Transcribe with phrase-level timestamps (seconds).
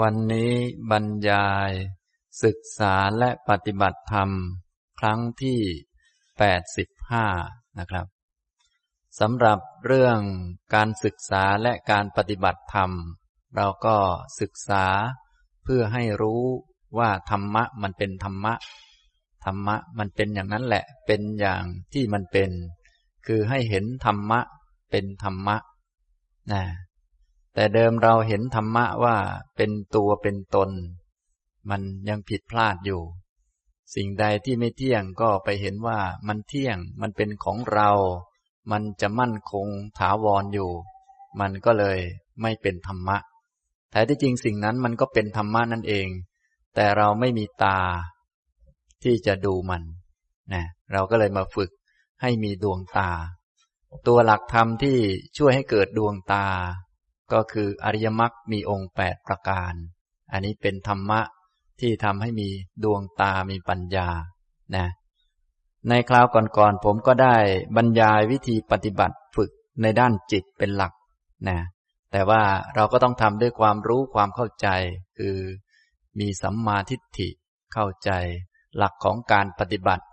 [0.00, 0.52] วันนี้
[0.90, 1.70] บรรยาย
[2.44, 4.30] ศึกษาและปฏิบัติธรรม
[5.00, 5.60] ครั้งที่
[6.88, 8.06] 85 นะครับ
[9.20, 10.18] สำหรับเรื่อง
[10.74, 12.90] การศึกษาและการปฏิบัติธรรม
[13.56, 13.96] เราก็
[14.40, 14.84] ศึกษา
[15.64, 16.42] เพื่อให้รู้
[16.98, 18.54] ว่าธรรมะมันเป็นธรรมะ
[19.44, 22.50] ธรรมะมันเป็นอย่างนั้นแหละ เป็นอย่างที่มันเป็น
[23.26, 24.40] คือให้เห็นธรรมะ
[24.90, 25.56] เป็นธรรมะ
[26.52, 26.62] นะ
[27.56, 29.16] แต่เดิมเราเห็นธรรมะว่า
[29.56, 30.70] เป็นตัวเป็นตน
[31.70, 33.02] มันยังผิดพลาดอยู่
[33.94, 37.90] สิ่งใดที่ไม่เที่ยงก็ไปเห็นว่ามันเที่ยง มันเป็นของเรา
[38.70, 39.66] มันจะมั่นคง
[39.98, 40.70] ถาวรออยู่
[41.40, 41.98] มันก็เลย
[42.42, 43.16] ไม่เป็นธรรมะ
[43.90, 46.08] แต่ที่จริงสิ่งนั้นมันก็เป็นธรรมะนั่นเอง
[46.74, 47.78] แต่เราไม่มีตา
[49.02, 49.82] ที่จะดูมัน
[50.52, 51.70] นะเราก็เลยมาฝึก
[52.22, 53.10] ให้มีดวงตา
[54.06, 54.98] ตัวหลักธรรมที่
[55.36, 56.46] ช่วยให้เกิดดวงตา
[57.32, 59.74] ก็คืออริยมรรคมีองค์แปดประการ
[60.32, 61.20] อันนี้เป็นธรรมะ
[61.80, 62.48] ที่ทำให้มี
[62.84, 64.08] ดวงตามีปัญญา
[64.76, 64.86] นะ
[65.88, 67.36] ในคราวก่อนๆผมก็ได้
[67.76, 69.50] บรรยายวิธีปฏิบัติฝึก
[69.82, 70.92] ในด้านจิตเป็นหลัก
[71.48, 71.58] นะ
[72.12, 72.42] แต่ว่า
[72.74, 74.68] เราก็ต้องทำด้วยความรู้ความเข้าใจ
[75.18, 75.38] คือ
[76.18, 77.28] มีสัมมาทิฏฐิ
[77.72, 78.10] เข้าใจ
[78.76, 80.04] หลักของการปฏิบัติ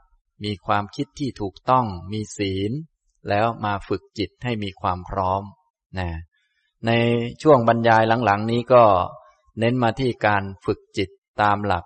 [0.43, 2.71] มีความคิดที่ถูกต้อง มีศีล
[3.29, 5.43] แล้วมาฝึกจิตให้มีความพร้อม
[5.99, 6.09] นะ
[6.85, 6.91] ใน
[7.41, 8.83] ช่วงบรรยายหลังๆ นี้ก็
[9.59, 11.09] เน้นมาที่การฝึกจิต
[11.41, 11.85] ตามหลัก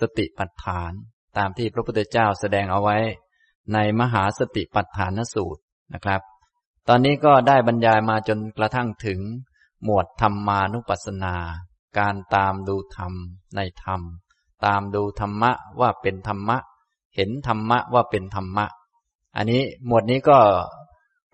[0.00, 0.92] สติปัฏฐาน
[1.36, 2.96] ตามที่พระพุทธเจ้าแสดงเอาไว้
[3.72, 5.62] ในมหาสติปัฏฐานสูตร
[5.94, 6.22] นะครับ
[6.88, 9.20] ตอนนี้ก็ได้บรรยายมาจนกระทั่งถึง
[9.84, 11.34] หมวดธรรมานุปัสสนา
[11.98, 13.12] การตามดูธรรม
[13.56, 14.00] ในธรรม
[14.64, 16.58] ตามดูธรรมะว่าเป็นธรรมะ
[17.16, 18.66] เห็นธรรมะว่าเป็นธรรมะ
[19.36, 20.38] อันนี้หมวดนี้ก็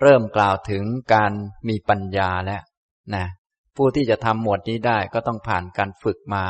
[0.00, 1.32] เริ่มกล่าวถึงการ
[1.68, 2.62] มีปัญญาแล้ว
[3.14, 3.24] นะ
[3.76, 6.44] ผู้ที่จะทำหมวดนี้ได้ก็ต้องผ่านการฝึกมา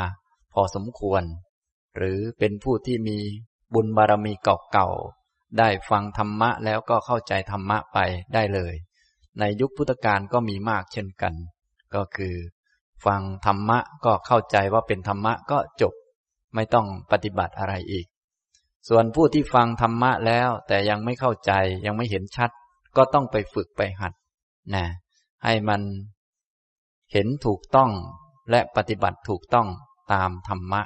[0.53, 1.23] พอสมควร
[1.97, 3.17] หรือเป็นผู้ที่มี
[3.73, 4.33] บุญบารมี
[4.71, 7.97] เก่าๆได้ฟังธรรมะแล้วก็เข้าใจธรรมะไป
[8.33, 8.73] ได้เลย
[9.39, 11.33] ในยุคพุทธกาลก็มีมากเช่นกัน
[11.95, 12.35] ก็คือ
[13.05, 15.93] ฟังธรรมะก็เข้าใจว่าเป็นธรรมะก็จบ
[16.55, 18.05] ไม่ต้องปฏิบัติอะไรอีก
[18.89, 21.51] ส่วนผู้ที่ฟังธรรมะแล้วแต่ยังไม่เข้าใจ
[21.85, 22.49] ยังไม่เห็นชัด
[22.97, 24.13] ก็ต้องไปฝึกไปหัด
[24.75, 24.85] นะ
[25.43, 25.81] ให้มัน
[27.17, 27.91] เห็นถูกต้อง
[28.51, 29.67] และปฏิบัติถูกต้อง
[30.13, 30.81] ตามธรรมะ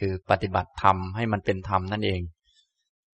[0.00, 2.22] คือปฏิบัติธรรมให้มันเป็นธรรมนั่นเอง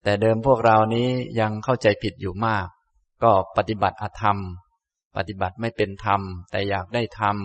[0.03, 1.09] แต่เดิมพวกเรานี้
[1.41, 2.67] ยังเข้าใจผิดอยู่มาก
[3.23, 4.39] ก็ปฏิบัติอธรรม
[5.17, 7.37] ปฏิบัติไม่เป็นธรรม แต่อยากได้ธรรม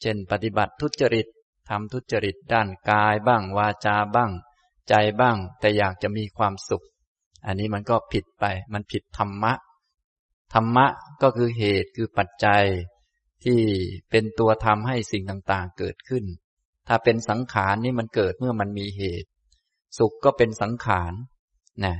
[0.00, 1.26] เช่น ปฏิบัติทุจริต
[1.68, 4.30] ทำทุจริตด้านกายบ้างวาจาบ้าง
[4.88, 6.84] ใจบ้าง แต่อยากจะมีความสุข
[7.46, 9.52] อันนี้มันก็ผิดไป มันผิดธรรมะ
[10.54, 10.86] ธรรมะ
[11.22, 12.64] ก็คือเหตุคือปัจจัย
[13.44, 13.60] ที่
[14.10, 16.24] เป็นตัวทำให้สิ่งต่างๆเกิดขึ้น
[16.88, 19.28] ถ้าเป็นสังขารนี่มันเกิดเมื่อมันมีเหตุ
[19.98, 21.12] สุขก็เป็นสังขาร
[21.84, 21.96] นะ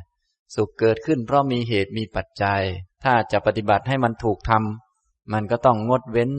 [0.56, 2.62] สุขเกิดขึ้นเพราะมีเหตุมีปัจจัย
[3.04, 6.30] ถ้าจะปฏิบัติให้มันถูกทำมันก็ต้องงดเว้น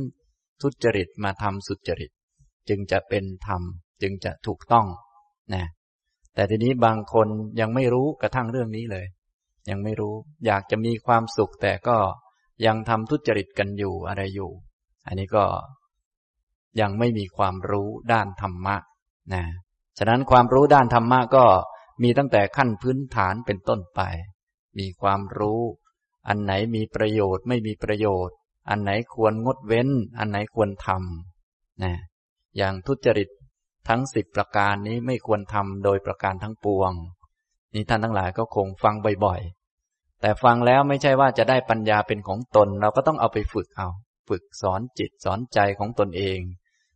[0.61, 2.11] ทุจริตมาทำสุจริต
[2.69, 3.61] จึงจะเป็นธรรม
[4.01, 4.85] จึงจะถูกต้อง
[5.53, 5.65] นะ
[6.35, 7.27] แต่ทีนี้บางคน
[7.59, 9.05] ยังไม่รู้กระทั่งเรื่องนี้เลย
[9.69, 11.97] ยังไม่รู้อยากจะมีความสุขแต่ก็
[12.65, 14.51] ยังทำทุจริตกันอยู่อะไรอยู่
[15.05, 15.45] อันนี้ก็
[16.81, 18.75] ยังไม่มีความรู้ด้านธรรมะ
[19.33, 19.43] นะ
[19.97, 21.45] ฉะนั้นความรู้ด้านธรรมะก็
[22.03, 24.01] มีตั้งแต่ขั้นพื้นฐานเป็นต้นไป
[24.79, 25.61] มีความรู้
[26.27, 28.35] อันไหนมีประโยชน์ไม่มีประโยชน์
[28.69, 31.93] อันไหนควรงดเว้น อันไหนควรทำนะ
[32.57, 33.29] อย่างทุจริต
[33.87, 36.91] ทั้งสิบประการนี้ไม่ควรทำโดยประการทั้งปวง
[37.73, 38.95] นี่ท่านทั้งหลายก็คงฟัง
[39.25, 43.87] บ่อยๆ แต่ฟังแล้วไม่ใช่ว่าจะได้ปัญญาเป็นของตน เราก็ต้องเอาไปฝึกเอา
[44.27, 46.39] ฝึกสอนจิตสอนใจของตนเอง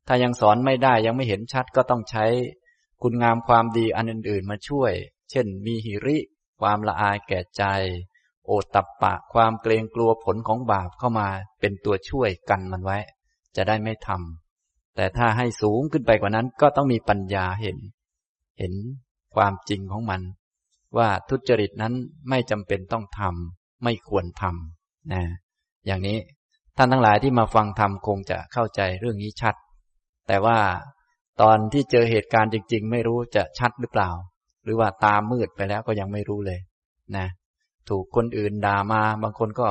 [0.08, 2.26] ถ้ายังสอนไม่ได้ยังไม่เห็นชัดก็ต้องใช้
[3.02, 4.92] คุณงามความดีอันอื่น ๆ มาช่วย
[5.30, 6.18] เช่น มีหิริ
[6.62, 7.64] ความละอายแก่ใจ
[8.46, 11.28] โอตับปะความเกรงกลัวผลของบาปเข้ามา
[11.60, 12.98] เป็นตัวช่วยกันมันไว้
[13.56, 17.78] จะได้ไม่ทำแต่ถ้าให้สูงขึ้นไปกว่านั้นก็ต้องมีปัญญาเห็น
[18.60, 18.74] เห็น
[19.36, 20.22] ความจริงของมัน
[20.98, 21.94] ว่าทุจริตนั้น
[22.30, 25.24] ไม่จำเป็นต้องทำไม่ควรทำนะ
[25.86, 26.18] อย่างนี้
[26.82, 29.56] ท่านทั้งหลายที่มาฟังธรรมคงจะเข้าใจเรื่องนี้ชัด
[30.28, 30.58] แต่ว่า
[31.42, 34.10] ตอนที่เจอเหตุการณ์จริง ๆ ไม่รู้จะชัดหรือเปล่า
[34.64, 36.60] หรือว่าตามืดไปแล้วก็ยังไม่รู้เลย
[37.18, 37.28] นะ
[37.90, 39.68] ถูกคนอื่นด่ามาบางคนก็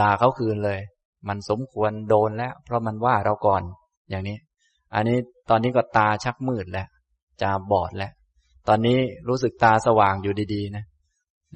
[0.00, 0.80] ด่าเขาคืนเลย
[1.28, 3.62] มันสมควรโดนแล้ว เพราะมันว่าเราก่อน
[4.10, 4.38] อย่างนี้
[4.94, 5.18] อันนี้
[5.50, 6.88] ตอนนี้ก็ตาชักมืดแล้ว
[7.42, 8.12] จะบอดแล้ว
[8.68, 8.98] ตอนนี้
[9.28, 10.84] รู้สึกตาสว่างอยู่ดีๆ นะ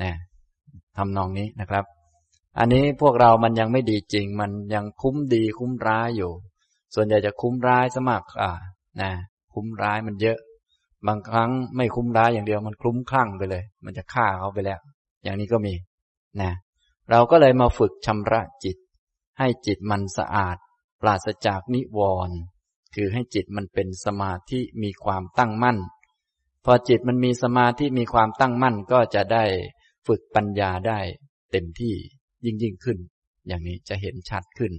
[0.03, 0.13] นะ
[0.97, 1.85] ทำนองนี้นะครับ
[2.59, 6.33] อันนี้พวกเรามันยังไม่ดีจริง มันยังคุ้มดีคุ้มร้ายอยู่
[6.95, 8.53] ส่วนใหญ่จะคุ้มร้ายสมัครอ่า
[9.01, 9.11] นะ
[9.55, 10.39] คุ้มร้ายมันเยอะ
[11.07, 14.81] บางครั้งไม่คุ้มร้ายอย่างเดียวมันคลุ้มคลั่งไปเลย มันจะฆ่าเขาไปแล้ว
[15.23, 15.75] อย่างนี้ก็มี
[16.41, 16.53] นะ
[17.11, 18.77] เราก็เลยมาฝึกชำระจิต
[19.39, 20.57] ให้จิตมันสะอาด
[21.01, 22.39] ปราศจากนิวรณ์
[22.95, 25.79] คือให้จิตมันเป็นสมาธิมีความตั้งมั่น
[26.65, 29.45] พอจิตมันมีสมาธิมีความตั้งมั่นก็จะได้
[30.07, 30.99] ฝึกปัญญาได้
[31.53, 31.95] เต็มที่
[32.45, 32.99] ยิ่งยิ่งขึ้น
[33.47, 34.73] อย่างนี้จะเห็นชัดขึ้น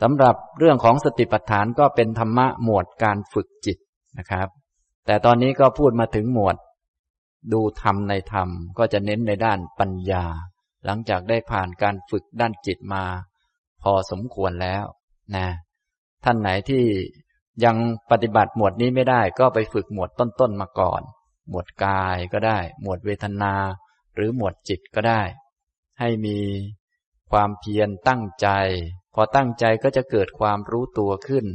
[0.00, 3.78] สำหรับเรื่องของสติปัฏฐานก็เป็นธรรมะหมวดการฝึกจิต
[4.18, 4.48] นะครับ
[5.06, 6.56] แต่ตอนนี้ก็พูดมาถึงหมวด
[7.52, 8.48] ดูธรรมในธรรม
[8.78, 10.24] ก็จะเน้นในด้านปัญญา
[10.84, 13.04] หลังจากได้ผ่านการฝึกด้านจิตมา
[13.82, 14.84] พอสมควรแล้ว
[15.36, 15.46] นะ
[16.24, 16.84] ท่านไหนที่
[17.64, 17.76] ยัง
[18.10, 21.02] ปฏิบัติหมวดนี้ไม่ได้ก็ไปฝึกหมวดต้นๆมาก่อน
[21.48, 23.54] หมวดกายก็ได้ หมวดเวทนา
[24.14, 25.22] หรือหมวดจิตก็ได้
[26.00, 26.38] ให้มี
[27.30, 28.48] ความเพียรตั้งใจ
[29.14, 31.46] พอตั้งใจก็จะเกิดความรู้ตัวขึ้น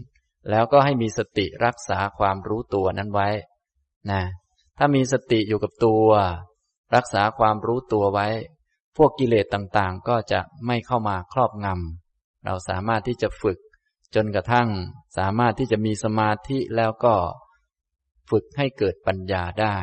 [0.49, 3.29] แล้วก็ให้มีสติรักษาความรู้ตัวนั้นไว้
[4.11, 4.21] นะ
[4.77, 6.07] ถ้ามีสติอยู่กับตัว
[6.95, 8.27] รักษาความรู้ตัวไว้
[8.97, 13.59] พวกกิเลสต่างๆ ก็จะไม่เข้ามาครอบงำเราสามารถที่จะฝึก
[14.15, 14.69] จนกระทั่ง
[15.17, 17.15] สามารถที่จะมีสมาธิแล้วก็
[18.29, 19.75] ฝึกให้เกิดปัญญาได้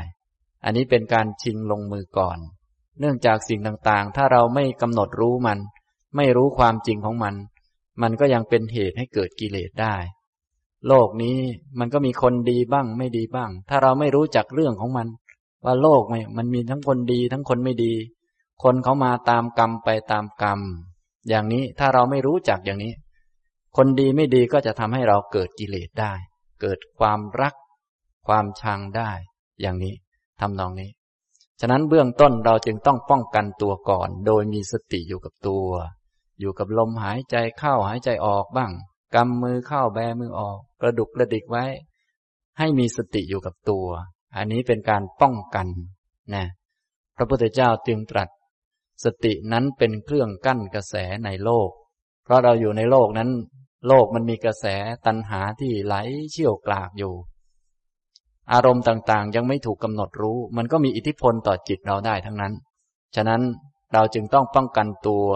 [0.65, 2.39] อันนี้เป็นการชิงลงมือก่อน
[3.01, 5.59] เนื่องจากสิ่งต่างๆ ถ้าเราไม่กำหนดรู้มัน
[6.17, 7.35] ไม่รู้ความจริงของมัน
[8.03, 9.97] มันก็ยังเป็นเหตุให้เกิดกิเลสได้
[10.89, 11.39] โลกนี้
[11.79, 15.09] มันก็มีคนดีบ้างไม่ดีบ้าง ถ้าเราไม่รู้จักเรื่องของมัน
[15.65, 16.03] ว่าโลก
[16.37, 17.93] มันมีทั้งคนดีทั้งคนไม่ดี
[18.63, 20.61] คนเขามาตามกรรมไปตามกรรม
[21.29, 22.93] อย่างนี้ถ้าเราไม่รู้จักอย่างนี้
[23.77, 26.13] คนดีไม่ดีก็จะทำให้เราเกิดกิเลสได้
[26.61, 27.55] เกิดความรัก
[28.27, 29.11] ความชังได้
[29.61, 29.95] อย่างนี้
[30.41, 30.91] ทำนองนี้
[31.61, 35.69] ฉะนั้นเบื้องต้นเราจึงต้องป้องกันตัวก่อน โดยมีสติอยู่กับตัว
[36.41, 38.73] อยู่กับลมหายใจเข้าหายใจออกบ้าง
[39.15, 41.65] กำมือเข้าแบมือออก กระดุกกระดิกไว้
[42.59, 43.87] ให้มีสติอยู่กับตัว
[44.37, 45.67] อันนี้เป็นการป้องกัน
[46.35, 46.45] นะ
[47.17, 48.29] พระพุทธเจ้าจึงตรัส
[49.05, 50.95] สตินั้นเป็นเครื่องกั้นกระแส
[51.25, 51.71] ในโลก
[52.25, 53.31] เพราะเราอยู่ในโลกนั้น
[53.89, 54.67] โลกมันมีกระแส
[55.07, 55.95] ตัณหาที่ไหล
[56.33, 57.15] เชี่ยวกลากอยู่
[58.53, 62.53] อารมณ์ต่างๆ ยังไม่ถูกกำหนดรู้ มันก็มีอิทธิพลต่อจิตเราได้ทั้งนั้น
[63.17, 63.43] ฉะนั้น
[63.93, 65.27] เราจึงต้องป้องกันตัว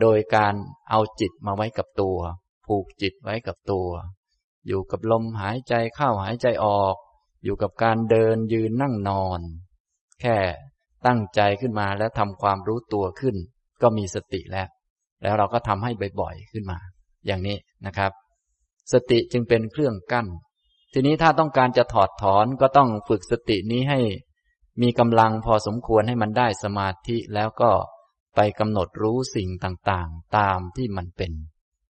[0.00, 0.54] โดยการ
[0.90, 2.18] เอาจิตมาไว้กับตัว
[2.66, 3.88] ผูกจิตไว้กับตัว
[4.66, 6.96] อยู่กับลมหายใจเข้าหายใจออก
[7.44, 9.40] อยู่กับการเดินยืนนั่งนอน
[10.20, 10.36] แค่
[11.06, 13.36] ตั้งใจขึ้นมาแล้วทำความรู้ตัวขึ้น
[13.82, 14.68] ก็มีสติแล้ว
[15.22, 15.90] แล้วเราก็ทำให้
[16.20, 16.78] บ่อยๆขึ้นมา
[17.26, 17.56] อย่างนี้
[17.86, 18.12] นะครับ
[18.92, 20.26] สติจึงเป็นเครื่องกั้น
[20.92, 24.00] ทีนี้ถ้าต้องการจะถอดถอนก็ต้องฝึกสตินี้ให้
[24.82, 27.70] มีกำลังพอสมควรให้มันได้สมาธิแล้วก็
[28.36, 31.32] ไปกำหนดรู้สิ่งต่างๆ ตามที่มันเป็น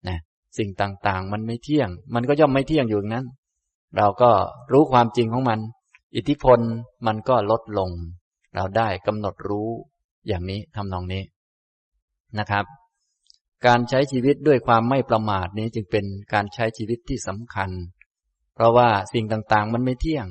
[0.08, 0.18] นะ
[0.58, 3.26] สิ่งต่างๆ มันไม่เที่ยง มันก็ย่อมไม่เที่ยงอยู่นั้น
[3.96, 4.30] เราก็
[4.72, 5.60] รู้ความจริงของมัน
[6.16, 6.58] อิทธิพล
[7.06, 7.90] มันก็ลดลง
[8.54, 9.68] เราได้กำหนดรู้
[10.26, 11.22] อย่างนี้ทำนองนี้
[12.38, 12.64] นะครับ
[13.66, 17.70] การใช้ชีวิตด้วยความไม่ประมาทนี้จึงเป็นการใช้ชีวิตที่สำคัญ
[18.56, 20.26] เพราะว่าสิ่งต่างๆ มันไม่เที่ยง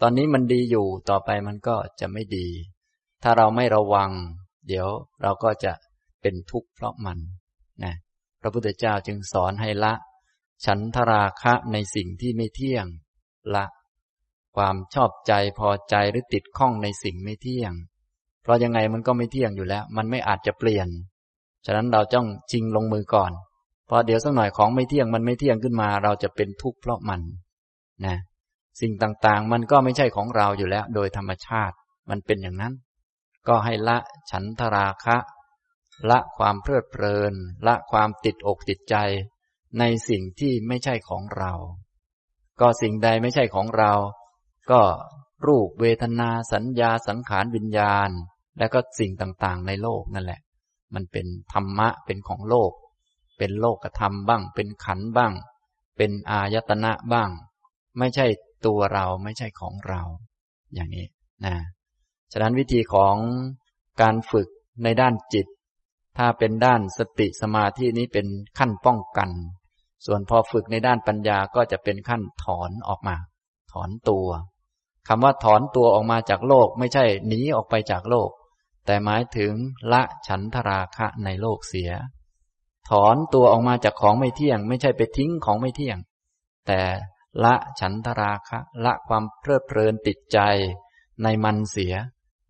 [0.00, 2.46] ตอนนี้มันดีอยู่ต่อไปมันก็จะไม่ดี
[3.22, 4.10] ถ้าเราไม่ระวัง
[4.68, 4.88] เดี๋ยว
[5.22, 5.72] เราก็จะ
[6.22, 7.18] เป็นทุกข์เพราะมัน
[7.84, 7.94] นะ
[8.40, 9.94] พระพุทธเจ้าจึงสอนให้ละ
[10.64, 12.86] ฉันทราคะในสิ่งที่ไม่เที่ยง
[13.54, 13.64] ละ
[14.56, 17.72] ความชอบใจพอใจหรือติดข้องในสิ่งไม่เที่ยง
[18.42, 20.88] เพราะยังไงมันก็ไม่เที่ยงอยู่แล้ว มันไม่อาจจะเปลี่ยน
[21.66, 23.32] ฉะนั้นเราจ้องจริงลงมือก่อน
[23.92, 27.20] พราะเดี๋ยวสักหน่อยของไม่เที่ยงมันไม่เที่ยงขึ้นมา เราจะเป็นทุกข์เพราะมัน
[28.06, 28.16] นะ
[28.80, 31.76] สิ่งต่างๆ มันก็ไม่ใช่ของเราอยู่แล้ว โดยธรรมชาติ
[32.10, 32.74] มันเป็นอย่างนั้น
[33.48, 33.98] ก็ให้ละ
[34.30, 35.16] ฉันทราคะ
[36.10, 37.34] ละความเพลิดเพลิน
[37.66, 38.96] ละความติดอกติดใจ
[39.78, 41.52] ในสิ่งที่ไม่ใช่ของเรา
[42.60, 43.92] ก็สิ่งใดไม่ใช่ของเรา
[44.70, 44.82] ก็
[45.46, 48.10] รูปเวทนาสัญญาสังขารวิญญาณ
[48.58, 50.40] และก็สิ่งต่างๆ ในโลกนั่นแหละ
[50.94, 52.72] มันเป็นธรรมะเป็นของโลก
[53.38, 55.32] เป็นโลกธรรมบ้าง เป็นขันบ้าง
[55.96, 57.30] เป็นอายตนะบ้าง
[57.98, 58.26] ไม่ใช่
[58.66, 60.02] ตัวเราไม่ใช่ของเรา
[60.74, 61.06] อย่างนี้
[61.46, 61.56] นะ
[62.32, 63.16] ฉะนั้นวิธีของ
[64.02, 64.48] การฝึก
[64.84, 65.46] ในด้านจิต
[66.18, 68.26] ถ้าเป็นด้านสติสมาธินี้เป็น
[68.58, 69.30] ขั้นป้องกัน
[70.06, 73.16] ส่วนพอฝึกในด้านปัญญาก็จะเป็นขั้นถอนออกมา
[73.72, 74.28] ถอนตัว
[75.08, 78.30] คำว่าถอนตัวออกมาจากโลก ไม่ใช่หนีออกไปจากโลก
[78.86, 79.52] แต่หมายถึง
[79.92, 81.90] ละฉันทราคะในโลกเสีย
[82.90, 85.98] ถอนตัวออกมาจากของไม่เที่ยง ไม่ใช่ไปทิ้งของไม่เที่ยง
[86.66, 86.80] แต่
[87.44, 90.38] ละฉันทราคะ ละความเพลิดเพลินติดใจ
[91.22, 91.94] ในมันเสีย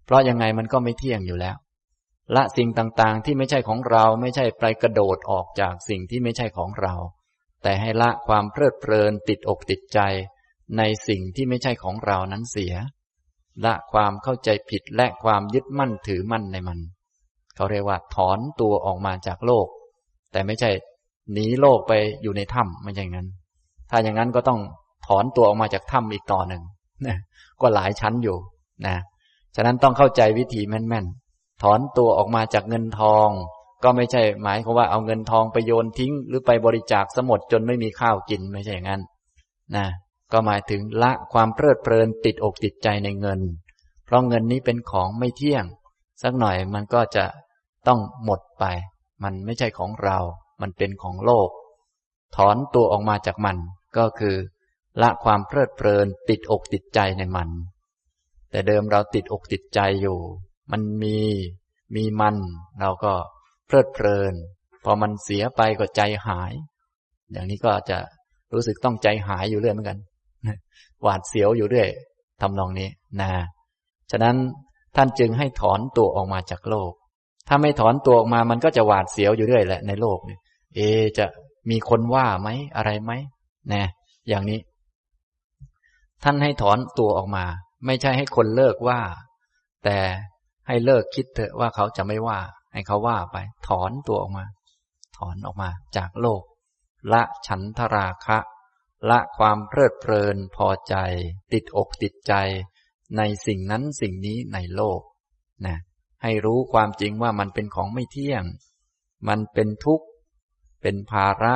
[0.04, 1.56] เพราะยังไงมันก็ไม่เที่ยงอยู่แล้ว
[2.36, 6.94] ละสิ่งต่างๆที่ไม่ใช่ของเราไม่ใช่ไปกระโดดออกจากสิ่งที่ไม่ใช่ของเรา
[7.62, 10.00] แต่ให้ละความเพลิดเพลินติดอกติดใจ
[10.78, 12.74] ในสิ่งที่ไม่ใช่ของเรานั้นเสีย
[13.64, 16.78] ละความเข้าใจผิดและความยึดมั่นถือมั่นในมัน
[17.56, 19.66] เขาเรียกว่าถอนตัวออกมาจากโลก
[20.32, 20.70] แต่ไม่ใช่
[21.32, 23.28] หนีโลกไปอยู่ในถ้ำไม่ใช่งั้น
[23.90, 24.60] ถ้าอย่างนั้นก็ต้อง
[25.06, 26.62] ถอนตัวออกมาจากถ้ำอีกต่อหนึ่ง
[27.06, 27.16] นะ
[27.60, 28.36] ก็หลายชั้นอยู่
[28.86, 28.96] นะ
[29.56, 33.28] ฉะนั้นต้องเข้าใจวิธีแม่นๆ ถอนตัวออกมาจากเงินทอง
[33.84, 39.02] ก็ไม่ใช่หมายความว่าเอาเงินทองไปโยนทิ้ง หรือไปบริจาคสมดจนไม่มีข้าวกินไม่ใช่อย่างนั้น
[39.76, 39.86] นะ
[40.32, 43.40] ก็หมายถึงละความเพลิดเพลินติดอกติดใจในเงิน
[44.04, 45.64] เพราะเงินนี้เป็นของไม่เที่ยง
[46.22, 47.24] สักหน่อยมันก็จะ
[47.86, 48.64] ต้องหมดไป
[49.22, 50.18] มันไม่ใช่ของเรา
[50.60, 51.48] มันเป็นของโลก
[52.36, 53.56] ถอนตัวออกมาจากมัน
[53.96, 54.36] ก็คือ
[55.02, 57.48] ละความเพลิดเพลินติดอกติดใจในมัน
[58.50, 60.18] แต่เดิมเราติดอกติดใจอยู่
[60.72, 61.18] มันมี
[61.96, 62.36] มีมัน
[62.80, 63.12] เราก็
[63.66, 64.34] เพลิดเพลิน
[64.84, 66.52] พอมันเสียไปก็ใจหาย
[67.32, 67.98] อย่างนี้ก็จะ
[68.54, 69.98] รู้สึกต้องใจหายอยู่เรื่อยเหมือนกัน
[71.02, 71.88] หวาดเสียวอยู่เรื่อย
[72.40, 72.88] ทำนองนี้
[73.20, 73.30] นะ
[74.10, 74.36] ฉะนั้น
[74.96, 76.92] ท่านจึงให้ถอนตัวออกมาจากโลก
[77.48, 80.40] ถ้าไม่ถอนตัวออกมามันก็จะหวาดเสียวอยู่เรื่อยแหละในโลกเนี่ย
[80.74, 80.80] เอ
[81.18, 81.26] จะ
[81.70, 83.12] มีคนว่าไหมอะไรไหม
[83.72, 83.84] นะ
[84.28, 84.60] อย่างนี้
[86.24, 87.44] ท่านให้ถอนตัวออกมา
[87.86, 89.00] ไม่ใช่ให้คนเลิกว่า
[89.84, 89.98] แต่
[90.66, 92.40] ให้เลิกคิดเถอะว่าเขาจะไม่ว่า
[92.72, 93.36] ให้เขาว่าไป
[93.68, 94.44] ถอนตัวออกมา
[95.18, 96.42] ถอนออกมาจากโลก
[97.12, 98.38] ละฉันทราคะ
[99.10, 100.94] ละความเพลิดเพลินพอใจ
[101.52, 102.34] ติดอกติดใจ
[103.16, 105.00] ในสิ่งนั้นสิ่งนี้ในโลก
[105.66, 105.76] นะ
[106.22, 108.44] ให้รู้ความจริงว่ามันเป็นของไม่เที่ยง
[109.28, 110.06] มันเป็นทุกข์
[110.82, 111.54] เป็นภาระ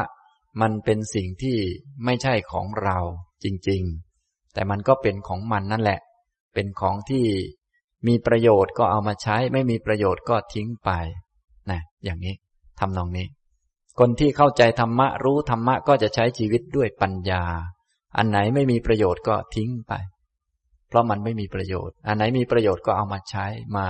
[0.61, 1.59] มันเป็นสิ่งที่
[2.05, 2.99] ไม่ใช่ของเรา
[3.45, 6.01] จริงๆ แต่มันก็เป็นของมันนั่นแหละ
[6.55, 7.25] เป็นของที่
[8.07, 10.91] มีประโยชน์ก็เอามาใช้ ไม่มีประโยชน์ก็ทิ้งไป
[11.71, 12.35] นะอย่างนี้
[12.81, 13.27] ทำนองนี้
[13.99, 17.45] คนที่เข้าใจธรรมะรู้ธรรมะก็จะใช้ชีวิตด้วยปัญญา
[18.17, 19.93] อันไหนไม่มีประโยชน์ก็ทิ้งไป
[20.89, 23.47] เพราะมันไม่มีประโยชน์ อันไหนมีประโยชน์ก็เอามาใช้
[23.77, 23.87] มา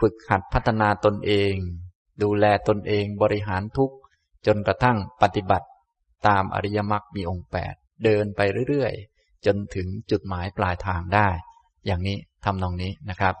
[0.00, 1.54] ฝึกหัดพัฒนาตนเอง
[2.22, 3.92] ดูแลตนเองบริหารทุก
[4.46, 5.66] จนกระทั่งปฏิบัติ
[6.26, 7.74] ตามอริยมรรคมีองค์แปด
[8.04, 11.28] เดินไปเรื่อยๆ จนถึงจุดหมายปลายทางได้
[11.86, 13.34] อย่างนี้ทำนองนี้นะครับ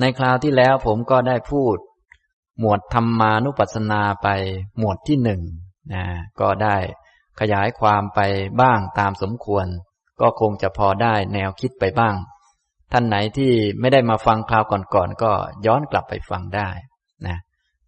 [0.00, 1.76] ในคราวที่แล้วผมก็ได้พูด
[2.58, 4.28] หมวดธรรมานุปัสสนาไป
[4.78, 5.42] หมวดที่หนึ่ง
[5.94, 6.04] นะ
[6.40, 6.76] ก็ได้
[7.40, 8.20] ขยายความไป
[8.60, 9.66] บ้างตามสมควร
[10.20, 12.14] ก็คงจะพอได้แนวคิดไปบ้าง
[12.92, 14.64] ท่านไหนที่ไม่ได้มาฟังคราว
[14.94, 15.32] ก่อนๆก็
[15.66, 16.68] ย้อนกลับไปฟังได้
[17.26, 17.38] นะ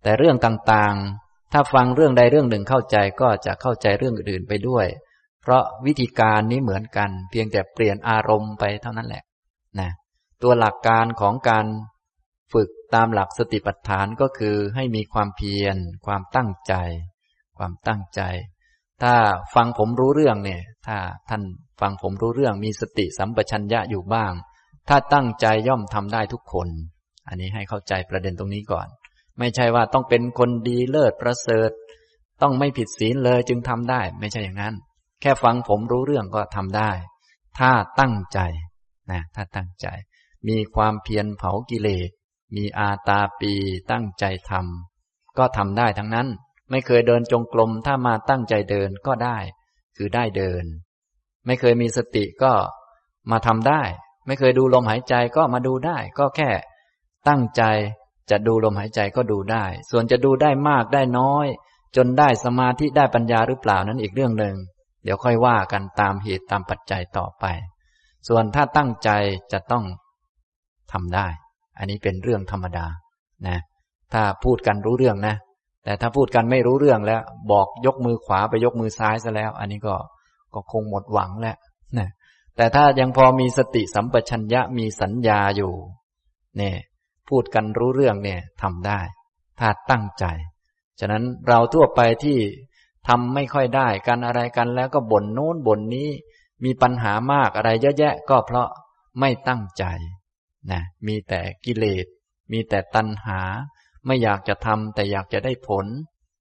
[0.02, 4.86] แต่เรื่องต่างๆ ถ้าฟังเรื่องใดเรื่องหนึ่งเข้าใจก็จะเข้าใจเรื่องอื่นไปด้วย
[5.42, 9.24] เพราะวิธีการนี้เหมือนกัน เพียงแต่เปลี่ยนอารมณ์ไปเท่านั้นแหละ
[9.80, 9.90] นะ
[10.42, 11.66] ตัวหลักการของการ
[12.52, 15.76] ฝึกตามหลักสติปัฏฐานก็คือให้มีความเพียร
[16.06, 16.74] ความตั้งใจ
[17.58, 18.22] ความตั้งใจ
[19.02, 19.14] ถ้า
[19.54, 20.96] ฟังผมรู้เรื่องเนี่ย ถ้า
[21.28, 21.42] ท่าน
[21.80, 24.32] ฟังผมรู้เรื่องมีสติสัมปชัญญะอยู่บ้าง
[24.88, 26.68] ถ้าตั้งใจย่อมทำได้ทุกคน
[27.28, 28.86] อันนี้ให้เข้าใจประเด็นตรงนี้ก่อน
[29.40, 31.70] ไม่ใช่ว่าต้องเป็นคนดีเลิศประเสริฐ
[32.42, 34.74] ต้องไม่ผิดศีลเลยจึงทำได้ ไม่ใช่อย่างนั้น
[35.20, 36.90] แค่ฟังผมรู้เรื่องก็ทำได้
[37.58, 37.70] ถ้า
[38.00, 38.40] ตั้งใจ
[39.10, 39.86] นะถ้าตั้งใจ
[40.48, 42.10] มีความเพียรเผากิเลส
[42.56, 43.52] มีอาตาปี
[43.90, 46.28] ตั้งใจทำก็ทำได้ทั้งนั้น
[46.70, 49.38] ไม่เคยเดินจงกรมถ้ามาตั้งใจเดินก็ได้
[49.96, 50.64] คือได้เดิน
[51.46, 52.52] ไม่เคยมีสติก็
[53.30, 53.82] มาทำได้
[54.26, 56.50] ไม่เคยดูลมหายใจก็มาดูได้ ก็แค่
[57.28, 57.62] ตั้งใจ
[58.30, 61.46] จะดูลมหายใจก็ดูได้ ส่วนจะดูได้มากได้น้อย
[61.96, 64.54] จนได้สมาธิได้ปัญญาหรือเปล่านั้นอีกเรื่องหนึ่ง
[65.04, 67.44] เดี๋ยวค่อยว่ากันตามเหตุตามปัจจัยต่อไป
[68.28, 69.10] ส่วนถ้าตั้งใจ
[69.52, 69.84] จะต้อง
[70.92, 71.26] ทำได้
[71.78, 72.86] อันนี้เป็นเรื่องธรรมดา
[73.48, 73.58] นะ
[74.12, 75.36] ถ้าพูดกันรู้เรื่องนะ
[75.84, 77.22] แต่ถ้าพูดกันไม่รู้เรื่องแล้ว
[77.52, 79.94] บอกยกมือขวาไปยกมือซ้ายซะแล้ว อันนี้ก็
[80.54, 81.56] ก็คงหมดหวังแล้ว
[81.98, 82.08] นะ
[82.56, 85.72] แต่ถ้ายังพอมีสติสัมปชัญญะมีสัญญาอยู่
[86.58, 86.76] เนี่ย
[87.30, 89.00] พูดกันรู้เรื่องเนี่ยทำได้
[89.60, 90.24] ถ้าตั้งใจ
[91.00, 92.38] ฉะนั้นเราทั่วไปที่
[93.08, 96.08] ทำไม่ค่อยได้กันอะไรกันแล้วก็บ่นโน้นบ่นนี้
[96.64, 98.68] มีปัญหามากอะไรเยอะแยะ ก็เพราะ
[99.20, 99.84] ไม่ตั้งใจ
[100.70, 102.06] นะมีแต่กิเลส
[102.52, 103.40] มีแต่ตัณหา
[104.06, 105.86] ไม่อยากจะทำแต่อยากจะได้ผล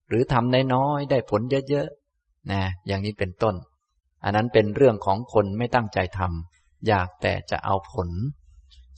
[0.09, 3.55] หรือทำได้น้อยได้ผลเยอะๆนะอย่างนี้เป็นต้น
[4.23, 8.09] อันนั้นเป็นเรื่องของคนไม่ตั้งใจทำอยากแต่จะเอาผล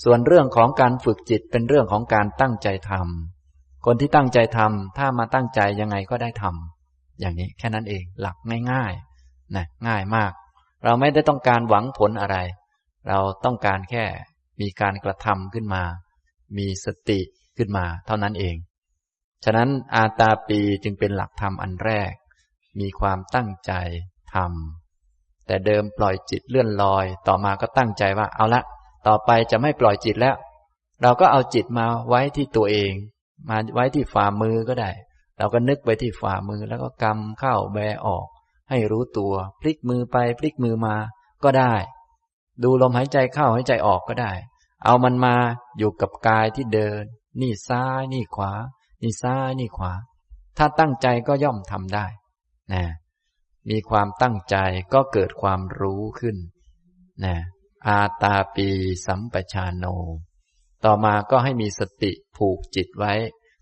[0.04, 8.36] ส่วนเรื่องของการฝึกจิตเป็นเรื่องของการตั้งใจทำคนที่ตั้งใจทำถ้ามาตั้งใจยังไงก็ได้ทำอย่างนี้แค่นั้นเองหลัก
[8.72, 10.32] ง่ายๆนะง่ายมาก
[10.84, 12.38] เราไม่ได้ต้องการหวังผลอะไร
[13.08, 14.06] เราต้องการแค่
[14.62, 15.84] มีการกระทำขึ้นมา
[16.58, 17.20] มีสติ
[17.58, 18.56] ขึ้นมา เท่านั้นเอง
[19.44, 22.12] ฉะนั้นอาตาปีจึงเป็นหลักธรรมอันแรก
[22.80, 23.74] มีความตั้งใจ
[24.34, 28.62] ทำแต่เดิมปล่อยจิตเลื่อนลอย ต่อมาก็ตั้งใจว่าเอาละ
[29.08, 30.36] ต่อไปจะไม่ปล่อยจิตแล้ว
[31.02, 32.94] เราก็เอาจิตมาไว้ที่ตัวเอง
[33.50, 34.92] มาไว้ที่ฝ่ามือก็ได้
[35.38, 38.26] เราก็นึกไปที่ฝ่ามือแล้วก็กำเข้าแบออก
[38.70, 40.96] ให้รู้ตัวพลิกมือไปพลิกมือมา
[41.44, 41.74] ก็ได้
[42.64, 44.32] ดูลมหายใจเข้าหายใจออกก็ได้
[44.86, 45.36] เอามันมา
[45.78, 47.04] อยู่กับกายที่เดิน
[47.42, 48.52] นี่ซ้ายนี่ขวา
[49.02, 49.94] นี่ซ้ายนี่ขวา
[50.58, 52.06] ถ้าตั้งใจก็ย่อมทำได้
[52.74, 52.84] นะ
[53.70, 54.56] มีความตั้งใจ
[54.94, 56.36] ก็เกิดความรู้ขึ้น
[57.26, 57.36] นะ
[57.88, 58.70] อาตาปี
[59.06, 59.86] สัมปชานโน
[60.84, 63.14] ต่อมาก็ให้มีสติผูกจิตไว้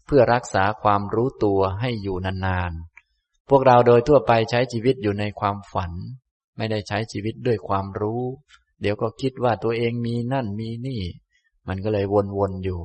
[0.05, 5.91] เพื่อรักษาความรู้ตัวให้อยู่นานๆ พวกเราโดยทั่วไปใช้ชีวิตอยู่ในความฝัน
[6.57, 8.21] ไม่ได้ใช้ชีวิตด้วยความรู้
[8.81, 11.01] เดี๋ยวก็คิดว่าตัวเองมีนั่นมีนี่
[11.67, 12.05] มันก็เลย
[12.37, 12.79] วนๆอยู่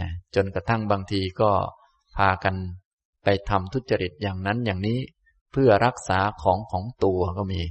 [0.00, 1.50] นะจนกระทั่งบางทีก็
[2.16, 2.54] พากัน
[3.24, 4.98] ไปทำทุจริตอย่างนั้นอย่างนี้
[5.52, 7.62] เพื่อรักษาของของตัวก็มี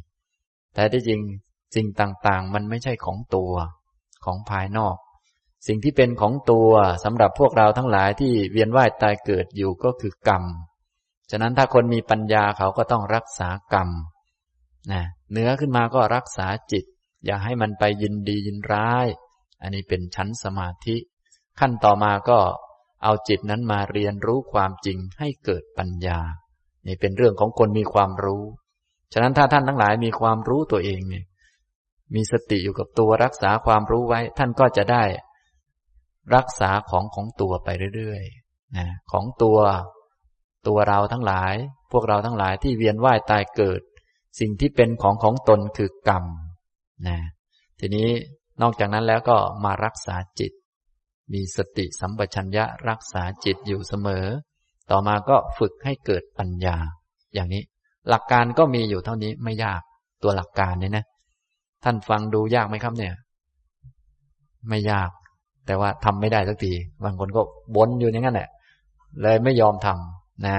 [0.73, 1.21] แต่ที่จริง
[1.75, 3.53] สิ่งต่างๆ มันไม่ใช่ของตัว
[4.25, 4.95] ของภายนอก
[5.67, 6.71] สิ่งที่เป็นของตัว
[7.03, 10.43] สำหรับพวกเราทั้งหลายที่เวียนว่ายตายเกิดอยู่ก็คือกรรม
[11.31, 13.89] ฉะนั้นถ้าคนมีปัญญาเขาก็ต้องรักษากรรม
[14.91, 16.85] นะเนื้อขึ้นมาก็รักษาจิต
[17.25, 19.07] อย่าให้มันไปยินดียินร้าย
[19.61, 20.97] อันนี้เป็นชั้นสมาธิ
[21.59, 22.39] ขั้นต่อมาก็
[23.03, 26.19] เอาจิตนั้นมาเรียนรู้ความจริงให้เกิดปัญญา
[26.87, 28.43] นี่เป็นเรื่องของคนมีความรู้
[29.13, 31.25] ฉะนั้นถ้าท่านทั้งหลายมีความรู้ตัวเองเนี่ย
[32.13, 35.03] มีสติอยู่กับตัวรักษาความรู้ไว้ ท่านก็จะได้
[36.35, 39.57] รักษาของของตัวไปเรื่อยๆนะของตัว
[40.67, 41.53] ตัวเราทั้งหลาย
[41.91, 43.81] พวกเราทั้งหลายที่เวียนว่ายตายเกิด
[44.39, 46.25] สิ่งที่เป็นของของตนคือกรรม
[47.07, 47.17] นะ
[47.79, 48.09] ทีนี้
[48.61, 50.51] นอกจากนั้นแล้วก็มารักษาจิต
[51.33, 54.25] มีสติสัมปชัญญะรักษาจิตอยู่เสมอ
[54.91, 56.77] ต่อมาก็ฝึกให้เกิดปัญญา
[57.33, 57.63] อย่างนี้
[58.09, 59.81] หลักการก็มีอยู่เท่านี้ไม่ยาก
[60.23, 61.05] ตัวหลักการเนี่ยนะ
[61.85, 63.13] ท่านฟังดูยากไหมครับเนี่ย
[64.69, 65.09] ไม่ยาก
[65.65, 67.41] แต่ว่าทำไม่ได้สักทีบางคนก็
[67.75, 68.49] บนอยู่อย่างนั้นแหละ
[69.21, 70.57] เลยไม่ยอมทำนะ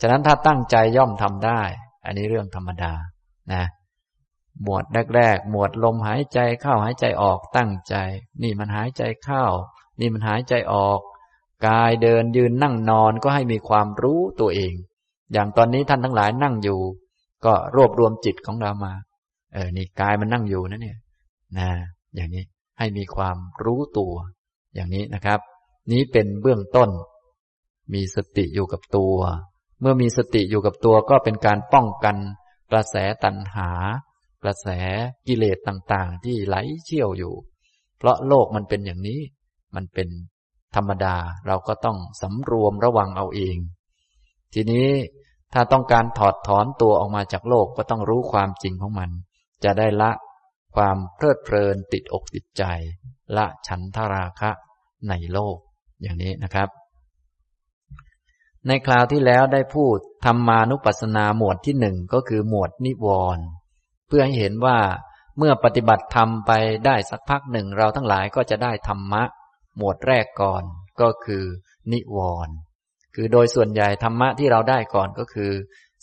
[0.00, 1.60] ฉะนั้นถ้าตั้งใจย่อมทำได้
[2.04, 2.92] อันนี้เรื่องธรรมดา
[3.52, 3.64] นะ
[4.62, 4.84] หมวด
[5.16, 7.94] แรกๆหมวดลมหายใจเข้าหายใจออกตั้งใจ
[8.42, 9.44] นี่มันหายใจเข้า
[10.00, 11.00] นี่มันหายใจออก
[11.66, 14.72] กายเดินยืนนั่งนอนก็ให้มีความรู้ตัวเอง
[15.32, 16.80] อย่างตอนนี้ท่านทั้งหลายนั่งอยู่
[17.44, 18.92] ก็รวบรวมจิตของเรามา
[19.58, 20.98] ออนี่กายมันนั่งอยู่นะเนี่ย
[21.58, 21.68] นะ
[22.14, 22.44] อย่างนี้
[22.78, 24.12] ให้มีความรู้ตัว
[24.74, 25.40] อย่างนี้นะครับ
[25.92, 26.90] นี้เป็นเบื้องต้น
[27.94, 29.16] มีสติอยู่กับตัว
[29.80, 32.16] เมื่อมีสติอยู่กับตัวก็เป็นการป้องกัน
[32.70, 33.70] กระแสตัณหา
[34.42, 34.68] กระแส
[35.26, 37.34] กิเลสต่างๆ ที่ไหลเชี่ยวอยู่
[37.98, 39.20] เพราะโลกมันเป็นอย่างนี้
[39.74, 40.08] มันเป็น
[40.76, 41.16] ธรรมดา
[41.46, 43.56] เราก็ต้องสำรวมระวังเอาเอง
[44.54, 44.88] ทีนี้
[45.52, 49.10] ถ้าต้องการถอดถอนตัวออกมาจากโลกก็ต้องรู้ความจริงของมัน
[49.64, 50.12] จะได้ละ
[50.76, 52.64] ความเพลิดเพลินติดอกติดใจ
[53.36, 54.50] ละฉันทราคะ
[55.08, 55.56] ในโลก
[56.02, 56.68] อย่างนี้นะครับ
[58.66, 63.44] ในคราวที่แล้วได้พูดธรรมานุปัสสนาหมวดที่หนึ่งก็คือหมวดนิวรณ์
[64.08, 64.78] เพื่อให้เห็นว่า
[65.38, 66.52] เมื่อปฏิบัติธรรมไป
[66.86, 69.22] ได้สักพักหนึ่งเราทั้งหลายก็จะได้ธรรมะ
[69.76, 70.64] หมวดแรกก่อน
[71.00, 71.44] ก็คือ
[71.92, 72.54] นิวรณ์
[73.14, 75.52] คือโดยส่วนใหญ่ธรรมะที่เราได้ก่อนก็คือ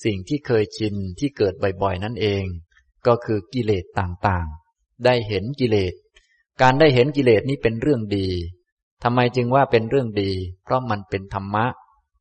[0.04, 2.44] สิ่งที่เคยชินที่เกิดบ่อยๆนั่นเอง
[3.08, 5.94] ก็คือกิเลสต่างๆ ได้เห็นกิเลส
[6.62, 8.28] การได้เห็นกิเลสนี้เป็นเรื่องดี
[9.04, 10.32] ทำไมจึงว่าเป็นเรื่องดี
[10.64, 11.66] เพราะมันเป็นธรรมะ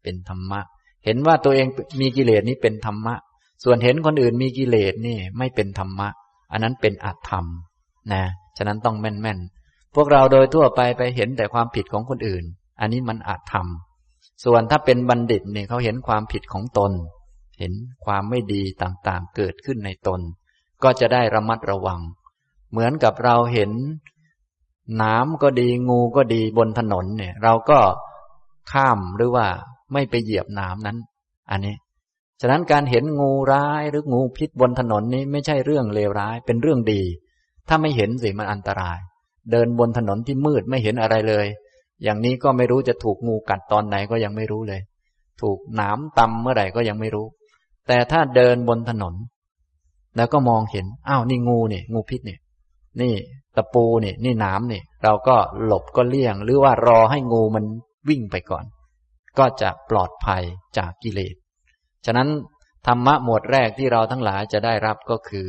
[0.02, 0.60] เป็นธรรมะ
[1.04, 1.66] เห็นว่าตัวเอง
[2.00, 3.14] มีกิเลสนี้เป็นธรรมะ
[3.64, 6.08] ส่วนเห็นคนอื่นมีกิเลสนี่ไม่เป็นธรรมะ
[6.52, 7.44] อันนั้นเป็นอัตธรรม
[8.12, 8.22] นะ
[8.56, 9.40] ฉะนั้นต้องแม่น
[9.94, 12.44] พวกเราโดยทั่วไปไปเห็นแต่ความผิดของคนอื่น
[12.80, 16.92] อันนี้มันอาจทำส่วนถ้าเป็นบัณฑิตเนี่ยเขาเห็นความผิดของตน
[17.60, 17.72] เห็น
[18.04, 20.20] ความไม่ดีต่างๆ เกิดขึ้นในตน
[20.84, 22.00] ก็จะได้ระมัดระวัง
[22.70, 23.70] เหมือนกับเราเห็น
[25.02, 27.78] น้ำก็ดีงูก็ดีบนถนนเนี่ย เราก็
[28.72, 29.46] ข้ามหรือว่า
[29.92, 30.98] ไม่ไปเหยียบน้ำนั้น
[31.50, 31.74] อันนี้
[32.40, 37.02] ฉะนั้นการเห็นงูร้ายหรืองูพิษบนถนนนี้ไม่ใช่เรื่องเลวร้าย เป็นเรื่องดี
[37.68, 38.98] ถ้าไม่เห็นสิมันอันตราย
[39.50, 41.46] เดินบนถนนที่มืดไม่เห็นอะไรเลย
[42.02, 44.80] อย่างนี้ก็ไม่รู้จะถูกงูกัดตอนไหนก็ยังไม่รู้เลย
[45.40, 47.26] ถูกหนามตำเมื่อไหร่ก็ยังไม่รู้
[47.88, 49.14] แต่ถ้าเดินบนถนน
[50.16, 52.40] แล้วก็มองเห็น อ้าว นี่งูเนี่ยงูพิษเนี่ย
[53.00, 53.14] นี่
[53.56, 57.64] ตะปูเนี่ย นี่หนามเนี่ย เราก็หลบก็เลี่ยง หรือว่ารอให้งูมัน
[58.08, 58.64] วิ่งไปก่อน
[59.38, 60.42] ก็จะปลอดภัย
[60.78, 61.34] จากกิเลส
[62.06, 62.28] ฉะนั้น
[62.86, 65.48] ธรรมะหมวดแรกที่เราทั้งหลายจะได้รับก็คือ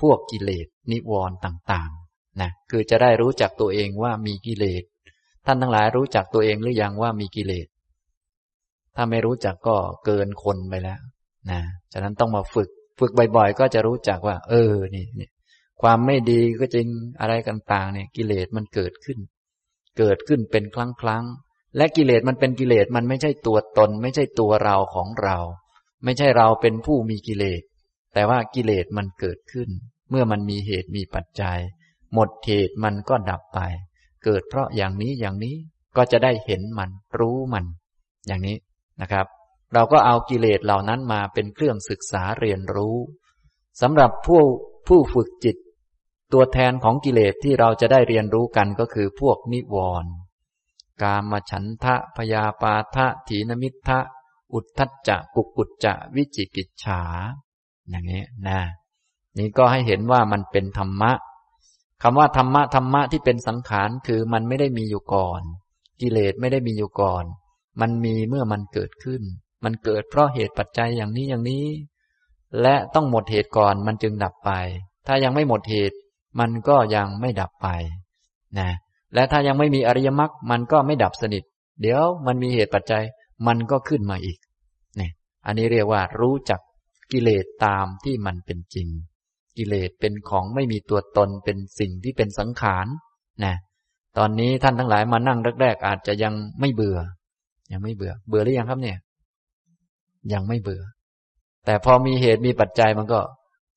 [0.00, 4.82] พวกกิเลสนิวรณ์ต่างๆ นะ คือจะได้รู้จักตัวเองว่ามีกิเลส
[5.46, 7.66] ท่านทั้งหลายรู้จักตัวเองหรือยังว่ามีกิเลส
[8.96, 11.00] ถ้าไม่รู้จักก็เกินคนไปแล้ว
[11.50, 11.60] นะ
[11.92, 15.28] ฉะนั้นต้องมาฝึก ฝึกบ่อยๆ ก็จะรู้จักว่า เออนี่นี่
[15.82, 16.86] ความไม่ดีก็จริง
[17.20, 19.18] อะไรต่างๆเนี่ยกิเลสมันเกิดขึ้น
[19.98, 21.24] เกิดขึ้นเป็นครั้งครั้ง
[21.76, 25.38] และกิเลสมันเป็นกิเลสมันไม่ใช่ตัวตน ไม่ใช่ตัวเราของเรา
[26.04, 27.62] ไม่ใช่เราเป็นผู้มีกิเลส
[28.14, 29.68] แต่ว่ากิเลสมันเกิดขึ้น
[30.10, 31.58] เมื่อมันมีเหตุมีปัจจัย
[32.14, 33.60] หมดเหตุมันก็ดับไป
[34.24, 35.54] เกิดเพราะอย่างนี้อย่างนี้
[35.96, 37.64] ก็จะได้เห็นมันรู้มัน
[38.26, 38.56] อย่างนี้
[39.00, 39.26] นะครับ
[39.74, 42.96] เราก็เอากิเลสเหล่านั้นมาเป็นเครื่องศึกษาเรียนรู้
[43.80, 44.42] สำหรับผู้
[44.88, 45.56] ผู้ฝึกจิต
[46.32, 50.12] ตัวแทนของกิเลสที่เราจะได้เรียนรู้กันก็คือพวกนิวรณ์
[51.02, 53.98] กามฉันทะพยาปาทะถีนมิทะ
[54.52, 57.02] อุทธัจจะกุกุจจะวิจิกิจฉา
[57.88, 58.60] อย่างนี้นะ
[59.38, 61.12] นี่ก็ให้เห็นว่ามันเป็นธรรมะ
[62.02, 65.42] คำว่าธรรมะธรรมะที่เป็นสังขารคือมันไม่ได้มีอยู่ก่อน
[66.00, 67.24] กิเลสไม่ได้มีอยู่ก่อน
[67.80, 69.22] มันมีเมื่อมันเกิดขึ้น
[69.64, 71.66] มันเกิดเพราะเหตุปัจจัยอย่างนี้อย่างนี้
[72.62, 74.50] และต้องหมดเหตุก่อนมันจึงดับไป
[75.06, 75.96] ถ้ายังไม่หมดเหตุ
[76.40, 77.68] มันก็ยังไม่ดับไป
[78.58, 78.70] นะ
[79.14, 81.42] และถ้ายังไม่มีอริยมรรคมันก็ไม่ดับสนิท
[81.80, 83.04] เดี๋ยวมันมีเหตุปัจจัย
[83.46, 84.38] มันก็ขึ้นมาอีก
[85.00, 85.10] นี่
[85.46, 86.60] อันนี้เรียกว่ารู้จัก
[87.12, 88.88] กิเลสตามที่มันเป็นจริง
[89.56, 92.86] กิเลสเป็นของไม่มีตัวตนเป็นสิ่งที่เป็นสังขาร
[93.44, 93.54] นะ
[94.18, 96.98] ตอนนี้ท่านทั้งหลายมานั่งแรกๆอาจจะยังไม่เบื่อ
[97.72, 98.98] ยังไม่เบื่อ เบื่อหรือยังครับเนี่ย
[100.32, 100.82] ยังไม่เบื่อ
[101.64, 103.20] แต่พอมีเหตุมีปัจจัยมันก็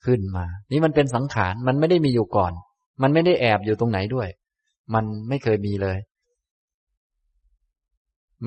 [0.06, 2.54] ขึ้นมา นี่มันเป็นสังขารมันไม่ได้มีอยู่ก่อน
[3.02, 4.28] มันไม่ได้แอบอยู่ตรงไหนด้วย
[4.94, 5.98] มันไม่เคยมีเลย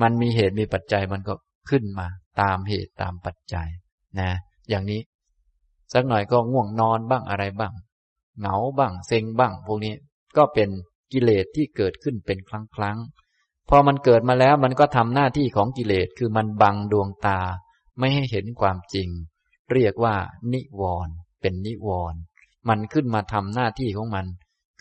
[0.01, 1.33] มันมีเหตุมีปัจจัยมันก็
[1.69, 2.07] ขึ้นมา
[2.41, 3.67] ตามเหตุตามปัจจัย
[4.19, 4.29] นะ
[4.69, 5.01] อย่างนี้
[5.93, 7.73] สักหน่อยก็ง่วงนอนบ้างอะไรบ้าง
[8.39, 9.93] เหงาบ้างเซ็งบ้าง พวกนี้
[10.37, 10.69] ก็เป็น
[11.11, 12.97] กิเลสที่เกิดขึ้นเป็นครั้งครั้ง
[13.69, 17.39] พอมันเกิดมาแล้วมันก็ทำหน้าที่ของกิเลสคือมันบังดวงตา
[17.99, 19.09] ไม่ให้เห็นความจริง
[19.71, 20.15] เรียกว่า
[20.53, 22.19] นิวรณ์เป็นนิวรณ์
[22.69, 24.25] มันขึ้นมาทำหน้าที่ของมัน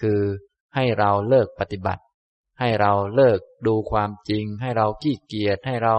[0.01, 0.21] คือ
[0.75, 2.03] ให้เราเลิกปฏิบัติ
[2.61, 5.97] ให้เราเลิกดูความจริง ให้เราขี้เกียจให้เรา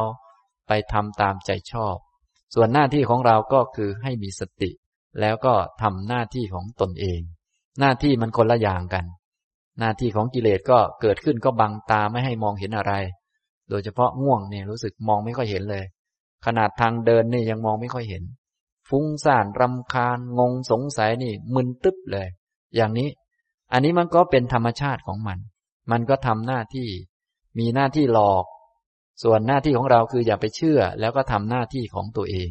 [0.67, 1.95] ไปทำตามใจชอบ
[2.53, 4.71] ส่วนหน้าที่ของเราก็คือให้มีสติ
[5.21, 7.21] แล้วก็ทำหน้าที่ของตนเอง
[7.79, 9.05] หน้าที่มันคนละอย่างกัน
[9.79, 12.93] หน้าที่ของกิเลสก็เกิดขึ้นก็บังตาไม่ให้มองเห็นอะไร
[13.69, 15.85] โดยเฉพาะง่วงเนี่ยรู้สึกมองไม่ค่อยเห็นเลย
[16.45, 18.23] ขนาดทางเดินนี่ยังมองไม่ค่อยเห็น
[18.89, 22.27] ฟุ้งซ่านรำคาญงงสงสัยนี่มึนตึ๊บเลย
[22.75, 23.09] อย่างนี้
[23.71, 25.39] อันนี้มันก็เป็นธรรมชาติของมัน
[25.91, 26.89] มันก็ทำหน้าที่
[27.59, 28.45] มีหน้าที่หลอก
[29.23, 32.49] ส่วนหน้าที่ของเราคืออย่าไปเชื่อ แล้วก็ทำหน้าที่ของตัวเอง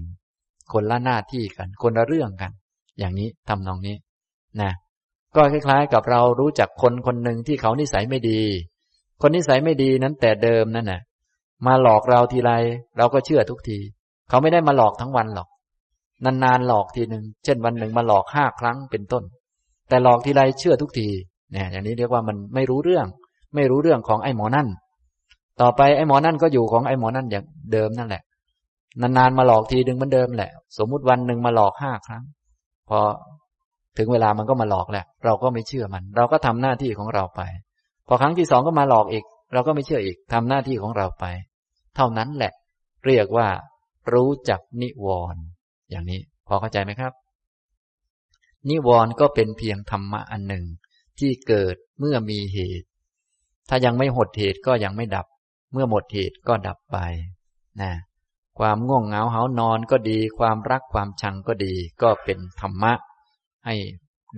[0.72, 2.52] คนละหน้าที่กัน คนละเรื่องกัน
[2.98, 3.96] อย่างนี้ทำนองนี้
[4.60, 4.72] นะ
[5.36, 8.40] ก็คล้ายๆ กับเรารู้จักคนคนหนึ่งที่เขานิสัยไม่ดี
[9.20, 11.00] คนนิสัยไม่ดีนั้นแต่เดิมนั่นน่ะ
[11.66, 12.52] มาหลอกเราทีไร
[12.98, 13.78] เราก็เชื่อทุกที
[14.28, 15.48] เขาไม่ได้มาหลอกทั้งวันหรอก
[16.24, 19.22] นานๆหลอกทีหนึ่งเช่นวันหนึ่งมาหลอกห้าครั้งเป็นต้น
[19.88, 21.08] แต่หลอกทีไรเชื่อทุกที
[21.52, 23.06] เนี่ยอย่างนี้เรียกว่ามันไม่รู้เรื่อง
[23.54, 24.68] ไม่รู้เรื่องของไอ้หมอนั่น
[25.60, 28.22] ต่อไปไอ้หมอนั่นก็อยู่ของไอ้หมอนั่นอย่างเดิมนั่นแหละ
[29.00, 32.22] นานๆมาหลอกทีหนึ่งเหมือนเดิมแหละ สมมุติวันหนึ่งมาหลอกห้าครั้ง
[32.88, 32.98] พอ
[33.98, 37.40] ถึงเวลามันก็มาหลอกแหละ เราก็ไม่เชื่อมัน เราก็ทำหน้าที่ของเราไป
[38.08, 41.24] พอครั้งที่สองก็มาหลอกอีก เราก็ไม่เชื่ออีกทำหน้าที่ของเราไป
[41.96, 42.52] เท่านั้นแหละ
[43.06, 43.48] เรียกว่า
[44.12, 45.42] รู้จักนิวรณ์
[45.90, 47.12] อย่างนี้ พอเข้าใจไหมครับ
[48.68, 50.64] นิวรณ์ก็เป็นเพียงธรรมะอันหนึ่ง
[51.18, 52.88] ที่เกิดเมื่อมีเหตุ
[53.68, 55.26] ถ้ายังไม่หดเหตุก็ยังไม่ดับ
[55.72, 56.98] เมื่อหมดเหตุก็ดับไป
[57.82, 57.92] นะ
[58.58, 62.92] ความง่วงเหงาเหานอนก็ดี ความรักความชังก็ดี ก็เป็นธรรมะ
[63.66, 63.74] ให้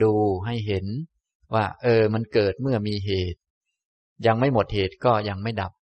[0.02, 0.12] ดู
[0.46, 0.86] ให้เห็น
[1.54, 3.40] ว่า เออ มันเกิดเมื่อมีเหตุ
[4.26, 5.72] ยังไม่หมดเหตุก็ยังไม่ดับ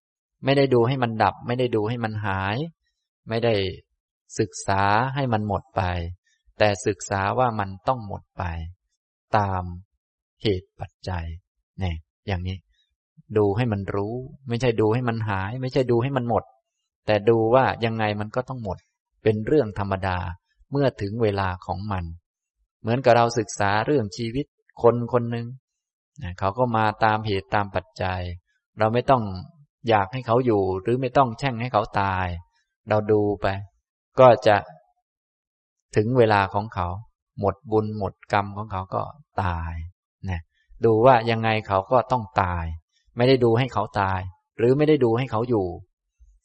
[0.44, 2.56] ไม่ได้ดูให้มันดับ ไม่ได้ดูให้มันหาย
[3.28, 3.54] ไม่ได้
[4.38, 4.82] ศึกษา
[5.14, 5.82] ให้มันหมดไป
[6.58, 8.42] แต่ศึกษาว่ามันต้องหมดไป
[9.36, 9.62] ตาม
[10.42, 11.24] เหตุปัจจัย
[11.80, 12.56] เนี่ยอย่างนี้
[13.38, 14.14] ดูให้มันรู้
[14.48, 16.44] ไม่ใช่ดูให้มันหาย ไม่ใช่ดูให้มันหมด
[17.06, 18.78] แต่ดูว่ายังไงมันก็ต้องหมด
[19.22, 20.18] เป็นเรื่องธรรมดา
[20.70, 22.04] เมื่อถึงเวลาของมัน
[22.80, 24.46] เหมือนกับเราศึกษาเรื่องชีวิต
[24.82, 25.46] คนคนหนึ่ง
[26.38, 28.20] เขาก็มาตามเหตุตามปัจจัย
[28.78, 29.22] เราไม่ต้อง
[29.88, 32.26] อยากให้เขาอยู่ หรือไม่ต้องแช่งให้เขาตาย
[32.88, 33.46] เราดูไป
[34.20, 34.56] ก็จะ
[35.96, 36.88] ถึงเวลาของเขา
[37.40, 39.02] หมดบุญหมดกรรมของเขาก็
[39.42, 39.72] ตาย
[40.30, 40.40] นะ
[40.84, 42.64] ดูว่ายังไงเขาก็ต้องตาย
[43.16, 44.20] ไม่ได้ดูให้เขาตาย
[44.58, 45.66] หรือไม่ได้ดูให้เขาอยู่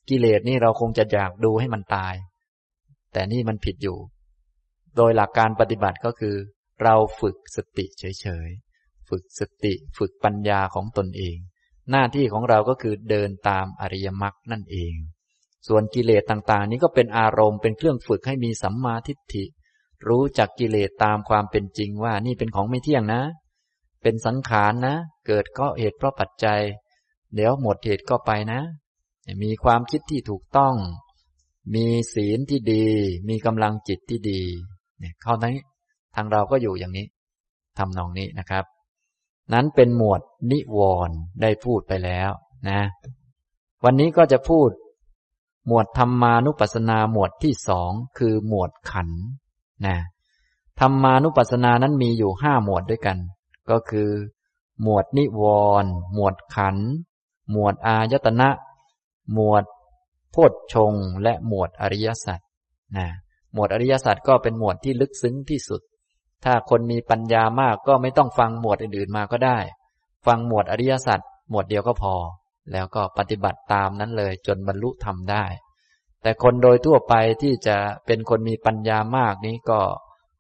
[0.09, 2.13] กิเลสนี่เราคงจะอยากดูให้มันตาย
[3.13, 3.97] แต่นี่มันผิดอยู่
[4.97, 6.35] โดยหลักการปฏิบัติก็คือ
[6.83, 11.37] เราฝึกสติเฉยๆฝึกสติฝึกปัญญาของตนเอง
[11.91, 14.93] หน้าที่ของเราก็คือเดินตามอริยมรรคนั่นเอง
[15.67, 19.45] ส่วนกิเลสต่างๆ นี้ก็เป็นอารมณ์เป็นเครื่องฝึกให้มีสัมมาทิฏฐิ
[20.07, 23.21] รู้จักกิเลสตามความเป็นจริงว่านี่เป็นของไม่เที่ยงนะ
[24.01, 24.95] เป็นสังขารนะ
[25.27, 26.61] เกิดก็เหตุเพราะปัจจัย
[27.35, 28.61] เดี๋ยวหมดเหตุก็ไปนะ
[29.43, 30.75] มีความคิดที่ถูกต้อง
[31.75, 32.85] มีศีลที่ดี
[33.29, 34.41] มีกำลังจิตที่ดี
[34.99, 35.63] เนี่ยเข้อนี้
[36.15, 37.07] ทางเราก็อยู่อย่างนี้
[37.77, 38.65] ทำนองนี้นะครับ
[39.53, 42.31] นั้นเป็นหมวดนิวรณ์ได้พูดไปแล้ว
[42.69, 42.81] นะ
[43.83, 44.69] วันนี้ก็จะพูด
[45.67, 49.09] หมวดธรรมานุปัสสนาหมวดที่สองคือหมวดขัน
[49.85, 49.97] นะ
[50.79, 53.17] ธรรมานุปัสสนานั้นมีอยู่ห้าหมวดด้วยกัน
[53.69, 54.09] ก็คือ
[54.83, 55.43] หมวดนิว
[55.83, 56.77] รณ์หมวดขัน
[57.51, 58.49] หมวดอายตนะ
[59.33, 59.63] หมวด
[60.31, 62.39] โพชฌงและหมวดอริยสัจ
[62.97, 63.07] นะ
[63.53, 65.81] หมวดอริยสัจก็เป็นหมวดที่ลึกซึ้งที่สุด
[66.45, 69.57] ถ้าคนมีปัญญามากก็ไม่ต้องฟังหมวดอื่นๆมาก็ได้
[70.27, 72.15] ฟังหมวดอริยสัจหมวดเดียวก็พอ
[72.73, 75.45] แล้วก็ปฏิบัติตามนั้นเลยจนบรรลุธรรมได้
[76.23, 79.79] แต่คนโดยทั่วไปที่จะเป็นคนมีปัญญามากนี้ก็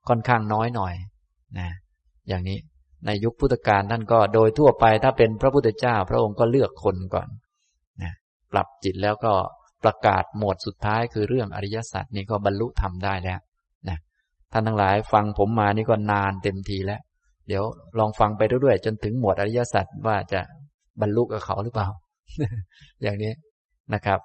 [0.07, 0.95] ค่อนข้างน้อยหน่อย
[1.59, 1.69] นะ
[2.27, 2.57] อย่างนี้
[3.05, 7.27] ในยุคพุทธกาลท่านก็โดยทั่วไปถ้าเป็นพระพุทธเจ้า พระองค์ก็เลือกคนก่อน
[8.01, 8.13] นะ
[8.51, 9.33] ปรับจิตแล้วก็
[9.83, 13.39] ประกาศหมวดสุดท้ายคือเรื่องอริยสัจนี่ก็บรรลุธรรมได้แล้ว
[14.51, 17.01] ท่านทั้งหลายฟังผมมานี่ก็นานเต็มทีแล้ว
[17.47, 17.63] เดี๋ยว
[17.99, 20.41] ลองฟังไปเรื่อยๆจนถึงหมวดอริยสัจว่าจะ
[21.01, 21.87] บรรลุกับเขาหรือเปล่า
[23.03, 23.33] อย่างนี้
[23.93, 24.19] นะครับ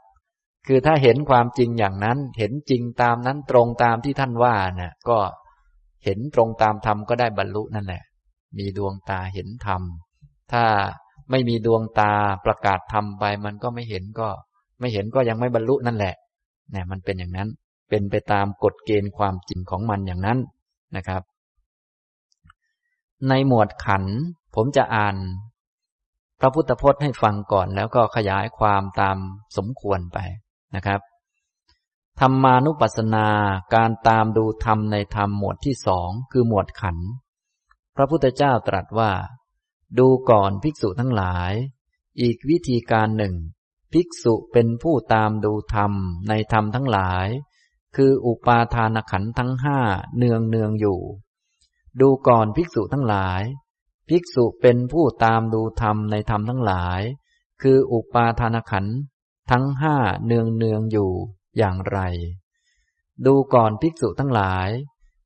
[0.66, 5.18] คือถ้าเห็นความจริงอย่างนั้น เห็นจริงตามนั้นตรงตามที่ท่านว่านะ่ะ ก็
[6.04, 8.02] เห็นตรงตามธรรมก็ได้บรรลุนั่นแหละ
[8.58, 9.82] มีดวงตาเห็นธรรม
[10.52, 10.64] ถ้า
[11.30, 12.12] ไม่มีดวงตา
[12.44, 14.28] ประกาศธรรมไปมันก็ไม่เห็นก็
[14.80, 16.14] ไม่เห็นก็ยังไม่บรรลุนั่นแหละ
[16.72, 17.48] เนี่ยมันเป็นอย่างนั้น
[17.88, 20.38] เป็นไปตามกฎเกณฑ์ความจริงของมันอย่างนั้น
[20.96, 21.22] นะครับ
[23.28, 24.04] ในหมวดขัน
[24.54, 25.16] ผมจะอ่าน
[26.40, 29.16] พระพุทธพจน์ให้ฟังก่อนแล้วก็ขยายความตาม
[29.56, 30.18] สมควรไป
[30.74, 31.00] นะครับ
[32.20, 33.28] ธรรมานุปัสสนา
[33.74, 36.96] การตามดูธรรมในธรรมหมวดที่สองคือหมวดขัน
[37.96, 39.10] พระพุทธเจ้าตรัสว่า
[39.98, 41.52] ดูก่อนภิกษุทั้งหลาย
[42.20, 43.34] อีกวิธีการหนึ่ง
[43.92, 45.92] ภิกษุเป็นผู้ตามดูธรรม
[46.28, 47.26] ในธรรมทั้งหลาย
[47.96, 49.78] คืออุปาทานขันทั้งห้า
[50.16, 51.00] เนืองเนืองอยู่
[52.00, 53.42] ดูก่อนภิกษุทั้งหลาย
[54.08, 57.00] ภิกษุเป็นผู้ตามดูธรรมในธรรมทั้งหลาย
[57.62, 58.86] คืออุปาทานขัน
[59.50, 61.12] ทั้งห้าเนืองเนืองอยู่
[61.56, 61.98] อย่างไร
[63.26, 64.68] ดูก่อนภิกษุทั้งหลาย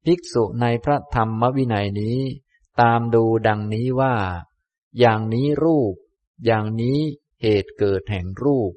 [0.04, 2.18] ภิกษุในพระธรรมวินัยนี้
[2.80, 4.14] ตามดูดังนี้ว่า
[4.98, 5.94] อย่างนี้รูป
[6.46, 6.98] อย่างนี้
[7.42, 8.72] เหตุเกิดแห่งรูป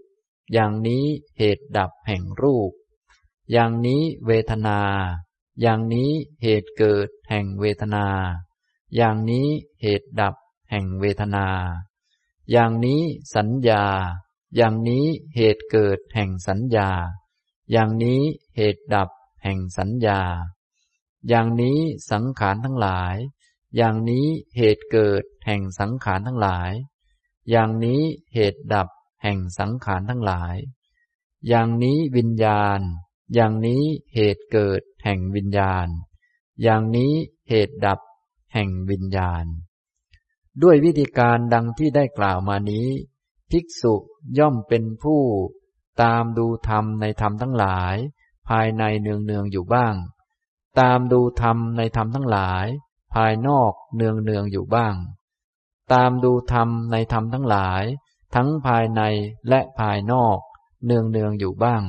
[0.54, 1.06] อย่างนี้
[1.38, 2.72] เหตุดับแห่งรูป
[3.52, 4.80] อย่างนี้เวทนา
[5.62, 6.12] อย่างนี้
[6.44, 8.08] เหตุเกิดแห่งเวทนา
[8.96, 9.48] อย่างนี้
[9.82, 10.36] เหตุดับ
[10.72, 11.48] แห่งเวทนา
[12.52, 13.02] อย่างนี้
[13.36, 13.86] สัญญา
[14.56, 16.90] อย่างนี้เหตุเกิดแห่งสัญญา
[17.72, 18.22] อย่างนี้
[18.56, 19.10] เหตุดับ
[19.44, 20.22] แห่งสัญญา
[21.28, 21.80] อย่างนี้
[22.12, 23.16] สังขารทั้งหลาย
[23.76, 24.26] อย่างนี้
[24.58, 26.72] เหตุเกิดแห่งสังขารทั้งหลาย
[27.50, 28.02] อย่างนี้
[28.34, 28.88] เหตุดับ
[29.24, 30.56] แห่งสังขารทั้งหลาย
[31.48, 32.82] อย่างนี้วิญญาณ
[33.34, 35.88] อย่างนี้เหตุเกิดแห่งวิญญาณ
[36.62, 37.14] อย่างนี้
[37.50, 38.00] เหตุดับ
[38.54, 39.46] แห่งวิญญาณ
[40.64, 42.88] ด้วยวิธีการดังที่ได้กล่าวมานี้
[43.52, 43.96] ภิกษุ
[44.38, 45.22] ย่อมเป็นผู้
[46.02, 47.96] ตามดูธรรมในธรรมทั้งหลาย
[48.50, 49.96] ภายในเนืองเนืองอยู่บ้าง
[50.80, 52.66] ตามดูธรรมในธรรมทั้งหลาย
[53.14, 54.96] ภายนอกเนืองเนืองอยู่บ้าง
[55.94, 57.84] ตามดูธรรมในธรรมทั้งหลาย
[58.36, 59.02] ทั้งภายใน
[59.50, 60.38] และภายนอก
[60.86, 61.82] เนืองเนืองอยู่บ้าง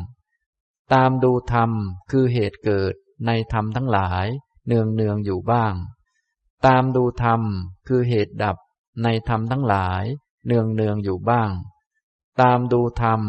[0.92, 1.70] ตามดูธรรม
[2.10, 2.94] คือเหตุเกิด
[3.26, 4.26] ในธรรมทั้งหลาย
[4.66, 5.74] เนืองเนืองอยู่บ้าง
[6.66, 7.40] ตามดูธรรม
[7.86, 8.56] คือเหตุดับ
[9.02, 10.04] ในธรรมทั้งหลาย
[10.46, 11.50] เนืองเนืองอยู่บ้าง
[12.40, 13.20] ตามดูธรรม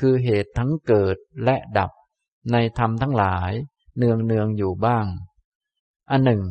[0.00, 1.90] คือเหตุทั้งเกิดและดับ
[2.52, 3.52] ในธรรมทั้งหลาย
[3.98, 5.06] เนืองเนืองอยู่บ้าง
[6.10, 6.42] อันหนึ่ง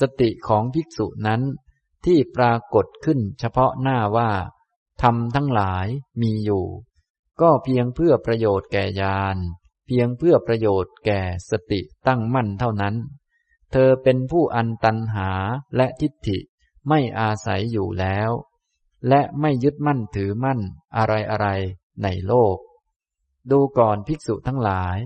[0.00, 1.42] สติของภิกษุนั้น
[2.04, 4.30] ที่ปรากฏขึ้นเฉพาะหน้าว่า
[5.02, 5.86] ธรรมทั้งหลาย
[6.22, 6.66] มีอยู่
[7.40, 9.36] ก็เพียงเพื่อประโยชน์แก่ญาณ
[9.92, 12.94] พียงเพื่อประโยชน์แก่สติตั้งมั่นเท่านั้น
[13.72, 15.30] เธอเป็นผู้อันตันหา
[15.76, 16.38] และทิฏฐิ
[16.88, 18.30] ไม่อาศัยอยู่แล้ว
[19.08, 20.60] และไม่ยึดมั่นถือมั่น
[20.96, 21.48] อะไรอะไร
[22.02, 22.56] ในโลก
[23.50, 24.96] ดูก่อนภิกษุทั้งหลาย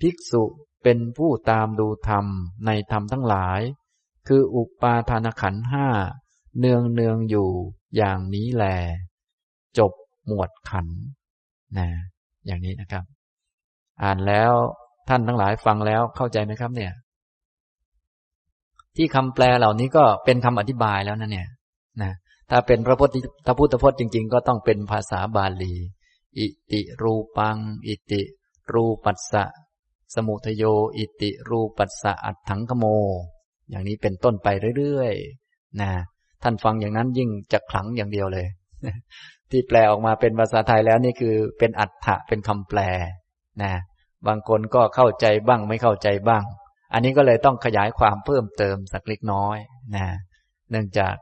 [0.00, 0.42] ภิกษุ
[0.82, 2.26] เป็นผู้ตามดูธรรม
[2.66, 3.60] ในธรรมทั้งหลาย
[4.28, 5.88] คืออุปาทานขันห้า
[6.58, 7.50] เนืองเนืองอยู่
[7.96, 8.64] อย่างนี้แล
[9.78, 9.92] จบ
[10.26, 10.86] หมวดขัน
[11.78, 11.88] นะ
[12.46, 13.04] อย่างนี้นะครับ
[14.04, 14.52] อ่านแล้ว
[15.08, 16.92] ท่านทั้งหลายฟังแล้วเข้าใจไหมครับเนี่ย
[18.96, 21.48] ที่คำแปลเหล่านี้ก็เป็นคำอธิบายแล้วนะเนี่ย
[22.02, 22.12] นะ
[22.50, 25.74] ถ้าเป็นพระพุทธพระพุทธพจน์จริง ๆ ก็ต้องเป็นภาษาบาลี
[26.38, 28.22] อิติรูปัง อิติ
[28.72, 29.44] รูปัสสะ
[30.14, 30.64] สมุทโย
[30.96, 32.84] อิติรูปัสสะอัตถังขโม
[33.70, 35.90] อย่างนี้เป็นต้นไปเรื่อยๆนะ
[36.42, 38.46] ท่านฟังอย่างนั้นยิ่งจะขลังอย่างเดียวเลย
[39.50, 42.80] ที่แปลออกมาเป็นภาษาไทยแล้วนี่คือเป็นอัฏฐะเป็นคำแปล
[43.62, 43.72] นะ
[44.26, 46.42] บางคนก็เข้าใจบ้างไม่เข้าใจบ้าง
[46.92, 49.56] อันนี้ก็เลยต้องขยายความเพิ่มเติมสักเล็กน้อย
[49.94, 50.06] นะ
[50.70, 51.14] เนื่องจาก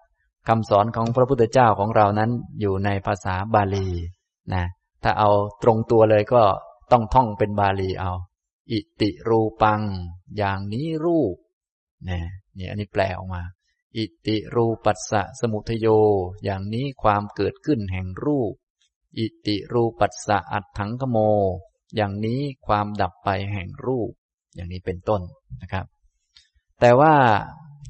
[0.48, 3.88] คำสอนของพระพุทธเจ้าของเรานั้นอยู่ในภาษาบาลี
[4.54, 4.64] นะ
[5.02, 5.30] ถ้าเอา
[5.62, 6.42] ตรงตัวเลยก็
[6.92, 8.12] ต้องท่องเป็นบาลีเอา
[8.72, 9.80] อิติรูปัง
[10.36, 11.34] อย่างนี้รูป
[12.08, 12.20] นะ
[12.58, 13.42] นี่อันนี้แปลออกมา
[13.96, 15.86] อิติรูปัสสะสมุทโย
[16.44, 18.52] อย่างนี้ความเกิดขึ้นแห่งรูป
[19.18, 21.18] อิติรูปัสสะอัตถังขโม
[21.96, 24.10] อย่างนี้ความดับไปแห่งรูป
[24.54, 25.20] อย่างนี้เป็นต้น
[25.62, 25.86] นะครับ
[26.80, 27.14] แต่ว่า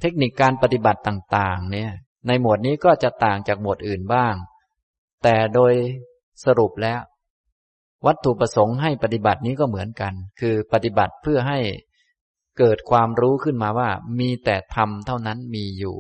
[0.01, 1.91] เทคนิคการปฏิบัติต่างๆ เนี่ย
[2.27, 4.35] ในหมวดนี้ก็จะต่างจากหมวดอื่นบ้าง
[5.23, 5.73] แต่โดย
[6.45, 7.01] สรุปแล้ว
[8.07, 11.59] วัตถุประสงค์ให้ปฏิบัตินี้ก็เหมือนกัน คือปฏิบัติเพื่อให้
[12.59, 15.99] เกิดความรู้ขึ้นมาว่า มีแต่ธรรมเท่านั้นมีอยู่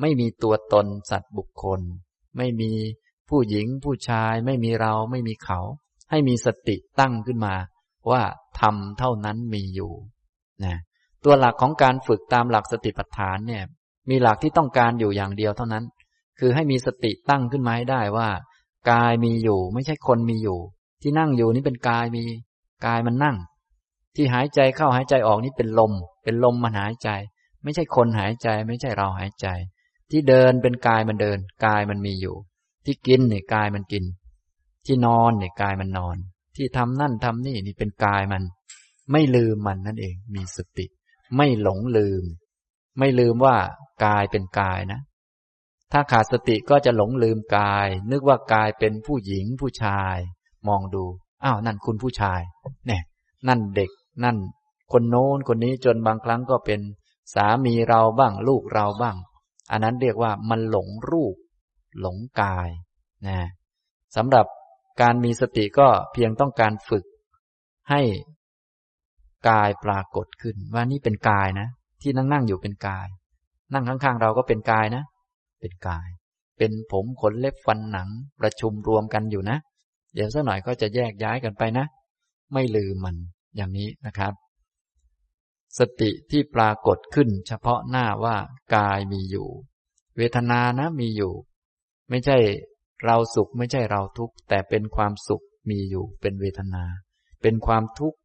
[0.00, 1.80] ไม่มีตัวตนสัตว์บุคคล
[2.36, 2.72] ไม่มี
[3.28, 5.60] ผู้หญิงผู้ชาย ไม่มีเราไม่มีเขา
[6.12, 7.54] ให้มีสติตั้งขึ้นมา
[8.10, 8.22] ว่า
[8.60, 9.92] ธรรมเท่านั้นมีอยู่
[10.64, 10.76] นะ
[11.24, 13.62] ตัวหลักของการฝึกตามหลักสติปัฏฐานเนี่ย
[14.10, 15.84] มีหลักที่ต้องการอยู่อย่างเดียวเท่านั้น
[16.38, 18.28] คือให้มีสติตั้งขึ้นมาให้ได้ว่า
[18.90, 20.58] กายมีอยู่ ไม่ใช่คนมีอยู่
[21.02, 22.24] ที่นั่งอยู่นี่เป็นกายมี
[22.86, 23.36] กายมันนั่ง
[24.16, 25.92] ที่หายใจเข้าหายใจออกนี่เป็นลม
[26.24, 27.08] เป็นลมมันหายใจ
[27.62, 29.46] ไม่ใช่คนหายใจ ไม่ใช่เราหายใจ
[30.10, 32.36] ที่เดินเป็นกายมันเดิน กายมันมีอยู่
[32.84, 34.04] ที่กินเนี่ยกายมันกิน
[34.86, 36.16] ที่นอนเนี่ยกายมันนอน
[36.56, 38.42] ที่ทำนั่นทำนี่นี่เป็นกายมัน
[39.12, 40.86] ไม่ลืมมันนั่นเอง มีสติ
[41.36, 42.24] ไม่หลงลืม
[42.98, 43.56] ไม่ลืมว่า
[44.04, 45.00] กายเป็นกายนะ
[45.92, 50.16] ถ้าขาดสติก็จะหลงลืมกาย นึกว่ากายเป็นผู้หญิงผู้ชาย
[50.68, 51.04] มองดู
[51.44, 52.40] อ้าวนั่นคุณผู้ชาย
[52.86, 53.02] เนี่ย
[53.48, 53.90] นั่นเด็ก
[54.24, 54.36] นั่น
[54.92, 56.80] คนโน้นคนนี้จนบางครั้งก็เป็น
[57.34, 59.16] สามีเราบ้าง ลูกเราบ้าง
[59.70, 61.34] อันนั้นเรียกว่ามันหลงรูป
[62.00, 62.68] หลงกาย
[63.26, 63.38] นะ
[64.16, 64.46] สำหรับ
[65.00, 67.04] การมีสติก็เพียงต้องการฝึก
[67.90, 68.02] ให้
[69.48, 71.68] กายปรากฏขึ้น ว่านี่เป็นกายนะ
[72.00, 73.06] ที่นั่งนั่งอยู่เป็นกาย
[73.72, 75.04] นั่งข้างๆเราก็เป็นกายนะ
[75.60, 76.08] เป็นกาย
[76.58, 78.08] เป็นผมขนเล็บฟันหนัง
[78.40, 79.58] ประชุมรวมกันอยู่นะ
[80.14, 81.86] เดี๋ยวสักหน่อยก็จะแยกย้ายกันไปนะ
[82.52, 83.16] ไม่ลืมมัน
[83.56, 84.32] อย่างนี้นะครับ
[85.78, 88.36] สติที่ปรากฏขึ้น เฉพาะหน้าว่า
[88.76, 89.48] กายมีอยู่
[90.16, 91.32] เวทนานะมีอยู่
[92.10, 92.36] ไม่ใช่
[93.04, 96.84] เราสุขไม่ใช่เราทุกข์แต่เป็นความสุขมีอยู่เป็นเวทนา
[97.42, 98.18] เป็นความทุกข์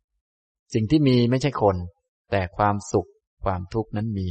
[0.74, 1.78] สิ่งที่มีไม่ใช่คน
[2.32, 3.10] แต่ความสุข
[3.44, 4.30] ความทุกข์นั้นมี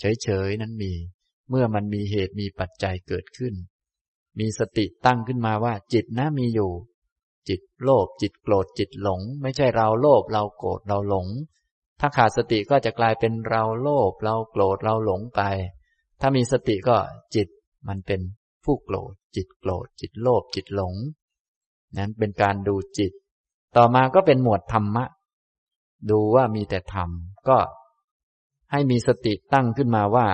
[0.00, 0.92] เฉยๆนั้นมี
[1.50, 3.54] เมื่อมันมีเหตุมีปัจจัยเกิดขึ้น
[4.38, 6.72] มีสติตั้งขึ้นมาว่า จิตนะมีอยู่
[7.48, 11.26] จิตโลภจิตโกรธจิตหลง ไม่ใช่เราโลภเราโกรธเราหลง
[12.00, 15.40] ถ้าขาดสติก็จะกลายเป็นเราโลภเราโกรธเราหลงไป
[16.20, 16.96] ถ้ามีสติก็
[17.34, 17.48] จิต
[17.88, 18.20] มันเป็น
[18.64, 20.94] ผู้โกรธ จิตโกรธ จิตโลภจิตหลง
[21.96, 23.12] นั้นเป็นการดูจิต
[23.76, 25.04] ต่อมาก็เป็นหมวดธรรมะ
[26.10, 27.10] ดูว่ามีแต่ธรรม
[27.48, 27.58] ก็
[28.70, 30.26] ให้มีสติตั้งขึ้นมาว่า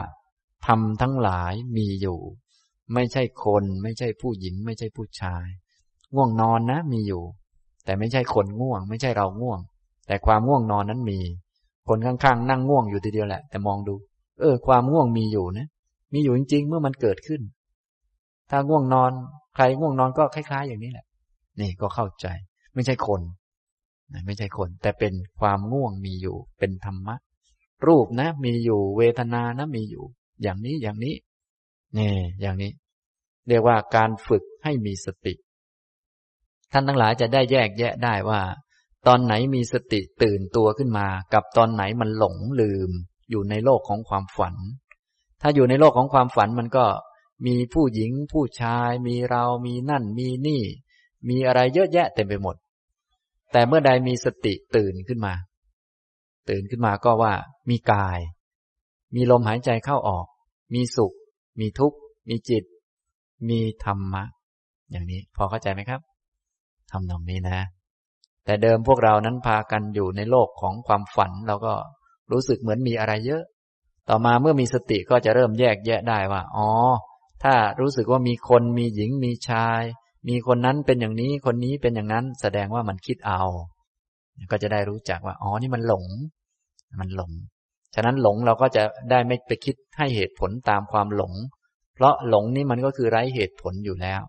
[0.67, 2.19] ธรรมทั้งหลายมีอยู่
[2.95, 5.47] ไม่ใช่คน ไม่ใช่ผู้หญิง ไม่ใช่ผู้ชาย
[6.15, 7.23] ง่วงนอนนะมีอยู่
[7.85, 9.61] แต่ไม่ใช่คนง่วง ไม่ใช่เราง่วง
[10.07, 11.21] แต่ความง่วงนอนนั้นมี
[11.89, 13.95] คนข้างๆ นั่งง่วงอยู่ทีเดียวแหละ แต่มองดู
[14.41, 15.69] เออ ความง่วงมีอยู่นะ
[16.13, 17.41] มีอยู่จริงๆ เมื่อมันเกิดขึ้น
[18.51, 19.13] ถ้าง่วงนอน
[19.55, 21.07] ใครง่วงนอนก็คล้าย ๆ อย่างนี้แหละ
[21.61, 22.27] นี่ก็เข้าใจ
[22.75, 23.21] ไม่ใช่คน
[24.27, 27.17] ไม่ใช่คน แต่เป็นความง่วงมีอยู่ เป็นธรรมะ
[27.87, 30.05] รูปนะ มีอยู่ เวทนานะมีอยู่
[30.43, 31.15] อย่างนี้อย่างนี้
[31.99, 32.73] นี่ อย่างนี้
[33.49, 35.35] เรียกว่าการฝึกให้มีสติ
[36.73, 38.41] ท่านทั้งหลายจะได้แยกแยะได้ว่า
[39.07, 42.91] ตอนไหนมีสติตื่นตัวขึ้นมา กับตอนไหนมันหลงลืม
[43.31, 44.55] อยู่ในโลกของความฝัน
[45.43, 46.85] ถ้าอยู่ในโลกของความฝันมันก็
[47.47, 50.63] มีผู้หญิงผู้ชาย มีเรามีนั่นมีนี่
[51.29, 52.57] มีอะไรเยอะแยะเต็มไปหมด
[53.53, 55.35] แต่เมื่อใดมีสติตื่นขึ้นมา
[56.49, 57.33] ตื่นขึ้นมาก็ว่า
[57.71, 58.19] มีกาย
[59.15, 60.27] มีลมหายใจเข้าออก
[60.75, 61.13] มีสุข
[61.61, 62.65] มีทุกข์ มีจิต
[63.49, 64.25] มีธรรมะ
[64.91, 66.01] อย่างนี้พอเข้าใจไหมครับ
[66.91, 67.59] ทำนองนี้นะ
[68.45, 71.75] แต่เดิมพวกเรานั้นพากันอยู่ในโลกของความฝันเราก็
[72.33, 73.43] รู้สึกเหมือนมีอะไรเยอะ
[74.09, 76.69] ต่อมาเมื่อมีสติก็จะเริ่มแยกแยะได้ว่า อ๋อ
[77.49, 79.83] ถ้ารู้สึกว่ามีคนมีหญิงมีชาย
[80.29, 83.43] มีคนนั้นเป็นอย่างนี้คนนี้เป็นอย่างนั้น แสดงว่ามันคิดเอา
[84.51, 86.05] ก็จะได้รู้จักว่าอ๋อนี่มันหลง
[87.01, 87.33] มันหลง
[87.95, 91.33] ฉะนั้นหลงเราก็จะได้ไม่ไปคิดให้เหตุผลตามความหลง
[91.95, 94.21] เพราะหลงนี่มันก็คือไร้เหตุผลอยู่แล้ว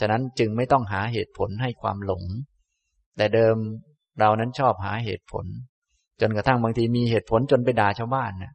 [0.00, 2.22] ฉะนั้นจึงไม่ต้องหาเหตุผลให้ความหลง
[3.16, 3.56] แต่เดิม
[4.20, 5.46] เรานั้นชอบหาเหตุผล
[6.20, 8.52] จนกระทั่งบางทีมีเหตุผลจนไปด่าชาวบ้านนะ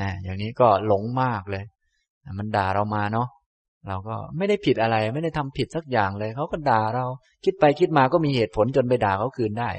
[0.00, 1.64] นะอย่างนี้ก็หลงมากเลย
[2.38, 3.28] มันด่าเรามาเนาะ
[3.88, 7.04] เราก็ไม่ได้ผิดอะไร ไม่ได้ทำผิดสักอย่างเลยเขาก็ด่าเรา
[7.44, 9.70] คิดไปคิดมาก็มีเหตุผลจนไปด่าเขาคืนได้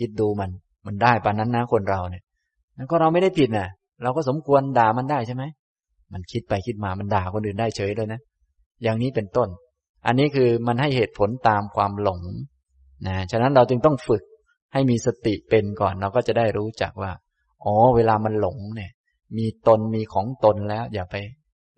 [0.00, 0.50] คิดดูมัน
[0.86, 2.22] มันได้ปานนั้นนะคนเราเนี่ย
[2.90, 3.68] ก็เราไม่ได้ผิดนะ่ะ
[4.02, 5.44] เราก็สมควรด่ามันได้ใช่ไหม
[6.12, 8.20] มันคิดไปคิดมามันด่าคนอื่นได้เฉยเลยนะ
[8.82, 9.48] อย่างนี้เป็นต้น
[10.06, 12.20] อันนี้คือมันให้เหตุผลตามความหลง
[13.06, 14.22] นะฉะนั้นเราจึงต้องฝึก
[14.72, 17.12] ให้มีสติเป็นก่อนเราก็จะได้รู้จักว่า
[17.64, 18.90] อ๋อ เวลามันหลงเนี่ย
[19.36, 21.16] มีตนมีของตนแล้ว อย่าไป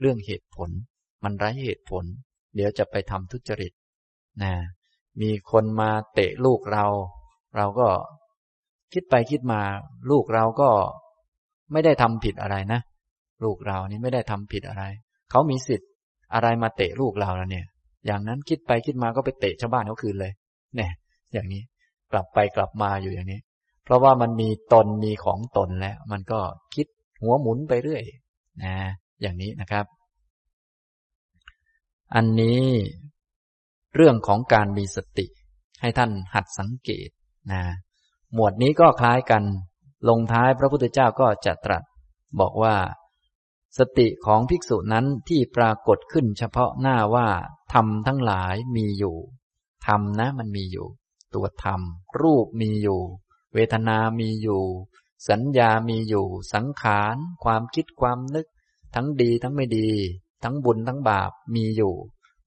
[0.00, 0.70] เรื่องเหตุผล
[1.24, 2.04] มันไร้เหตุผล
[2.54, 3.72] เดี๋ยวจะไปทำทุจริต
[4.42, 4.52] นะ
[5.22, 6.86] มีคนมาเตะลูกเรา
[7.56, 7.88] เราก็
[8.92, 9.60] คิดไปคิดมา
[10.10, 10.70] ลูกเราก็
[11.72, 12.80] ไม่ได้ทำผิดอะไรนะ
[13.44, 14.84] ลูกเรานี่ไม่ได้ทำผิดอะไร
[15.30, 15.90] เขามีสิทธิ์
[16.34, 17.66] อะไรมาเตะลูกเราแล้วเนี่ย
[18.06, 20.32] อย่างนั้นคิดไปคิดมาก็ไปเตะชาวบ้านเขาคืนเลย
[20.76, 20.90] เนี่ย
[21.32, 21.62] อย่างนี้
[22.12, 23.40] กลับไปกลับมาอยู่อย่างนี้
[23.84, 26.40] เพราะว่ามันมีตนมีของตนแล้ว มันก็
[26.74, 26.86] คิด
[27.22, 28.04] หัวหมุนไปเรื่อย
[28.64, 28.74] นะ
[29.20, 29.86] อย่างนี้นะครับ
[32.14, 32.62] อันนี้
[33.96, 35.26] เรื่องของการมีสติ
[35.80, 37.08] ให้ท่านหัดสังเกต
[37.52, 37.62] นะ
[38.34, 39.42] หมวดนี้ก็คล้ายกัน
[40.08, 41.82] ลงท้ายพระพุทธเจ้าก็จะตรัส
[42.40, 42.76] บอกว่า
[43.78, 47.28] สติของภิกษุนั้นที่ปรากฏขึ้นเฉพาะหน้าว่า
[47.72, 49.16] ธรรมทั้งหลายมีอยู่
[49.86, 50.86] ธรรมนะมันมีอยู่
[51.34, 51.80] ตัวธรรม
[52.20, 53.00] รูปมีอยู่
[53.54, 54.62] เวทนามีอยู่
[55.28, 58.46] สัญญามีอยู่ สังขาร ความคิดความนึก
[58.94, 59.88] ทั้งดีทั้งไม่ดี
[60.42, 61.94] ทั้งบุญทั้งบาปมีอยู่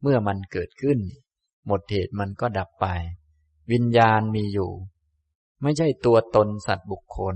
[0.01, 0.99] เมื่อมันเกิดขึ้น
[1.67, 2.85] หมดเหตุมันก็ดับไป
[3.71, 4.71] วิญญาณมีอยู่
[5.63, 7.35] ไม่ใช่ตัวตนสัตว์บุคคล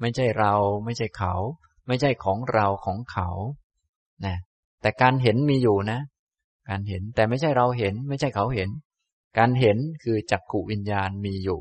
[0.00, 0.54] ไม่ใช่เรา
[0.84, 1.34] ไม่ใช่เขา
[1.86, 3.28] ไม่ใช่ของเราของเขา
[4.24, 4.36] นะ
[4.82, 6.00] แต่การเห็นมีอยู่นะ
[6.68, 8.68] การเห็นแต่ไม่ใช่เราเห็น ไม่ใช่เขาเห็น
[9.38, 11.60] การเห็นคือจักขุวิญญาณมีอยู่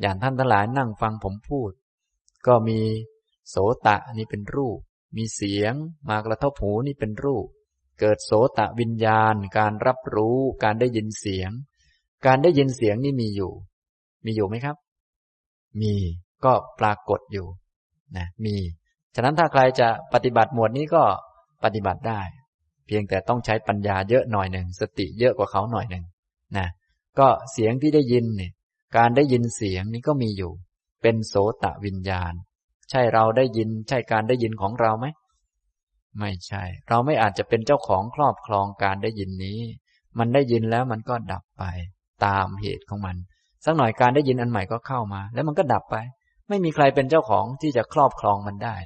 [0.00, 1.70] อย่างท่านทั้งหลายนั่งฟังผมพูด
[2.46, 2.80] ก็มี
[3.48, 3.56] โส
[3.86, 4.78] ตะนี่เป็นรูป
[5.16, 5.74] มีเสียง
[6.08, 7.46] มากระทบหูนี่เป็นรูป
[8.00, 11.50] เกิดโสตะวิญญาณ การรับรู้การได้ยินเสียง
[12.26, 13.52] การได้ยินเสียงนี่มีอยู่
[14.24, 14.76] มีอยู่ไหมครับ
[15.80, 15.94] มี
[16.44, 17.46] ก็ปรากฏอยู่
[18.16, 18.56] นะมี
[19.14, 21.02] ฉะนั้นถ้าใครจะปฏิบัติหมวดนี้ก็
[21.64, 22.20] ปฏิบัติได้
[22.86, 26.04] เพียงแต่ต้องใช้ปัญญาเยอะหน่อยหนึ่งสติเยอะกว่าเขาหน่อยหนึ่ง
[26.56, 26.68] นะ
[27.18, 28.52] ก็เสียงที่ได้ยินเนี่ย
[28.96, 30.52] การได้ยินเสียงนี้ก็มีอยู่
[31.02, 31.34] เป็นโส
[31.64, 32.32] ตะวิญญาณ
[32.92, 35.06] ใช่เราได้ยินใช่การได้ยินของเราไหม
[36.18, 39.58] ไม่ใช่ เราไม่อาจจะเป็นเจ้าของครอบครองการได้ยินนี้
[40.18, 41.64] มันได้ยินแล้วมันก็ดับไป
[42.24, 43.16] ตามเหตุของมัน
[43.64, 45.96] สักหน่อยการได้ยินอันใหม่ก็เข้ามา แล้วมันก็ดับไป
[46.48, 48.76] ไม่มีใครเป็นเจ้าของที่จะครอบครองมันได้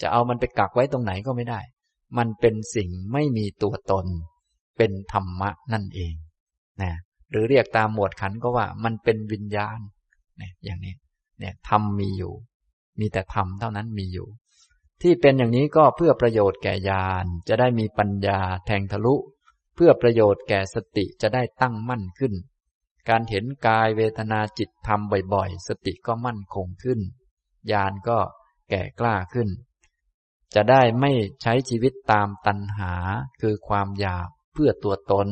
[0.00, 1.60] จะเอามันไปกักไว้ตรงไหนก็ไม่ได้
[2.18, 4.06] มันเป็นสิ่งไม่มีตัวตน
[4.76, 6.14] เป็นธรรมะนั่นเอง
[6.82, 6.92] นะ
[7.30, 9.78] หรือเรียกตามหมวดขันก็ว่ามันเป็นวิญญาณ
[10.38, 10.94] เนี่ยอย่างนี้
[11.38, 12.32] เนี่ยธรรมมีอยู่
[13.00, 14.28] มีแต่ธรรมเท่านั้นมีอยู่
[15.02, 19.14] ที่เป็นอย่างนี้ก็เพื่อประโยชน์แก่ญาณจะได้มีปัญญาแทงทะลุ
[19.74, 22.34] เพื่อประโยชน์แก่สติจะได้ตั้งมั่นขึ้น
[23.08, 25.00] การเห็นกายเวทนาจิตธรรม
[25.34, 27.00] บ่อยๆ สติก็มั่นคงขึ้น
[27.72, 28.18] ญาณก็
[28.70, 29.48] แก่กล้าขึ้น
[30.54, 32.92] จะได้ไม่ใช้ชีวิตตามตัณหา
[33.40, 35.28] คือความอยากเพื่อตัวตน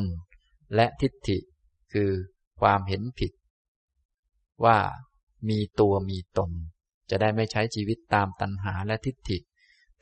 [0.75, 1.37] และทิฏฐิ
[1.93, 2.11] คือ
[2.59, 3.31] ความเห็นผิด
[4.65, 4.77] ว่า
[5.49, 6.51] มีตัวมีตน
[7.09, 9.37] จะได้ไม่ใช้ชีวิตตามตัณหาและทิฏฐิ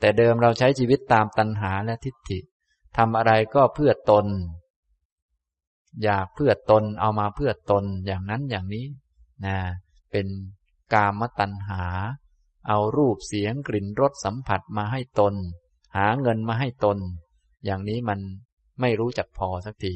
[0.00, 2.38] แต่เดิมเราใช้ชีวิตตามตัณหาและทิฏฐิ
[2.96, 4.26] ทำอะไรก็เพื่อตน
[6.04, 8.86] อยากเพื่อตนเอามาเพื่อตนอย่างนั้นอย่างนี้
[9.46, 9.56] นะ
[10.10, 10.26] เป็น
[10.94, 11.84] กามตัณหา
[12.68, 15.34] เอารูปเสียงกลิ่นรสสัมผัสมาให้ตน
[15.96, 16.98] หาเงินมาให้ตน
[17.64, 18.20] อย่างนี้มัน
[18.80, 19.94] ไม่รู้จักพอสักที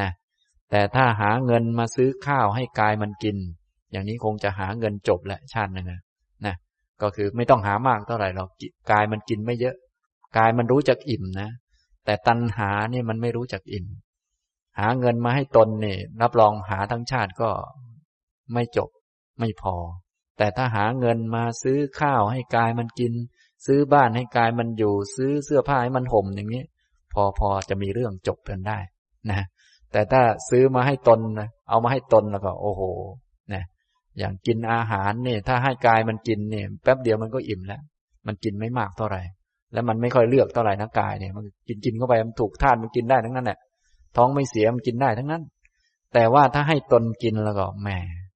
[0.00, 0.10] นะ
[0.70, 3.36] แต่ถ้าหาเงินมาซื้อข้าวให้กายมันกิน
[3.90, 6.00] อย่างนี้คงจะหาเงินจบแหละชาติหนึ่งนะนะ
[7.02, 8.48] ก็คือไม่ต้องหามากเท่าไหร่หรอก
[8.90, 9.76] กายมันกินไม่เยอะ
[10.38, 11.50] กายมันรู้จักอิ่มนะ
[12.04, 13.86] แต่ตัณหาเนี่ยมันไม่รู้จักอิ่ม
[14.78, 17.50] หาเงินมาให้ตนเนี่ยรับรองหาทั้งชาติก็
[18.52, 18.88] ไม่จบ
[19.38, 19.74] ไม่พอ
[20.38, 23.12] แต่ถ้าหาเงินมาซื้อข้าวให้กายมันกิน
[23.66, 26.62] ซื้อบ้านให้กายมันอยู่ ซื้อเสื้อผ้าให้มันห่มอย่างนี้
[27.14, 28.78] พอพอจะมีเรื่องจบกันได้
[29.30, 29.46] นะ
[29.92, 31.20] แต่ถ้าซื้อมาให้ตน
[31.68, 32.82] เอามาให้ตนแล้วก็ โอ้โห
[34.18, 37.80] อย่างกินอาหารเนี่ยถ้าให้กายมันกินเนี่ยแป๊บเดียวมันก็อิ่มแล้ว
[38.26, 39.22] มันกินไม่มากเท่าไหร่
[39.72, 43.58] แล้วมันไม่ค่อยเลือกเท่าไหร่นะกายเนี่ยมันกินกินเข้าไปมันถูกธาตุมันกินได้ทั้งนั้นแหละ
[44.16, 45.42] ท้องไม่เสียมันกินได้ทั้งนั้น
[46.14, 47.88] แต่ว่าถ้าให้ตนกินแล้วก็แหม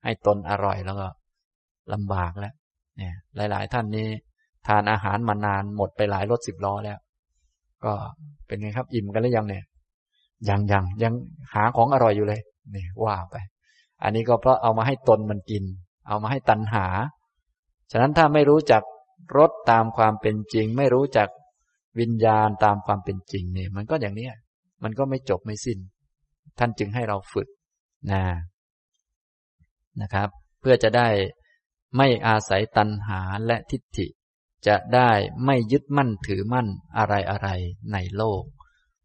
[0.05, 1.07] ให้ตนอร่อยแล้วก็
[1.93, 2.55] ลำบากแล้ว
[2.99, 3.14] เนี่ย
[3.51, 4.09] หลาย ๆ ท่านนี้
[4.66, 6.99] ทานอาหารมานานหมดไปหลายรถสิบล้อแล้ว
[7.85, 7.93] ก็
[8.47, 9.64] เป็นไงครับ อิ่มกันหรือยังเนี่ย
[10.49, 11.12] ยังยังยัง
[11.55, 12.41] หาของอร่อยอยู่เลย
[12.72, 13.37] เนี่ยว่าไป
[14.05, 15.64] อันนี้ก็เพราะเอามาให้ตนมันกิน
[16.09, 16.86] เอามาให้ตันหา
[17.90, 18.82] ฉะนั้นถ้าไม่รู้จัก
[19.36, 21.28] รสตามความเป็นจริง ไม่รู้จัก
[22.00, 24.28] วิญญาณตามความเป็นจริงเนี่ยมันก็อย่างนี้
[24.82, 25.78] มันก็ไม่จบไม่สิ้น
[26.59, 27.48] ท่านจึงให้เราฝึก
[28.12, 28.22] นะ
[30.00, 30.28] นะครับ
[30.61, 31.09] เพื่อจะได้
[31.96, 34.07] ไม่อาศัยตัณหาและทิฏฐิ
[34.66, 35.11] จะได้
[35.44, 36.66] ไม่ยึดมั่นถือมั่น
[36.98, 37.48] อะไรอะไร
[37.92, 38.42] ในโลก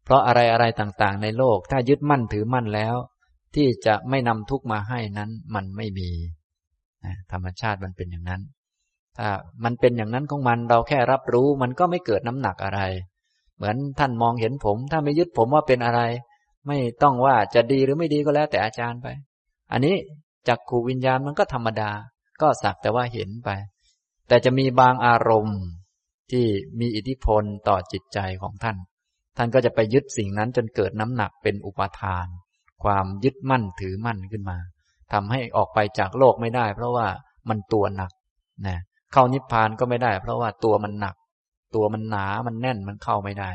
[0.04, 2.96] เพราะอะไรอะไรต่างๆ ในโลก ถ้ายึดมั่นถือมั่นแล้ว
[3.54, 6.08] ที่จะไม่นำทุกมาให้นั้นมันไม่มี
[7.32, 8.42] ธรรมชาติมันเป็นอย่างนั้น
[9.18, 9.28] ถ้า
[9.64, 12.80] มันเป็นอย่างนั้นของมันเราแค่รับรู้มันก็ไม่เกิดน้ำหนักอะไร
[13.56, 16.00] เหมือนท่านมองเห็นผม ถ้าไม่ยึดผมว่าเป็นอะไร
[16.66, 19.06] ไม่ต้องว่าจะดีหรือไม่ดีก็แล้วแต่อาจารย์ไป
[19.72, 19.96] อันนี้
[20.48, 21.90] จักขูวิญญาณมันก็ธรรมดา
[22.40, 23.50] ก็สักแต่ว่าเห็นไป
[24.28, 25.60] แต่จะมีบางอารมณ์
[26.30, 26.44] ที่
[26.80, 28.76] มีอิทธิพลต่อจิตใจของท่าน
[29.36, 32.26] ท่านก็จะไปยึดสิ่งนั้นจนเกิดน้ำหนักเป็นอุปาทาน
[32.84, 34.58] ความยึดมั่นถือมั่นขึ้นมา
[35.12, 37.06] ทำให้ออกไปจากโลกไม่ได้ เพราะว่า
[37.48, 38.12] มันตัวหนัก
[38.66, 38.78] นะ
[39.12, 41.16] เข้านิพพานก็ไม่ได้ เพราะว่าตัวมันหนัก
[41.74, 43.50] ตัวมันหนามันแน่นมันเข้าไม่ได้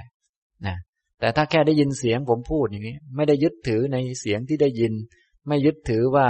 [0.67, 0.76] นะ
[1.19, 4.93] แต่ถ้าแค่ได้ยินเสียงผมพูดอย่างนี้ ไม่ได้ยึดถือในเสียงที่ได้ยิน
[5.47, 6.28] ไม่ยึดถือว่า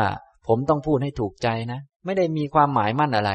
[0.47, 3.31] ผมต้องพูดให้ถูกใจนะ ไม่ได้มีความหมายมั่นอะไร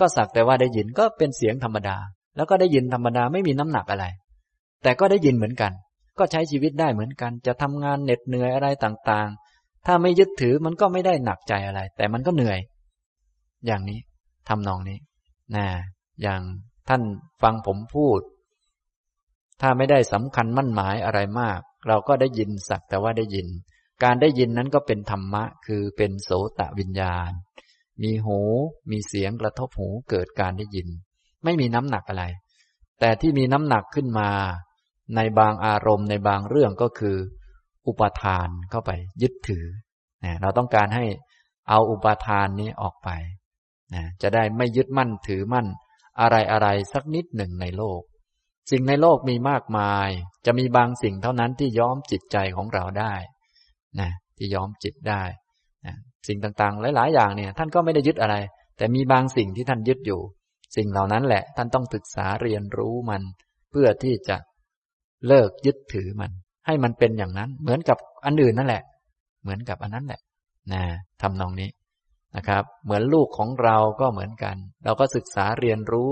[0.00, 1.96] ก็สักแต่ว่าได้ยินก็เป็นเสียงธรรมดา
[2.36, 4.06] แล้วก็ได้ยินธรรมดาไม่มีน้ำหนักอะไร
[4.82, 5.72] แต่ก็ได้ยินเหมือนกัน
[6.18, 12.60] ก็ใช้ชีวิตได้เหมือนกัน จะทำงานเหน็ดเหนื่อยอะไรต่างๆ ถ้าไม่ยึดถือมันก็ไม่ได้หนักใจอะไร แต่มันก็เหนื่อย
[13.66, 14.00] อย่างนี้
[14.48, 14.98] ทำนองนี้
[15.56, 15.66] นะ
[16.22, 16.40] อย่าง
[16.88, 17.02] ท่าน
[17.42, 18.20] ฟังผมพูด
[19.60, 23.48] ถ้าไม่ได้สำคัญมั่นหมายอะไรมาก เราก็ได้ยินสักแต่ว่าได้ยิน
[24.04, 27.30] การได้ยินนั้นก็เป็นธรรมะ คือเป็นโสตวิญญาณ
[28.02, 28.38] มีหู
[28.90, 30.88] มีเสียงกระทบหูเกิดการได้ยิน
[31.44, 32.24] ไม่มีน้ำหนักอะไร
[33.00, 34.30] แต่ที่มีน้ำหนักขึ้นมา
[35.16, 37.16] ในบางอารมณ์ในบางเรื่องก็คือ
[37.86, 38.90] อุปทานเข้าไป
[39.22, 39.66] ยึดถือ
[40.24, 41.04] นะเราต้องการให้
[41.68, 43.08] เอาอุปทานนี้ออกไป
[43.94, 45.66] นะจะได้ไม่ยึดมั่นถือมั่น
[46.20, 48.00] อะไรอะไรสักนิดหนึ่งในโลก
[48.70, 50.08] สิ่งในโลกมีมากมาย
[50.46, 53.14] จะมีบางสิ่งเท่านั้นที่ย้อมจิตใจของเราได้
[54.00, 55.22] นะที่ย้อมจิตได้
[55.86, 55.94] นะ
[56.28, 58.36] สิ่งต่างๆ หลาย ๆ อย่างเนี่ย ท่านก็ไม่ได้ยึดอะไร
[58.76, 60.20] แต่มีบางสิ่งที่ท่านยึดอยู่
[60.76, 63.22] สิ่งเหล่านั้นแหละ ท่านต้องศึกษาเรียนรู้มัน
[63.70, 64.36] เพื่อที่จะ
[65.28, 66.30] เลิกยึดถือมัน
[66.66, 68.82] ให้มันเป็นอย่างนั้น เหมือนกับอันอื่นนั่นแหละ
[69.42, 70.20] เหมือนกับอันนั้นแหละ
[70.72, 70.82] นะ
[71.22, 71.70] ทำนองนี้
[72.36, 76.10] นะครับ เหมือนลูกของเราก็เหมือนกัน เราก็ศึกษาเรียนรู้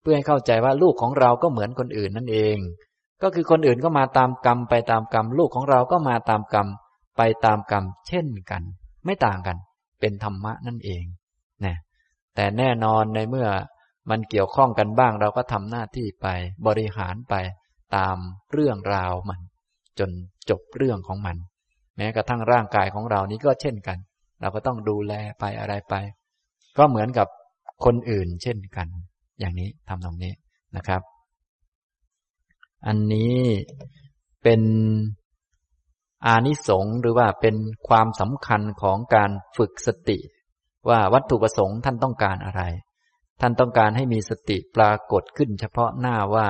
[0.00, 2.56] เพื่อให้เข้าใจว่าลูกของเราก็เหมือนคนอื่นนั่นเอง
[3.22, 6.68] ก็คือคนอื่นก็มาตามกรรมไปตามกรรม ลูกของเราก็มาตามกรรม
[7.16, 8.62] ไปตามกรรม เช่นกัน
[9.04, 9.56] ไม่ต่างกัน
[10.00, 11.04] เป็นธรรมะนั่นเอง
[11.64, 11.76] นะ
[12.34, 13.48] แต่แน่นอนในเมื่อ
[14.10, 16.26] มันเกี่ยวข้องกันบ้าง เราก็ทำหน้าที่ไป
[16.66, 17.34] บริหารไป
[17.96, 18.16] ตาม
[18.52, 19.40] เรื่องราวมัน
[19.98, 20.10] จน
[20.50, 21.36] จบเรื่องของมัน
[21.96, 23.98] แม้กระทั่งร่างกายของเรานี้ก็เช่นกัน
[24.40, 25.94] เราก็ต้องดูแลไปอะไรไป
[26.78, 27.28] ก็เหมือนกับ
[27.84, 28.88] คนอื่นเช่นกัน
[29.40, 30.32] อย่างนี้ทำตรงนี้
[30.76, 31.02] นะครับ
[32.86, 33.36] อันนี้
[34.42, 34.62] เป็น
[36.26, 37.56] อานิสงส์หรือว่าเป็น
[37.88, 40.18] ความสำคัญของการฝึกสติ
[40.88, 42.62] ว่าวัตถุประสงค์ท่านต้องการอะไร
[43.40, 46.48] ท่านต้องการให้มีสติปรากฏขึ้นเฉพาะหน้าว่า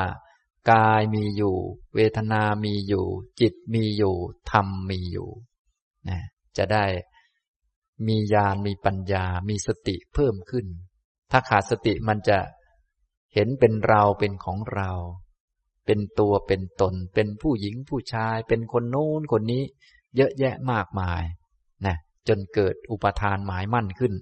[0.71, 1.57] กายมีอยู่
[1.95, 3.07] เวทนามีอยู่
[3.41, 4.17] จิตมีอยู่
[4.51, 5.29] ธรรมมีอยู่
[6.09, 6.21] นะ
[6.57, 6.85] จะได้
[8.07, 10.67] มีญาณมีปัญญา มีสติเพิ่มขึ้น
[11.31, 12.39] ถ้าขาดสติมันจะ
[13.35, 14.91] เห็นเป็นเราเป็นของเรา
[15.87, 19.63] เป็นตัวเป็นตน เป็นผู้หญิงผู้ชาย เป็นคนโน้นคนนี้
[20.17, 21.23] เยอะแยะมากมาย
[21.87, 21.97] นะ
[22.29, 24.15] จนเกิดอุปทานหมายมั่นขึ้น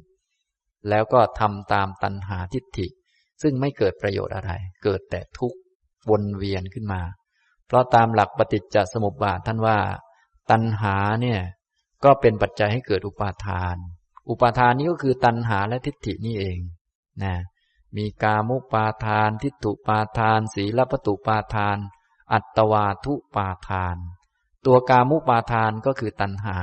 [0.88, 2.86] แล้วก็ทำตามตัณหาทิฏฐิ
[3.42, 4.52] ซึ่งไม่เกิดประโยชน์อะไร
[4.84, 5.58] เกิดแต่ทุกข์
[6.10, 7.02] วนเวียนขึ้นมา
[7.66, 9.78] เพราะตามหลักปฏิจจสมุปบาทท่านว่า
[10.50, 11.40] ตัณหาเนี่ย
[12.04, 13.76] ก็เป็นปัจจัยให้เกิดอุปาทาน
[14.28, 16.58] อุปาทานนี้ก็คือตัณหาและทิฏฐินี่เอง
[17.22, 17.34] นะ
[17.96, 21.78] มีกามุปาทาน ทิฏฐุปาทาน สีลปตุปาทาน
[22.32, 23.96] อัตวาทุปาทาน
[24.66, 26.58] ตัวกามุปาทานก็คือตัณหา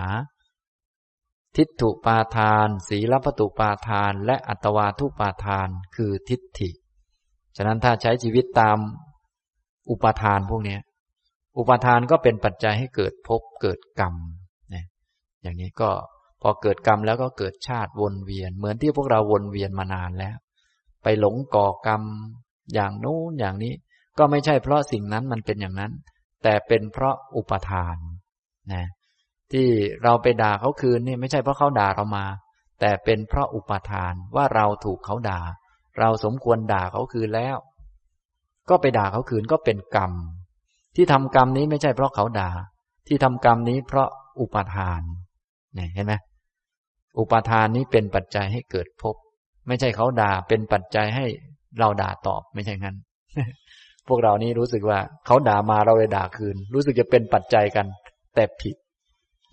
[1.56, 6.70] ทิฏฐุปาทาน สีลปตุปาทาน และอัตวาทุปาทานคือทิฏฐิ
[7.56, 8.78] ฉะนั้นถ้าใช้ชีวิตตาม
[9.90, 10.78] อุปทานพวกนี้
[11.58, 14.16] อุปทานก็เป็นปัจจัยให้เกิดภพเกิดกรรม
[14.74, 14.86] นะ
[15.42, 15.90] อย่างนี้ก็
[16.42, 20.38] พอเกิดกรรมแล้วก็เกิดชาติวนเวียน เหมือนที่พวกเราวนเวียนมานานแล้ว
[21.04, 22.02] ไปหลงก่อกรรม
[22.74, 23.74] อย่างโน้นอย่างนี้
[24.18, 25.92] ก็ไม่ใช่เพราะสิ่งนั้นมันเป็นอย่างนั้น
[26.44, 27.98] แต่เป็นเพราะอุปทาน
[28.74, 28.86] นะ
[29.52, 29.68] ที่
[30.04, 32.26] เราไปด่าเขาคืนนี่ไม่ใช่เพราะเขาด่าเรามา
[32.80, 35.42] แต่เป็นเพราะอุปทานว่าเราถูกเขาด่า
[36.00, 37.58] เราสมควรด่าเขาคืนแล้ว
[38.70, 40.12] ก็ไปด่าเขาคืนก็เป็นกรรม
[40.96, 42.50] ที่ทำกรรมนี้ไม่ใช่เพราะเขาด่า
[43.08, 44.08] ที่ทำกรรมนี้เพราะ
[44.40, 45.02] อุปาทาน
[45.76, 46.14] เนี่ยเห็นไหม
[47.20, 49.16] อุปาทานนี้เป็นปัจจัยให้เกิดภพ
[49.68, 51.26] ไม่ใช่เขาด่าเป็นปัจจัยให้
[51.80, 52.96] เราด่าตอบไม่ใช่งั้น
[54.08, 57.86] พวกเรานี่รู้สึกว่าเขาด่ามาเราเลยด่าคืน รู้สึกจะเป็นปัจจัยกัน
[58.36, 58.76] แต่ผิด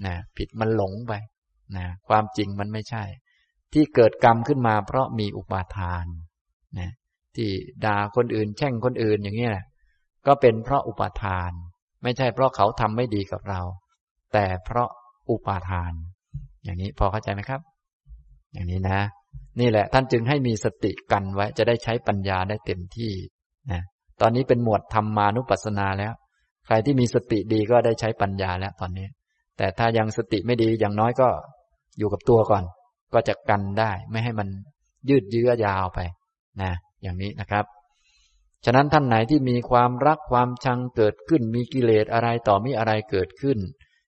[0.06, 1.12] นะผิดมันหลงไป
[1.76, 3.04] นะความจริงมันไม่ใช่
[3.72, 6.06] ที่เกิดกรรมขึ้นมาเพราะมีอุปาทาน
[6.78, 6.90] นะ
[7.36, 7.50] ที่
[7.84, 9.64] ด่าคนอื่น แช่งคนอื่นอย่างนี้แหละ
[10.26, 11.50] ก็เป็นเพราะอุปาทาน
[12.02, 13.60] ไม่ใช่เพราะเขาทำไม่ดีกับเรา
[14.32, 14.88] แต่เพราะ
[15.30, 15.92] อุปาทาน
[16.64, 17.60] อย่างนี้พอเข้าใจไหมครับ
[18.52, 19.00] อย่างนี้นะ
[19.60, 23.12] นี่แหละ ท่านจึงให้มีสติกันไว้ จะได้ใช้ปัญญาได้เต็มที่
[23.72, 23.82] นะ
[24.20, 26.12] ตอนนี้เป็นหมวดธรรมานุปัสสนาแล้ว
[26.66, 29.06] ใครที่มีสติดีก็ได้ใช้ปัญญาแล้วตอนนี้
[29.56, 31.28] แต่ถ้ายังสติไม่ดีอย่างน้อยก็
[31.98, 32.64] อยู่กับตัวก่อน
[33.14, 34.48] ก็จะกันได้ ไม่ให้มัน
[35.08, 35.98] ยืดเยื้อยาวไป
[36.62, 36.72] นะ
[37.02, 37.64] อย่างนี้นะครับ
[38.64, 43.58] ฉะนั้นท่านไหนที่มีความรักความชังเกิดขึ้น มีกิเลสอะไรต่อมีอะไรเกิดขึ้น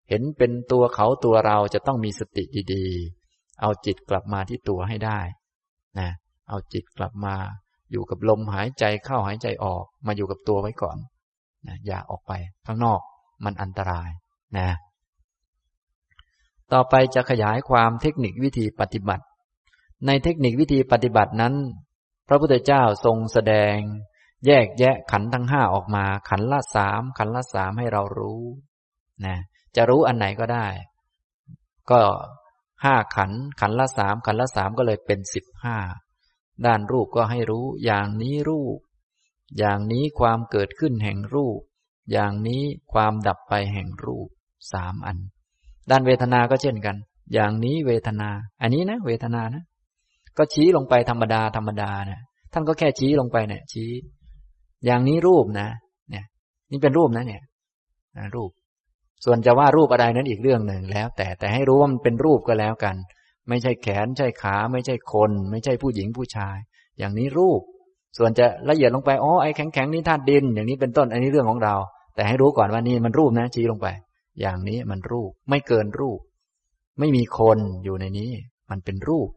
[0.09, 5.20] เห็นเป็นตัวเขาตัวเราจะต้องมีสติดีๆ เอาจิตกลับมาที่ตัวให้ได้
[5.99, 6.09] นะ
[6.49, 7.34] เอาจิตกลับมา
[7.93, 10.99] อยู่กับลมหายใจเข้าหายใจออก มาอยู่กับตัวไว้ก่อน
[11.66, 12.32] นะอย่าออกไป
[12.66, 13.01] ข้างนอก
[13.45, 14.11] มันอันตราย
[14.59, 14.68] นะ
[16.72, 19.24] ต่อไปจะขยายความเทคนิควิธีปฏิบัติ
[20.07, 21.55] ในเทคนิควิธีปฏิบัตินั้น
[22.29, 23.76] พระพุทธเจ้าทรงแสดง
[24.47, 28.43] แยกแยะขันทั้งห้าออกมา ขันละสามขันละสามให้เรารู้
[29.26, 29.37] นะ
[29.76, 30.66] จะรู้อันไหนก็ได้
[31.91, 32.01] ก็
[32.85, 35.76] ห้าขัน ขันละสามขันละสามก็เลยเป็นสิบห้า
[36.66, 38.79] ด้านรูปก็ให้รู้ อย่างนี้รูป
[39.59, 41.61] อย่างนี้ความเกิดขึ้นแห่งรูป
[42.12, 42.62] อย่างนี้
[42.93, 44.29] ความดับไปแห่งรูป
[44.72, 45.18] สามอัน
[45.91, 46.97] ด้านเวทนาก็เช่นกัน
[47.35, 48.31] อย่างนี้เวทนา
[48.62, 49.64] อันนี้นะ เวทนานะ
[50.39, 52.20] ก็ชี้ลงไปธรรมดาธรรมดานะ
[52.53, 53.91] ท่านก็แค่ชี้ลงไปเนี่ย ชี้
[54.84, 55.68] อย่างนี้รูปนะ
[56.11, 56.24] เนี่ย
[56.70, 57.43] นี่เป็นรูปนะเนี่ย
[58.34, 58.51] รูป
[59.24, 62.97] ส่วนจะว่ารูปอะไรนั้นอีกเรื่องหนึ่งแล้ว แต่แต่ให้รู้ว่ามันเป็นรูปก็แล้วกัน
[63.49, 66.57] ไม่ใช่แขนใช่ขา ไม่ใช่คน ไม่ใช่ผู้หญิงผู้ชาย
[66.99, 67.61] อย่างนี้รูป
[68.18, 71.74] ส่วนจะละเอียดลงไปอ๋อไอ้แข็งแข็งนี่ธาตุดิน อย่างนี้เป็นต้นอันนี้เรื่องของเรา
[72.14, 73.86] แต่ให้รู้ก่อนว่านี่มันรูปนะ ชี้ลงไป
[74.41, 76.20] อย่างนี้มันรูป ไม่เกินรูป
[76.99, 78.30] ไม่มีคนอยู่ในนี้
[78.70, 79.28] มันเป็นรูป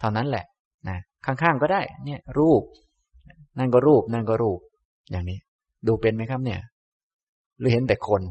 [0.00, 0.44] เท่านั้นแหละ
[0.88, 2.62] นะข้างๆก็ได้ เนี่ย รูป
[3.58, 4.58] นั่นก็รูป นั่นก็รูป
[5.10, 5.38] อย่างนี้
[5.86, 6.60] ดูเป็นไหมครับเนี่ย
[7.58, 8.22] หรือเห็นแต่คน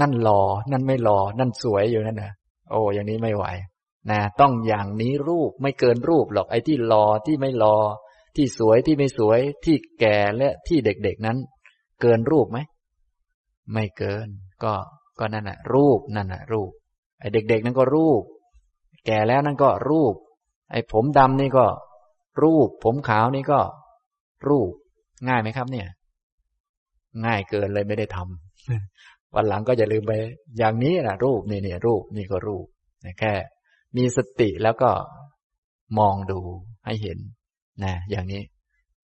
[0.00, 0.42] นั่นหลอ
[0.72, 2.32] นั่นไม่หลอนั่นสวยอยู่นั่นนะ
[2.70, 3.44] โอ้อย่างนี้ไม่ไหว
[4.10, 7.76] นะต้องอย่างนี้รูปไม่เกินรูปหรอกไอ้ที่หลอที่ไม่หลอ
[8.36, 11.38] ที่สวยที่ไม่สวย ที่แก่และที่เด็กๆนั้น
[12.00, 12.58] เกินรูปไหม
[13.72, 14.28] ไม่เกิน
[14.64, 14.74] ก็
[15.18, 16.70] ก็นั่นแหะรูปนั่นแหะรูป
[17.20, 18.22] ไอ้เด็ก ๆ นั่นก็รูป
[19.06, 20.14] แก่แล้วนั่นก็รูป
[20.72, 21.66] ไอ้ผมดำนี่ก็
[22.42, 23.60] รูป ผมขาวนี่ก็
[24.48, 24.70] รูป
[25.28, 25.88] ง่ายไหมครับ เนี่ย
[27.24, 30.12] ง่ายเกินเลยไม่ได้ทำวันหลังก็อย่าลืมไป
[30.58, 32.66] อย่างนี้นะรูปนี่เนี่ยรูปนี่ก็รูป
[33.20, 33.32] แค่
[33.96, 34.90] มีสติแล้วก็
[35.98, 36.40] มองดู
[36.86, 37.18] ให้เห็น
[37.84, 38.42] นะอย่างนี้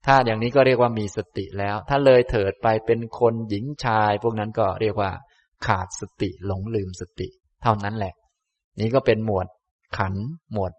[0.06, 5.10] ถ้าอย่างนี้ก็เรียกว่ามีสติแล้ว ถ้าเลยเถิดไปเป็นคนหญิงชาย พวกนั้นก็เรียกว่า
[5.66, 7.28] ขาดสติหลงลืมสติ
[7.62, 8.14] เท่านั้นแหละ
[8.80, 9.46] นี่ก็เป็นหมวด
[9.98, 10.14] ขัน
[10.52, 10.72] หมวด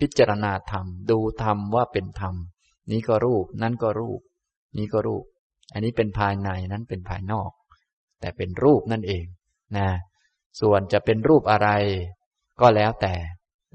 [0.00, 2.34] พิจารณาธรรม ดูธรรมว่าเป็นธรรม
[2.90, 4.20] นี้ก็รูป นั่นก็รูป
[4.76, 5.24] นี้ก็รูป
[5.72, 7.50] อันนี้เป็นภายในนั้นเป็นภายนอก
[8.20, 9.24] แต่เป็นรูปนั่นเอง
[9.76, 9.88] นะ
[10.60, 11.68] ส่วนจะเป็นรูปอะไร
[12.60, 13.14] ก็แล้วแต่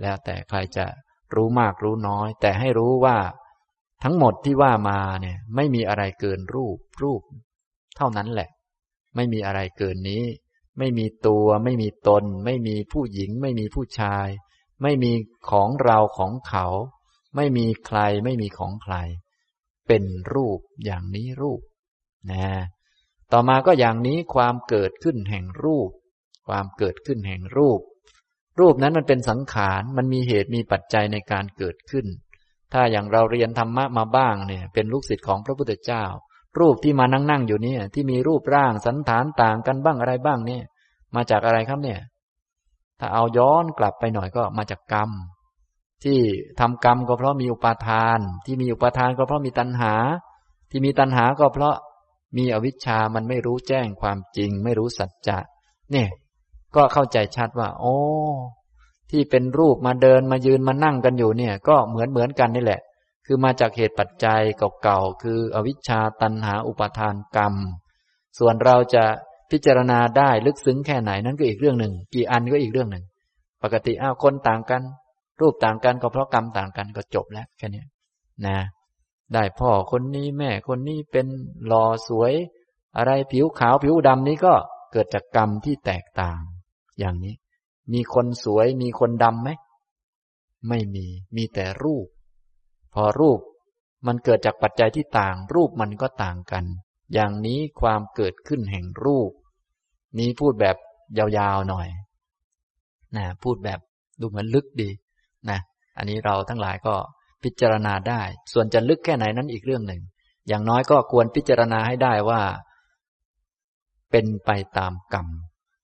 [0.02, 0.86] แล้วแต่ใครจะ
[1.36, 3.18] รู้มากรู้น้อย แต่ให้รู้ว่า
[4.04, 7.22] ทั้งหมดที่ว่ามาเนี่ย ไม่มีอะไรเกินรูป รูป
[7.98, 8.50] เท่านั้นแหละ
[9.16, 10.24] ไม่มีอะไรเกินนี้
[10.78, 14.28] ไม่มีตัว ไม่มีตน ไม่มีผู้หญิง ไม่มีผู้ชาย
[14.82, 15.12] ไม่มี
[15.50, 16.66] ของเราของเขา
[17.36, 18.96] ไม่มีใครไม่มีของใคร
[19.88, 20.04] เป็น
[20.34, 21.62] รูปอย่างนี้รูป
[22.32, 22.48] นะ
[23.32, 25.90] ต่อมาก็อย่างนี้ความเกิดขึ้นแห่งรูป
[26.48, 27.80] ความเกิดขึ้นแห่งรูป
[28.60, 32.06] รูปนั้นมันเป็นสังขารมันมีเหตุมีปัจจัยในการเกิดขึ้น
[32.74, 36.04] ถ้าอย่างเราเรียนธรรมะมาบ้างเนี่ย เป็นลูกศิษย์ของพระพุทธเจ้า
[36.60, 40.64] รูปที่มานั่งนั่งอยู่เนี่ย ที่มีรูปร่างสันฐานต่างกันบ้างอะไรบ้างเนี่ย
[41.16, 42.00] มาจากอะไรครับเนี่ย
[43.04, 45.10] ถ้าเอาย้อนกลับไปหน่อยก็มาจากกรรม
[46.04, 46.20] ที่
[46.60, 49.94] ทำกรรมก็เพราะมีอุปาทาน ที่มีอุปาทานก็เพราะมีตัณหา
[50.70, 51.76] ที่มีตัณหาก็เพราะ
[52.38, 55.40] มีอวิชชามันไม่รู้แจ้งความจริง ไม่รู้สัจจะ
[55.92, 56.10] เนี่ย
[56.76, 57.98] ก็เข้าใจชัดว่า โอ้
[59.12, 62.82] ที่เป็นรูปมาเดินมายืนมานั่งกันอยู่เนี่ย ก็เหมือนเหมือนกันนี่แหละ
[63.26, 64.42] คือมาจากเหตุปัจจัย
[64.82, 67.54] เก่าๆคืออวิชชาตันหาอุปาทานกรรม
[68.40, 69.06] ส่วนเราจะ
[69.54, 73.06] พิจารณาได้ลึกซึ้งแค่ไหนนั่นก็อีกเรื่องหนึ่ง กี่อันก็อีกเรื่องหนึ่ง
[73.64, 74.82] ปกติอ้าวคนต่างกัน
[75.42, 77.84] รูปต่างกันก็เพราะกรรมต่างกันก็จบแล้วแค่นี้
[78.46, 78.58] นะ
[79.34, 81.28] ได้พ่อคนนี้แม่คนนี้เป็น
[81.68, 82.34] หล่อสวย
[82.98, 84.54] อะไรผิวขาวผิวดำนี้ก็
[84.92, 86.40] เกิดจากกรรมที่แตกต่าง
[87.00, 87.36] อย่างนี้
[87.94, 89.50] มีคนสวยมีคนดำไหม
[90.70, 92.08] ไม่มีมีแต่รูป
[92.94, 93.40] พอรูป
[94.08, 96.66] มันเกิดจากปัจจัยที่ต่าง รูปมันก็ต่างกัน
[97.14, 99.32] อย่างนี้ความเกิดขึ้นแห่งรูป
[100.20, 100.76] นี้พูดแบบ
[101.18, 101.88] ยาวๆหน่อย
[103.18, 103.80] นะพูดแบบ
[104.22, 104.90] ดูเหมือนลึกดี
[105.50, 105.60] นะ
[105.98, 106.96] อันนี้เราทั้งหลายก็
[107.44, 108.22] พิจารณาได้
[108.54, 110.02] ส่วนจะลึกแค่ไหนนั้นอีกเรื่องหนึ่ง
[110.48, 112.42] อย่างน้อยก็ควรพิจารณาให้ได้ว่า
[114.12, 115.28] เป็นไปตามกรรม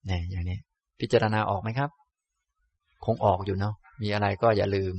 [0.08, 0.60] เนี่ยอย่างนี้
[1.00, 1.90] พิจารณาออกไหมครับ
[3.06, 4.96] คงออกอยู่เนาะมีอะไรก็อย่าลืม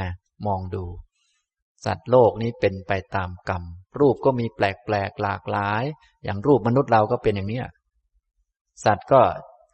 [0.00, 0.10] นะ
[0.46, 0.84] มองดู
[1.84, 3.62] สัตว์โลกนี้เป็นไปตามกรรม
[4.00, 5.82] รูปก็มีแปลกแปลกหลากหลาย
[6.24, 7.66] อย่างรูปมนุษย์เราก็เป็นอย่างเนี้ย
[8.84, 9.20] สัตว์ก็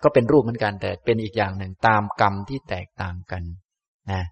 [0.02, 3.42] ก็เป็นรูปเหมือนกัน แต่เป็นอีกอย่างหนึ่งตามกรรมที่แตกต่างกัน
[4.12, 4.22] นะ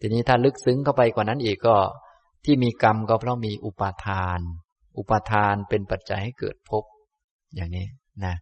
[0.00, 1.76] ทีนี้ถ้าลึกซึ้งเข้าไปกว่านั้นอีกก็
[2.44, 4.40] ที่มีกรรมก็เพราะมีอุปาทาน
[4.98, 6.84] อุปาทานเป็นปัจจัยให้เกิดภพ
[7.54, 7.86] อย่างนี้
[8.24, 8.34] นะ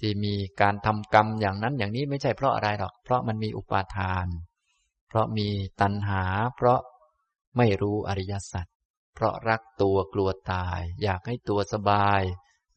[0.00, 4.26] ที่มีการทำกรรมอย่างนั้นอย่างนี้ไม่ใช่เพราะอะไรหรอก เพราะมันมีอุปาทาน
[5.08, 5.48] เพราะมี
[5.80, 6.24] ตัณหา
[6.56, 6.80] เพราะ
[7.56, 8.66] ไม่รู้อริยสัจ
[9.14, 12.22] เพราะรักตัวกลัวตาย อยากให้ตัวสบาย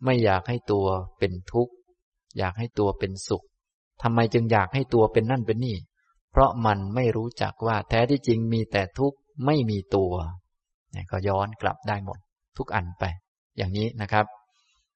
[0.03, 0.87] ไม่อยากให้ตัว
[1.19, 1.73] เป็นทุกข์
[2.37, 3.45] อยากให้ตัวเป็นสุข
[4.01, 5.77] ทำไมจึงอยากให้ตัวเป็นนั่นเป็นนี่
[6.31, 10.13] เพราะมันไม่รู้จักว่าแท้ที่จริงมีแต่ทุกข์ไม่มีตัว
[10.91, 12.19] เนี่ยก็ย้อนกลับได้หมด
[12.57, 13.03] ทุกอันไป
[13.57, 14.25] อย่างนี้นะครับ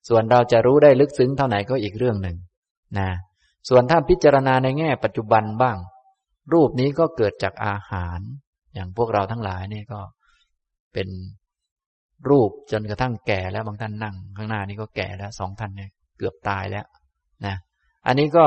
[0.07, 2.37] ส่วนเราจะรู้ได้ลึกซึ้งเท่าไหร่ก็อีกเรื่องหนึ่ง
[2.99, 3.09] นะ
[3.69, 5.77] ส่วนถ้าพิจารณาในแง่ปัจจุบันบ้าง
[6.53, 8.19] รูปนี้ก็เกิดจากอาหาร
[8.73, 9.99] อย่างพวกเราทั้งหลายเนี่ยก็
[10.93, 11.07] เป็น
[12.29, 16.85] รูปจนกระทั่งแก่แล้วบางท่านนั่ง ข้างหน้านี่ก็แก่แล้วสองท่านเนี่ยเกือบตายแล้ว
[17.45, 17.55] นะ
[18.07, 18.45] อันนี้ก็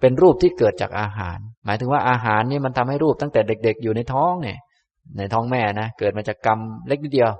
[0.00, 4.58] เป็นรูปที่เกิดจากอาหาร หมายถึงว่าอาหารนี่มันทำให้รูปตั้งแต่เด็ก ๆ อยู่ในท้องเนี่ย
[5.18, 7.30] ในท้องแม่นะเกิดมาจากกรรมเล็กนิดเดียว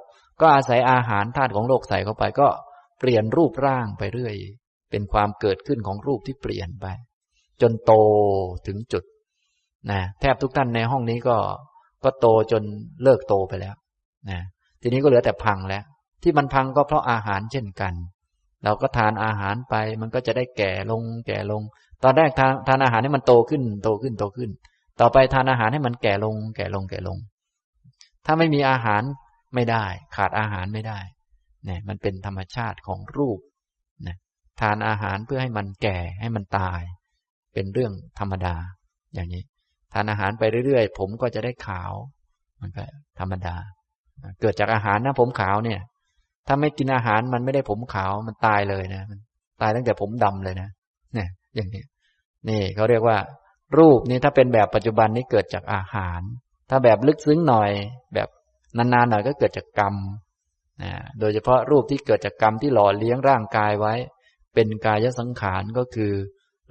[0.40, 2.48] ก็อาศัยอาหารธาตุของโลกใส่เข้าไป ก็
[2.98, 4.34] เปลี่ยนรูปร่างไปเรื่อย
[4.90, 6.86] เป็นความเกิดขึ้นของรูปที่เปลี่ยนไป
[7.62, 7.92] จนโต
[8.66, 9.04] ถึงจุด
[9.90, 11.36] นะแทบทุกท่านในห้องนี้ก็
[12.04, 12.62] ก็โตจน
[13.02, 13.74] เลิกโตไปแล้ว
[14.30, 14.40] นะ
[14.82, 15.84] ทีนี้ก็เหลือแต่พังแล้ว
[16.22, 17.92] ที่มันพังก็เพราะอาหารเช่นกัน
[18.64, 21.62] เราก็ทานอาหารไป มันก็จะได้แก่ลง แก่ลง
[22.02, 24.50] ตอนแรกทานทานอาหารให้มันโตขึ้น โตขึ้นโตขึ้น
[25.00, 27.18] ต่อไปทานอาหารให้มันแก่ลง แก่ลงแก่ลง
[28.26, 29.02] ถ้าไม่มีอาหาร
[29.54, 29.84] ไม่ได้
[30.16, 30.98] ขาดอาหารไม่ได้
[31.64, 33.38] เนี่ยมันเป็นธรรมชาติของรูป
[34.06, 34.16] นะ
[34.61, 36.80] ทานอาหารเพื่อให้มันแก่ให้มันตาย
[37.54, 38.56] เป็นเรื่องธรรมดา
[39.14, 39.42] อย่างนี้
[39.92, 41.92] ทานอาหารไปเรื่อยๆ ผมก็จะได้ขาว
[42.61, 42.84] มันก็
[43.20, 43.56] ธรรมดา
[44.40, 45.80] เกิดจากอาหารนะผมขาวเนี่ย
[46.47, 49.18] ถ้าไม่กินอาหารมันไม่ได้ผมขาวมันตายเลยนะมัน
[49.61, 50.68] ตายตั้งแต่ผมดำเลยนะ
[51.14, 51.82] เนี่ยอย่างนี้
[52.49, 53.18] นี่เขาเรียกว่า
[53.78, 56.20] รูปนี้ถ้าเป็นแบบปัจจุบันนี้เกิดจากอาหาร
[56.70, 57.70] ถ้าแบบลึกซึ้งหน่อย
[58.14, 58.28] แบบ
[58.76, 59.95] นานๆหน่อยก็เกิดจากกรรม
[60.82, 63.95] นะโดยเฉพาะรูปที่เกิดจากกรรมที่หล่อเลี้ยงร่างกายไว้
[64.55, 66.12] เป็นกายสังขารก็คือ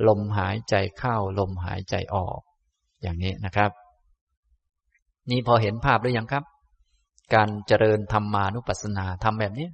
[0.08, 2.40] ลมหายใจเข้าลมหายใจออก
[3.02, 3.72] อย่างนี้นะครับ
[5.30, 6.44] นี่พอเห็นภาพหรือยังครับ
[7.34, 9.68] การเจริญธรรมานุปัสสนาทำแบบนี้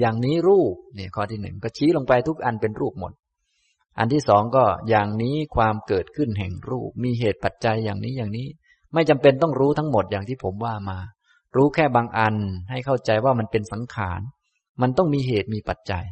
[0.00, 3.12] อย่างนี้รูปเนี่ยข้อที่หนึ่งก็ชี้ลงไปทุกอันเป็นรูปหมด
[3.98, 8.46] อันที่สองก็อย่างนี้ความเกิดขึ้นแห่งรูป มีเหตุปัจจัยอย่างนี้อย่างนี้
[8.94, 10.98] ไม่จำเป็นต้องรู้ทั้งหมดอย่างที่ผมว่ามา
[11.56, 12.34] รู้แค่บางอัน
[12.70, 14.20] ให้เข้าใจว่ามันเป็นสังขาร
[14.82, 16.04] มันต้องมีเหตุมีปัจจัย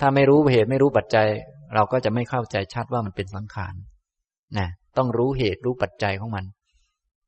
[0.00, 1.28] ถ้าไม่รู้เหตุไม่รู้ปัจจัย
[1.74, 3.74] เราก็จะไม่เข้าใจชัดว่ามันเป็นสังขาร
[4.58, 6.44] นะต้องรู้เหตุรู้ปัจจัยของมัน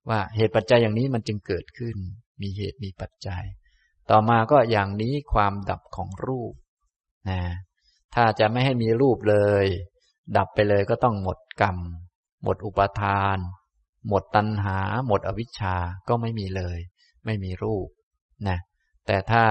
[0.08, 1.96] ว่าเหตุปัจจัยอย่างนี้มันจึงเกิดขึ้น
[2.40, 3.44] มีเหตุมีปัจจัย
[4.10, 6.54] ต่อมาก็อย่างนี้ความดับของรูป
[7.30, 7.40] นะ
[8.14, 9.66] ถ้าจะไม่ให้มีรูปเลย
[10.36, 11.78] ดับไปเลยก็ต้องหมดกรรม
[12.42, 13.38] หมดอุปทาน
[14.08, 15.76] หมดตัณหา หมดอวิชชา
[16.08, 16.78] ก็ไม่มีเลย
[17.24, 17.88] ไม่มีรูป
[18.48, 18.58] นะ
[19.06, 19.44] แต่ถ้า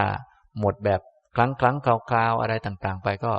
[0.60, 1.02] หมดแบบ
[1.36, 1.78] ครั้งครั้ง
[2.10, 3.34] คราวๆอะไรต่างๆ ไปก็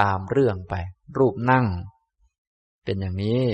[0.00, 0.74] ตามเรื่องไป
[1.18, 1.66] รูปนั่ง
[2.84, 3.44] เป็นอย่างนี้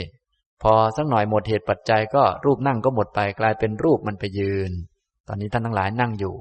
[0.62, 4.70] พอสักหน่อยหมดเหตุปัจจัยก็รูปนั่งก็หมดไปกลายเป็นรูปมันไปยืน
[5.28, 6.34] ตอนนี้ท่านทั้งหลายนั่งอยู่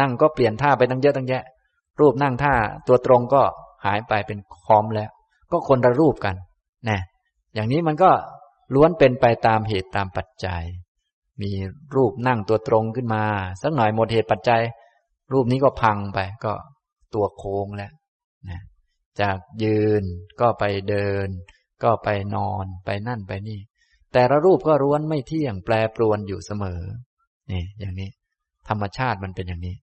[0.00, 1.42] นั่งก็เปลี่ยนท่าไปตั้งเยอะตั้งแยะ
[2.00, 2.54] รูปนั่งท่า
[2.88, 3.42] ตัวตรงก็
[3.84, 5.10] หายไปเป็นคอมแล้ว
[5.52, 6.34] ก็คนละรูปกัน
[6.88, 7.00] นะ
[7.54, 8.10] อย่างนี้มันก็
[8.74, 10.62] ล้วนเป็นไปตามเหตุตามปัจจัย
[11.42, 11.50] มี
[11.96, 13.22] รูปนั่งตัวตรงขึ้นมา
[13.62, 14.62] สักหน่อยหมดเหตุปัจจัย
[15.32, 16.52] รูปนี้ก็พังไปก็
[17.14, 17.92] ตัวโค้งแล้ว
[18.48, 18.60] นะ
[19.20, 20.02] จากยืน
[20.40, 21.28] ก็ไปเดิน
[21.82, 23.60] ก็ไปนอนไปนั่นไปนี่
[24.12, 26.80] แต่ละรูปก็ร้วนไม่เที่ยงแปรปรวนอยู่เสมอ
[27.50, 28.10] นี่ อย่างนี้
[28.68, 29.76] ธรรมชาติมันเป็นอย่างนี้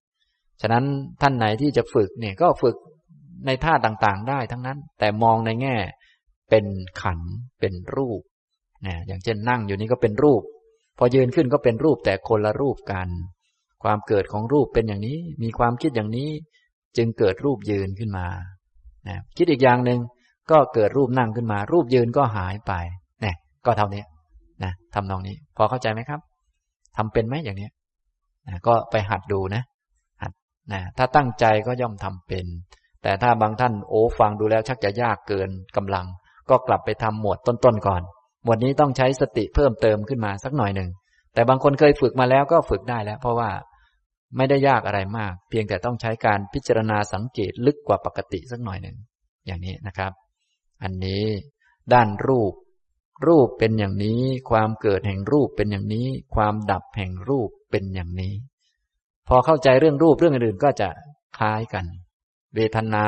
[0.62, 0.86] ฉะนั้น
[1.22, 2.76] ท่านไหนที่จะฝึกเนี่ยก็ฝึก
[3.46, 5.76] ในท่าต่างๆ ได้ทั้งนั้น แต่มองในแง่
[6.50, 6.66] เป็น
[7.02, 7.20] ขัน
[7.60, 8.22] เป็นรูป
[8.86, 10.42] นะอย่างเช่นนั่งอยู่นี้ก็เป็นรูป
[10.98, 13.10] พอยืนขึ้นก็เป็นรูปแต่คนละรูปกัน
[13.84, 16.30] ความเกิดของรูปเป็นอย่างนี้ มีความคิดอย่างนี้
[16.98, 18.28] จึงเกิดรูปยืนขึ้นมา
[19.08, 20.00] นะคิดอีกอย่างหนึ่ง
[20.52, 22.74] ก็เกิดรูปนั่งขึ้นมา รูปยืนก็หายไป
[23.22, 23.36] เนี่ย
[23.66, 24.04] ก็เท่านี้
[24.64, 26.20] นะทำนองนี้ พอเข้าใจไหมครับ
[26.98, 27.72] ทำเป็นไหมอย่างเนี้ย
[28.48, 29.64] นะก็ไปหัดดูนะ
[30.22, 30.32] หัด
[30.74, 32.46] นะถ้าตั้งใจก็ย่อมทำเป็น
[33.04, 36.06] แต่ถ้าบางท่านโอ้ฟังดูแล้ว ชักจะยากเกินกำลัง
[36.50, 38.02] ก็กลับไปทำหมวดต้นๆก่อน
[38.44, 40.90] หมวดนี้ต้องใช้สติเพิ่มเติมขึ้นมาสักหน่อยหนึ่ง
[41.34, 43.50] แต่บางคนเคยฝึกมาแล้วก็ฝึกได้แล้ว เพราะว่า
[44.38, 48.96] ไม่ได้ยากอะไรมาก เพียงแต่ต้องใช้การพิจารณาสังเกตลึกกว่าปกติสักหน่อยหนึ่ง
[49.46, 50.12] อย่างนี้นะครับ
[50.84, 51.26] อันนี้
[51.94, 52.54] ด้านรูป
[53.28, 58.34] รูปเป็นอย่างนี้ ความเกิดแห่งรูปเป็นอย่างนี้ ความดับแห่งรูปเป็นอย่างนี้
[59.28, 60.90] พอเข้าใจเรื่องรูปเรื่องอื่นก็จะ
[61.38, 61.86] คล้ายกัน
[62.56, 63.08] เวทนา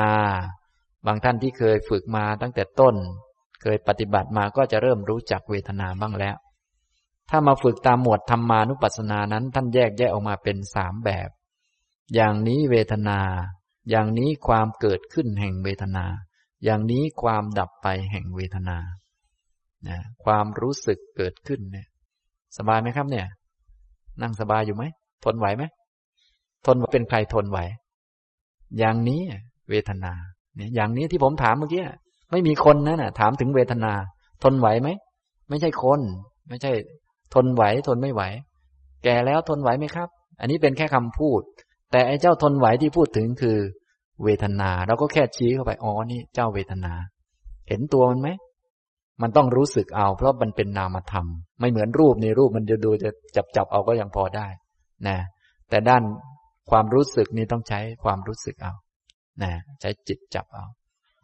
[1.06, 2.94] บางท่านที่เคยฝึกมาตั้งแต่ต้น
[3.62, 6.36] เคยปฏิบัติมาก็จะเริ่มรู้จักเวทนาบ้างแล้ว
[7.30, 11.28] ถ้ามาฝึกตามหมวดธรรมานุปัสสนานั้น ท่านแยกแยกออกมาเป็นสามแบบ
[12.14, 13.20] อย่างนี้เวทนา
[13.90, 16.04] อย่างนี้ความเกิดขึ้นแห่งเวทนา
[16.64, 18.78] อย่างนี้ความดับไปแห่งเวทนา
[19.88, 21.86] นะความรู้สึกเกิดขึ้นเนี่ย
[22.58, 23.26] สบายไหมครับเนี่ย
[24.22, 24.84] นั่งสบายอยู่ไหม
[25.24, 25.64] ทนไหวไหม
[26.66, 27.58] ทนเป็นใครทนไหว
[28.78, 29.20] อย่างนี้
[29.70, 30.12] เวทนา
[30.56, 31.84] เนี่ย อย่างนี้ที่ผมถามเมื่อกี้
[32.30, 33.92] ไม่มีคนนะน่ะ ถามถึงเวทนา
[34.42, 34.88] ทนไหวไหม
[35.48, 36.00] ไม่ใช่คน
[36.48, 36.72] ไม่ใช่
[37.34, 38.22] ทนไหว ทนไม่ไหว
[39.04, 40.08] แก่แล้วทนไหวไหมครับ
[40.40, 41.40] อันนี้เป็นแค่คำพูด
[41.92, 43.58] แต่ไอ้เจ้าทนไหวที่พูดถึงคือ
[44.24, 46.92] เวทนาเราก็แค่ชี้เข้าไปอ๋อนี่เจ้าเวทนา
[47.68, 48.28] เห็นตัวมันไหม
[49.22, 51.26] มันต้องรู้สึกเอา เพราะมันเป็นนามธรรม
[51.60, 54.46] ไม่เหมือนรูปในรูปมันจะดูจะจับจับเอาก็ยังพอได้
[55.08, 55.16] นะ
[55.70, 56.02] แต่ด้าน
[56.70, 58.74] ความรู้สึกนี่ต้องใช้ความรู้สึกเอา
[59.42, 60.66] นะใช้จิตจับเอา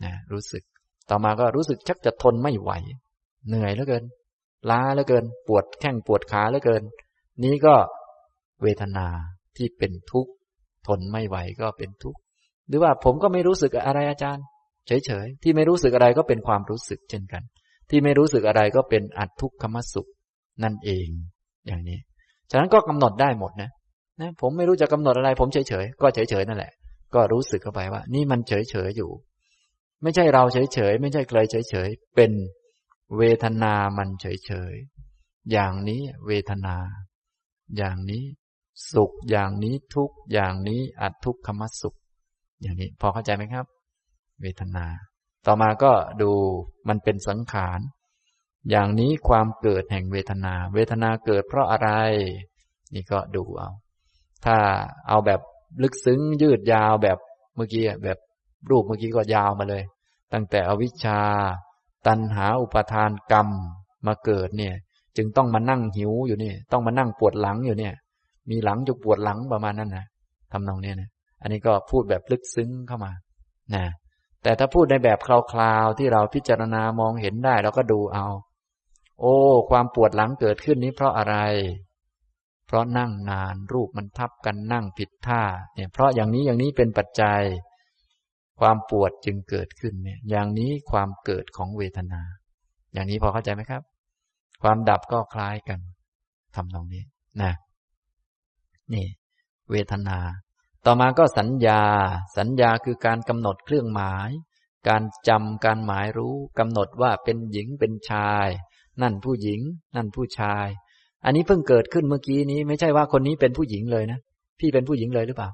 [0.04, 0.62] นะรู้สึก
[1.10, 2.70] ต่อมาก็รู้สึกชักจะทนไม่ไหว
[3.48, 4.04] เหนื่อยเหลือเกิน
[4.70, 6.82] ล้าเหลือเกิน ปวดแข้งปวดขาเหลือเกิน
[7.44, 7.74] นี้ก็
[8.62, 9.06] เวทนา
[9.56, 10.32] ที่เป็นทุกข์
[10.86, 12.20] ทนไม่ไหวก็เป็นทุกข์
[12.68, 14.44] หรือว่าผมก็ไม่รู้สึกอะไรอาจารย์
[14.86, 17.42] เฉยๆที่ไม่รู้สึกอะไรก็เป็นความรู้สึกเช่นกัน
[17.90, 20.08] ที่ไม่รู้สึกอะไรก็เป็นอัตทุกขมสุข
[20.62, 21.08] นั่นเอง
[21.66, 21.98] อย่างนี้
[22.50, 23.70] ฉะนั้นก็กำหนดได้หมดนะ
[24.20, 26.72] นะผมไม่รู้จะกำหนดอะไร ผมเฉยๆก็เฉยๆนั่นแหละ
[27.14, 28.52] ก็รู้สึกเข้าไปว่า นี่มันเฉ
[28.86, 29.10] ยๆอยู่
[30.02, 32.32] ไม่ใช่เราเฉยๆไม่ใช่ใครเฉยๆเป็น
[33.18, 36.76] เวทนามันเฉยๆอย่างนี้เวทนา
[37.76, 38.24] อย่างนี้
[38.92, 41.96] สุขอย่างนี้ทุกอย่างนี้อัตทุกขมสุข
[42.64, 43.66] อย่างนี้ พอเข้าใจไหมครับ
[44.42, 44.86] เวทนา
[45.46, 45.92] ต่อมาก็
[46.22, 46.30] ดู
[46.88, 47.80] มันเป็นสังขาร
[48.70, 51.90] อย่างนี้ความเกิดแห่งเวทนา เวทนาเกิดเพราะอะไร
[52.94, 53.70] นี่ก็ดูเอา
[54.44, 54.56] ถ้า
[55.08, 55.40] เอาแบบ
[55.82, 57.18] ลึกซึ้งยืดยาวแบบ
[57.54, 58.18] เมื่อกี้แบบ
[58.70, 59.82] รูปเมื่อกี้ก็ยาวมาเลย
[60.32, 61.20] ตั้งแต่อวิชชา
[62.06, 63.48] ตัณหาอุปทานกรรม
[64.06, 64.74] มาเกิดเนี่ย
[65.16, 67.94] จึงต้องมานั่งหิวอยู่นี่ ต้องมานั่งปวดหลังอยู่เนี่ย
[68.50, 70.06] มีหลังจะปวดหลังประมาณนั้นนะ
[70.52, 71.10] ทำนองนี้นะ
[71.44, 73.12] อันนี้ก็พูดแบบลึกซึ้งเข้ามา
[73.74, 73.86] นะ
[74.42, 75.28] แต่ถ้าพูดในแบบค
[75.60, 78.26] ลาวๆที่เราพิจารณามองเห็นได้เราก็ดูเอา
[79.20, 79.36] โอ้
[79.70, 81.36] ความปวดหลังเกิดขึ้นนี้เพราะอะไร
[82.66, 85.42] เพราะนั่งนานรูปมันทับกันนั่งผิดท่า
[85.74, 87.40] เนี่ย เพราะอย่างนี้อย่างนี้เป็นปัจจัย
[88.60, 92.22] ความปวดจึงเกิดขึ้นเนี่ย อย่างนี้ความเกิดของเวทนา
[92.92, 93.82] อย่างนี้พอเข้าใจไหมครับ
[94.62, 95.80] ความดับก็คล้ายกัน
[96.54, 97.02] ทำตรงนี้
[97.42, 97.52] นะ
[98.94, 99.06] นี่
[99.70, 100.18] เวทนา
[100.86, 101.82] ต่อมาก็สัญญา
[102.38, 104.30] สัญญาคือการกำหนดเครื่องหมาย
[104.88, 108.48] การจำการหมายรู้กำหนดว่าเป็นหญิงเป็นชาย
[109.02, 109.60] นั่นผู้หญิง
[109.96, 110.66] นั่นผู้ชาย
[111.24, 114.18] อันนี้เพิ่งเกิดขึ้นเมื่อกี้นี้ ไม่ใช่ว่าคนนี้เป็นผู้หญิงเลยนะ
[114.60, 115.50] พี่เป็นผู้หญิงเลยหรือเปล่า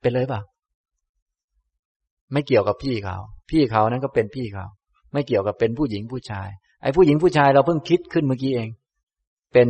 [0.00, 0.40] เป็นเลยเปล่า
[2.32, 3.16] ไม่เกี่ยวกับพี่เขา
[3.50, 4.66] พี่เขานั้นก็เป็นพี่เขา
[5.12, 6.48] ไม่เกี่ยวกับเป็นผู้หญิงผู้ชาย
[6.82, 8.68] ไอ้ผู้หญิงผู้ชายเราเพิ่งคิดขึ้นเมื่อกี้เอง
[9.52, 9.68] เป็น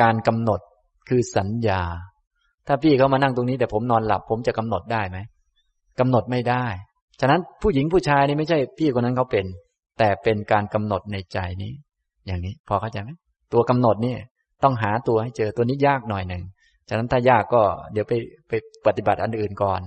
[0.00, 0.60] การกำหนด
[1.08, 1.82] คือสัญญา
[2.66, 5.18] ถ้าพี่เขามานั่งตรงนี้แต่ผมนอนหลับ ผมจะกำหนดได้ไหม
[6.00, 6.64] กำหนดไม่ได้
[7.20, 9.46] ฉะนั้นผู้หญิงผู้ชายนี่ไม่ใช่พี่คนนั้นเขาเป็น
[9.98, 11.72] แต่เป็นการกำหนดในใจนี้
[12.26, 13.10] อย่างนี้พอเข้าใจไหม
[13.52, 14.16] ตัวกำหนดนี่
[14.62, 16.42] ต้องหาตัวให้เจอตัวนี้ยากหน่อยหนึ่ง
[16.88, 17.62] ฉะนั้นถ้ายากก็
[17.92, 18.12] เดี๋ยวไป
[18.48, 18.52] ไป
[18.86, 19.80] ปฏิบัติอันอื่นก่อน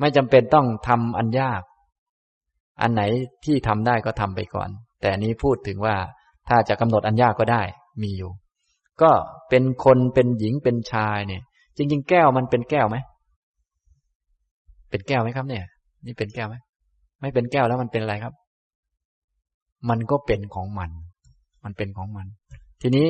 [0.00, 1.62] ไม่จำเป็นต้องทำอันยาก
[2.82, 3.02] อันไหน
[3.44, 4.68] ที่ทำได้ก็ทำไปก่อน
[5.00, 5.96] แต่นี้พูดถึงว่า
[6.48, 7.62] ถ้าจะกำหนดอันยากก็ได้
[8.02, 8.30] มีอยู่
[9.02, 9.10] ก็
[9.48, 11.42] เป็นคนเป็นหญิงเป็นชายเนี่ย
[11.76, 12.96] จริง ๆ แก้วมันเป็นแก้วไหม
[14.90, 15.64] เป็นแก้วไหมครับ เนี่ย
[16.06, 16.56] นี่เป็นแก้วไหม
[17.20, 18.34] ไม่เป็นแก้วแล้วมันเป็นอะไรครับ
[19.88, 20.90] มันก็เป็นของมัน
[21.64, 22.26] มันเป็นของมัน
[22.82, 23.06] ทีนี้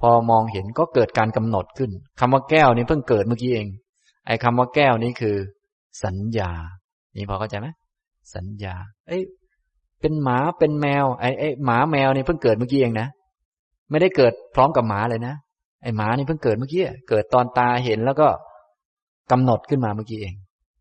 [0.00, 1.90] พอมองเห็นก็เกิดการกำหนดขึ้น
[2.20, 3.66] คำว่าแก้วนี่เพิ่งเกิดเมื่อกี้เอง
[4.26, 5.36] ไอ้คาว่าแก้วนี้คือ
[6.04, 6.50] สัญญา
[7.16, 7.68] นี่พอเข้าใจไหม
[8.34, 8.74] สัญญา
[9.06, 9.22] เอ้ย
[10.00, 13.08] เป็นหมาเป็นแมว ไอ้ไอ้หมาแมวนี่เพิ่งเกิดเมื่อกี้เองนะ
[13.90, 15.34] ไม่ได้เกิดพร้อมกับหมาเลยนะ
[15.82, 18.28] ไอ้หมานี่เพิ่งเกิดเมื่อกี้เกิดตอนตาเห็นแล้วก็
[19.30, 20.34] กำหนดขึ้นมาเมื่อกี้เอง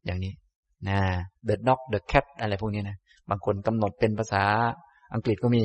[0.06, 0.34] อย่างนี้
[0.88, 1.00] นะ
[1.48, 2.98] the dog the cat อะไรพวกนี้นะ
[3.30, 4.44] บางคนกำหนดเป็นภาษา
[5.14, 5.62] อังกฤษก็มี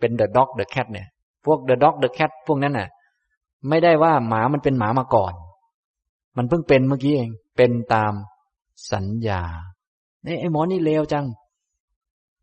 [0.00, 1.06] เป็น the dog the cat เนี่ย
[1.44, 2.88] พวก the dog the cat พวกนั้นน่ะ
[3.68, 5.34] ไม่ได้ว่าหมามันเป็นหมามาก่อน
[6.36, 8.12] มันเพิ่งเป็นเมื่อกี้เอง เป็นตาม
[8.92, 9.42] สัญญา
[10.40, 11.26] ไอ้หมอนี่เลวจัง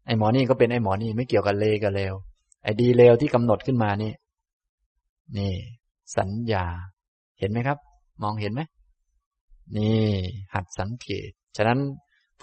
[0.06, 2.14] ไอ้หมอนี่ก็เป็นไอ้หมอนี่ไม่เกี่ยวกับเลกับเลว
[2.64, 4.12] ไอ้ดีเลวที่กำหนดขึ้นมานี่
[5.38, 5.54] นี่
[6.18, 6.66] สัญญา
[7.39, 7.78] เห็นไหมครับ
[8.24, 8.62] มองเห็นไหม
[9.78, 10.10] นี่
[10.54, 11.80] หัดสังเกต ฉะนั้น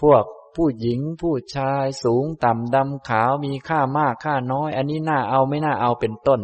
[0.01, 0.23] พวก
[0.55, 6.41] ผู้หญิงผู้ชายสูงต่ำดำขาวมีค่ามากค่าน้อย อันนี้น่าเอาไม่น่าเอาเป็นต้น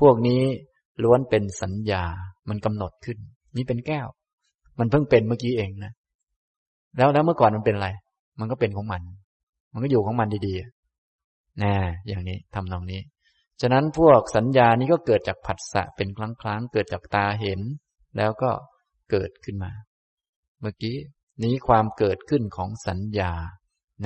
[0.00, 0.42] พวกนี้
[1.02, 2.02] ล้วนเป็นสัญญา
[2.48, 3.18] มันกำหนดขึ้น
[3.56, 4.06] นี่เป็นแก้ว
[4.78, 5.92] มันเพิ่งเป็นเมื่อกี้เองนะ
[6.96, 7.88] แล้วแล้วเมื่อก่อนมันเป็นอะไร
[8.40, 9.02] มันก็เป็นของมัน
[9.72, 11.72] มันก็อยู่ของมันดีๆน่
[12.08, 13.00] อย่างนี้ทำนองนี้
[13.60, 17.60] ฉะนั้นพวกสัญญานี้ก็เกิดจากผัสสะเป็นครั้งครั้งเกิดจากตาเห็น
[18.16, 18.50] แล้วก็
[19.10, 19.72] เกิดขึ้นมา
[20.60, 20.96] เมื่อกี้
[21.44, 23.32] นี้ความเกิดขึ้นของสัญญา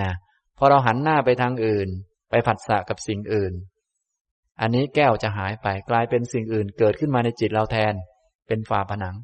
[0.01, 0.13] นะ
[0.59, 1.89] พอเราหันหน้าไปทางอื่น
[2.31, 3.53] ไปผัสสะกับสิ่งอื่น
[4.61, 7.95] อันนี้แก้วจะหายไปกลายเป็นสิ่งอื่น เกิดขึ้นมาในจิตเราแทน
[8.49, 9.17] เป็นฝาผนัง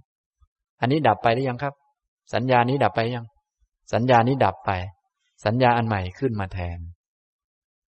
[0.81, 1.75] อันนี้ดับไปหรือยังครับ
[2.35, 3.27] สัญญานี้ดับไปยัง
[3.95, 4.71] สัญญานี้ดับไป
[5.45, 6.79] สัญญาอันใหม่ขึ้นมาแทน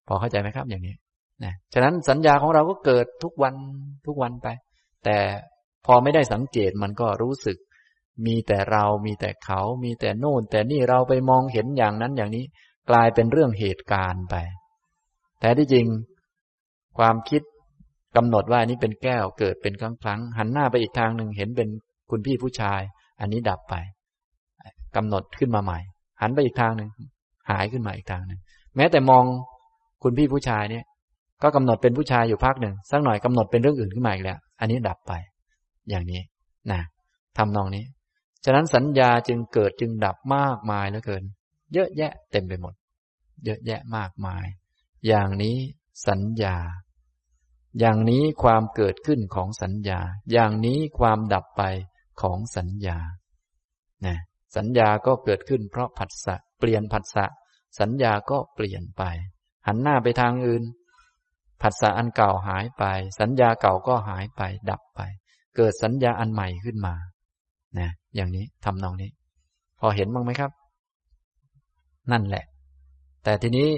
[0.08, 0.96] พอเข้าใจไหมครับอย่างนี้
[1.44, 3.56] นะฉะนั้นสัญญาของเราก็เกิดทุกวัน
[4.06, 4.48] ทุกวันไป
[5.06, 5.18] แต่
[5.86, 7.58] พอไม่ได้สังเกตมันก็รู้สึก
[8.26, 12.46] มีแต่เรามีแต่เขา มีแต่โน่น แต่นี่เราไปมองเห็นอย่างนั้นอย่างนี้
[12.90, 14.36] กลายเป็นเรื่องเหตุการณ์ไป
[15.40, 15.86] แต่ที่จริง
[16.98, 17.42] ความคิด
[18.16, 21.70] กำหนดว่านี้เป็นแก้วเกิดเป็นครั้งครั้งหันหน้าไปอีกทางหนึ่งเห็นเป็น
[22.10, 22.82] คุณพี่ผู้ชาย
[23.20, 23.76] อันนี้ดับไป
[24.96, 25.80] กำหนดขึ้นมาใหม่
[26.22, 26.90] หันไปอีกทางหนึ่ง
[27.50, 28.40] หายขึ้นมาอีกทางหนึ่ง
[28.76, 29.24] แม้แต่มอง
[30.04, 30.84] คุณพี่ผู้ชายเนี่ย
[31.44, 35.14] ก็กำหนดเป็นผู้ชายอยู่พักหนึ่งสักหน่อยกำหนดเป็นเรื่องอื่นขึ้นมาอีกแล้ว อันนี้ดับไป
[35.90, 36.22] อย่างนี้
[36.72, 36.82] นะ
[37.38, 37.84] ทำนองนี้
[38.46, 41.24] ฉะนั้นสัญญาจึงเกิดจึงดับมากมายเหลือเกิน
[41.74, 42.74] เยอะแยะเต็มไปหมด
[43.46, 44.46] เยอะแยะมากมาย
[45.08, 45.58] อย่างนี้
[46.08, 46.56] สัญญา
[47.80, 50.00] อย่างนี้ความเกิดขึ้นของสัญญา
[50.32, 51.64] อย่างนี้ความดับไป
[52.22, 52.98] ของสัญญา
[54.06, 54.18] นะ
[54.56, 57.26] สัญญาก็เกิดขึ้นเพราะผัสสะเปลี่ยนผัสสะ
[57.80, 59.04] สัญญาก็เปลี่ยนไป
[59.68, 60.64] หันหน้าไปทางอื่น
[61.62, 62.84] ผัสสะอันเก่าหายไป
[63.20, 65.00] สัญญาเก่าก็หายไป ดับไป
[65.56, 66.96] เกิดสัญญาอันใหม่ขึ้นมา
[67.80, 69.10] นะ อย่างนี้ทำนองนี้
[69.80, 70.52] พอเห็นบ้างไหมครับ
[72.12, 72.46] นั่นแหละ
[73.24, 73.70] แต่ทีนี้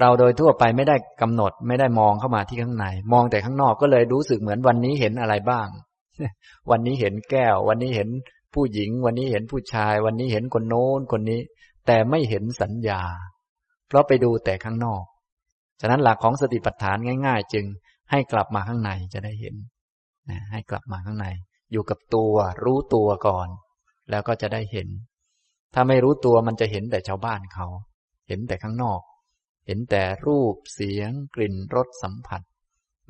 [0.00, 5.68] เราโดยทั่วไปไม่ได้กำหนดไม่ได้มองเข้ามาที่ข้างใน มองแต่ข้างนอกก็เลยรู้สึกเหมือนวันนี้เห็นอะไรบ้าง
[6.70, 8.08] วันนี้เห็นแก้ว วันนี้เห็น
[8.54, 11.40] ผู้หญิง วันนี้เห็นผู้ชาย วันนี้เห็นคนโน้นคนนี้
[11.86, 13.02] แต่ไม่เห็นสัญญา
[13.88, 15.04] เพราะไปดูแต่ข้างนอก
[15.80, 16.96] ฉะนั้นหลักของสติปัฏฐาน
[17.26, 17.64] ง่าย ๆ จึง
[18.10, 19.54] ให้กลับมาข้างในจะได้เห็น
[20.30, 21.26] นะให้กลับมาข้างใน
[21.72, 23.48] อยู่กับตัวรู้ตัวก่อน
[24.10, 24.88] แล้วก็จะได้เห็น
[25.74, 27.66] ถ้าไม่รู้ตัวมันจะเห็นแต่ชาวบ้านเขา
[28.28, 29.00] เห็นแต่ข้างนอก
[29.66, 32.42] เห็นแต่รูปเสียง กลิ่นรสสัมผัส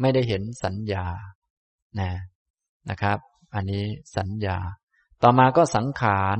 [0.01, 1.07] ไม่ได้เห็นสัญญา
[2.01, 2.11] นะ
[2.91, 3.19] นะครับ
[3.55, 3.85] อันนี้
[4.17, 4.59] สัญญา
[5.23, 6.39] ต่อมาก็สังขาร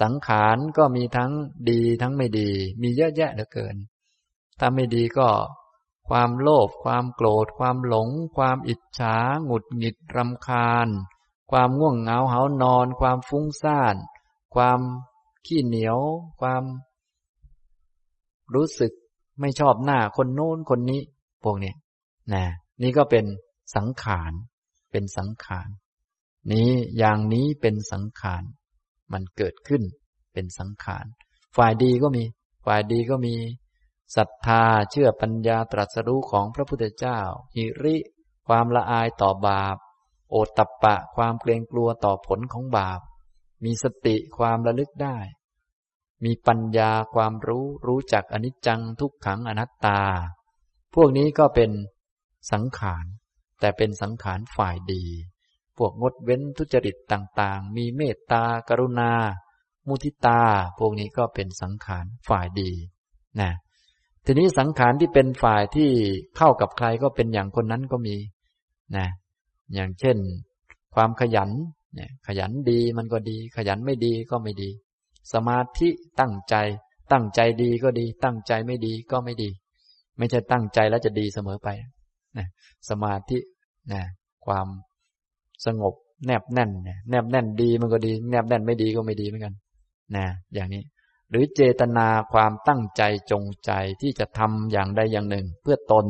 [0.00, 1.30] สังขารก็มีทั้ง
[1.70, 2.50] ดีทั้งไม่ดี
[2.82, 3.76] มีเยอะแยะเหลือเกิน
[4.62, 5.28] ถ้าไม่ดีก็
[6.08, 10.88] ความโลภความโกรธ ความหลง ความอิจฉาหงุดหงิดรำคาญ
[11.50, 13.96] ความง่วงเหงาเหานอน ความฟุ้งซ่าน
[14.54, 14.80] ความ
[15.46, 15.98] ขี้เหนียว
[16.40, 16.62] ความ
[18.54, 18.92] รู้สึก
[19.40, 21.00] ไม่ชอบหน้าคนโน้นคนนี้
[21.42, 21.74] พวกนี้
[22.32, 22.44] นะ
[22.82, 23.24] นี่ก็เป็น
[23.76, 24.32] สังขาร
[24.90, 25.68] เป็นสังขาร
[26.52, 28.42] นี้อย่างนี้เป็นสังขาร
[29.12, 29.82] มันเกิดขึ้น
[30.32, 31.04] เป็นสังขาร
[31.56, 32.22] ฝ่ายดีก็มี
[32.66, 33.34] ฝ่ายดีก็มี
[34.16, 37.20] ศรัทธาเชื่อปัญญาตรัสรู้ของพระพุทธเจ้า
[37.54, 37.96] หิริ
[38.46, 39.76] ความละอายต่อบาป
[40.30, 43.00] โอตตะปะความเกรงกลัวต่อผลของบาป
[43.64, 45.18] มีสติความระลึกได้
[46.24, 50.00] มีปัญญาความรู้รู้จักอนิจจังทุกขังอนัตตา
[50.94, 51.70] พวกนี้ก็เป็น
[52.52, 53.04] สังขาร
[53.60, 55.04] แต่เป็นสังขารฝ่ายดี
[55.76, 59.12] พวกงดเว้นทุจริตต่างๆ มีเมตตากรุณา
[59.86, 60.42] มุทิตา
[60.78, 62.72] พวกนี้ก็เป็นสังขารฝ่ายดี
[63.40, 63.50] นะ
[64.30, 65.90] ทีนี้สังขารที่เป็นฝ่ายที่
[66.36, 68.16] เข้ากับใครก็เป็นอย่างคนนั้นก็มี
[68.96, 69.06] นะ
[69.74, 70.16] อย่างเช่น
[70.94, 71.50] ความขยัน
[71.94, 74.70] เนี่ยขยันดีมันก็ดี ขยันไม่ดีก็ไม่ดี
[75.32, 75.88] สมาธิ
[76.20, 76.54] ตั้งใจ
[77.12, 79.50] ตั้งใจดีก็ดี ตั้งใจไม่ดีก็ไม่ดี
[80.18, 81.68] ไม่ใช่ตั้งใจแล้วจะดีเสมอไป
[82.36, 82.46] นะ
[82.90, 83.38] สมาธิ
[83.92, 84.02] นะ
[84.46, 84.66] ความ
[85.66, 85.94] สงบ
[86.26, 86.70] แนบแน่น
[87.10, 89.54] แนบแน่นดีมันก็ดี แนบแน่นไม่ดีก็ไม่ดีเหมือนกัน
[90.16, 90.82] นะอย่างนี้
[91.30, 93.70] หรือเจตนาความตั้งใจจงใจ
[94.00, 96.06] ที่จะทำอย่างใดอย่างหนึ่งเพื่อตน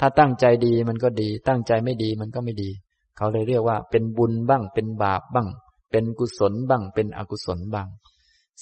[0.00, 2.70] ถ้าตั้งใจดีมันก็ดี ตั้งใจไม่ดีมันก็ไม่ดี
[3.16, 5.48] เขาเลยเรียกว่า เป็นบุญบ้าง เป็นบาปบ้าง
[5.90, 7.88] เป็นกุศลบ้าง เป็นอกุศลบ้าง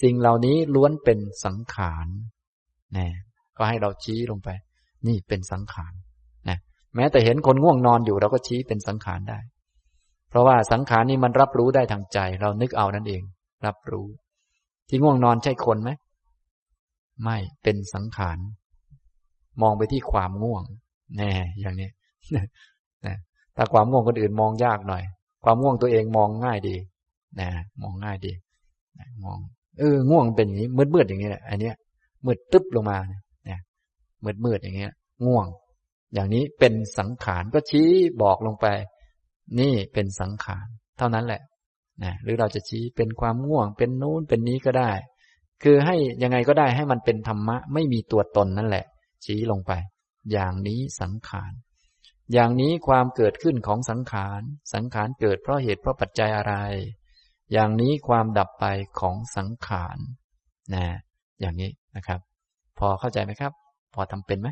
[0.02, 2.06] สิ่งเหล่านี้ล้วนเป็นสังขาร
[2.96, 3.08] นะ
[3.56, 4.48] ก็ให้เราชี้ลงไป
[5.06, 5.92] นี่เป็นสังขาร
[6.48, 6.58] นะ
[6.94, 9.38] แม้แต่เห็นคนง่วงนอนอยู่เราก็ชี้เป็นสังขารได้
[10.28, 13.22] เพราะว่าสังขารนี่มันรับรู้ได้ทางใจ เรานึกเอานั่นเอง
[13.66, 14.06] รับรู้
[14.88, 15.90] ที่ง่วงนอนใช่คนไหม
[17.24, 18.38] ไม่เป็นสังขาร
[19.62, 20.62] มองไปที่ความง่วง
[21.16, 21.30] แน่
[21.60, 21.90] อย่างนี้
[23.06, 23.16] นะ
[23.56, 25.02] ถ้าความง่วงคนอื่นมองยากหน่อย
[25.44, 26.76] ความง่วงตัวเองมองง่ายดี
[27.40, 27.48] นะ
[27.82, 28.32] มองง่ายดี
[28.98, 29.38] นะมอง
[29.78, 31.74] เออง่วงเป็นอย่างนี้มืดมืดอย่างนี้แหละอันเนี้ย
[32.26, 33.60] มืดตึ๊บลงมาเนี่ย
[34.24, 34.92] มืดมืดอย่างเงี้ย
[35.26, 35.46] ง่วง
[36.14, 37.90] อย่างนี้เป็นสังขารก็ชี้
[38.22, 38.66] บอกลงไป
[39.58, 40.66] นี่เป็นสังขาร
[40.98, 41.42] เท่านั้นแหละ
[42.04, 44.92] นะหรือเราจะชี้เป็นความง่วง เป็นนู้นเป็นนี้ก็ได้
[45.62, 48.84] คือให้ยังไงก็ได้ให้มันเป็นธรรมะ ไม่มีตัวตนนั่นแหละ
[49.24, 49.72] ชี้ลงไป
[50.32, 51.52] อย่างนี้สังขาร
[52.32, 54.40] อย่างนี้ความเกิดขึ้นของสังขาร
[54.74, 56.54] สังขารเกิดเพราะเหตุเพราะปัจจัยอะไร
[57.52, 58.64] อย่างนี้ความดับไป
[59.00, 59.98] ของสังขาร
[60.74, 60.86] นะ
[61.40, 62.20] อย่างนี้นะครับ
[62.78, 63.52] พอเข้าใจไหมครับ
[63.94, 64.48] พอทำเป็นไหม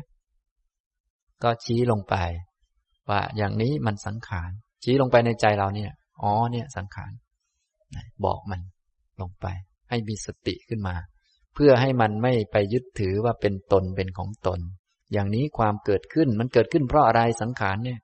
[1.43, 2.15] ก็ชี้ลงไป
[3.09, 4.49] ว่าอย่างนี้มันสังขาร
[4.83, 5.91] ชี้ลงไปในใจเราเนี่ย
[6.21, 7.11] อ๋อเนี่ยสังขาร
[8.25, 8.61] บอกมัน
[9.21, 9.45] ลงไป
[9.89, 10.95] ให้มีสติขึ้นมา
[11.53, 14.59] เพื่อให้มันไม่ไปยึดถือว่าเป็นตนเป็นของตน
[15.13, 17.99] อย่างนี้ความเกิดขึ้นมันเกิดขึ้นเพราะอะไรสังขารเนี่ย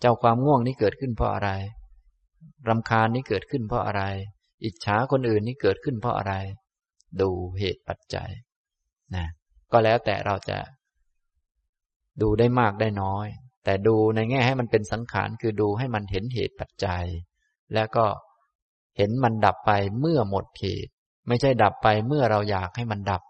[0.00, 1.50] เจ้าความง่วงนี้เกิดขึ้นเพราะอะไร
[2.68, 4.02] รำคาญนี้เกิดขึ้นเพราะอะไร
[4.64, 6.34] อิจฉาคนอื่นนี้เกิดขึ้นเพราะอะไร
[7.20, 8.30] ดูเหตุปัจจัย
[9.16, 9.26] นะ
[9.72, 10.58] ก็แล้วแต่เราจะ
[12.22, 13.26] ดูได้มากได้น้อย
[13.64, 17.04] แต่ดูในแง่ให้มันเป็นสังขารคือดูให้มันเห็นเหตุปัจจัย
[17.74, 18.06] แล้วก็
[18.96, 20.90] เห็นมันดับไปเมื่อหมดเหตุ
[21.28, 23.22] ไม่ใช่ดับไปเมื่อเราอยากให้มันดับ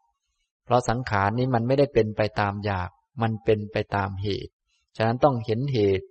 [0.64, 2.90] เพราะสังขารนี้มันไม่ได้เป็นไปตามอยาก
[3.22, 4.52] มันเป็นไปตามเหตุ
[4.96, 6.06] ฉะนั้นต้องเห็นเหตุ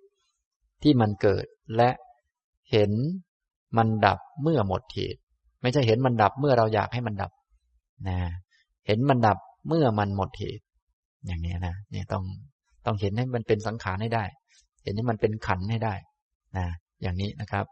[0.84, 1.46] ที่มันเกิด
[1.76, 1.90] และ
[2.72, 2.92] เห็น
[3.78, 5.20] มันดับเมื่อหมดเหตุ
[5.62, 7.32] ไม่ใช่เห็นมันดับเมื่อเราอยากให้มันดับ
[8.08, 8.18] นะ
[8.88, 9.38] เห็นมันดับ
[9.68, 10.64] เมื่อมันหมดเหตุ
[11.26, 12.24] อย่างนี้นะเนี่ยต้อง
[12.86, 14.24] ต้องเห็นให้มันเป็นสังขารให้ได้
[14.84, 15.96] เห็นให้มันเป็นขันให้ได้
[16.58, 16.66] นะ
[17.02, 17.66] อย่างนี้นะครับ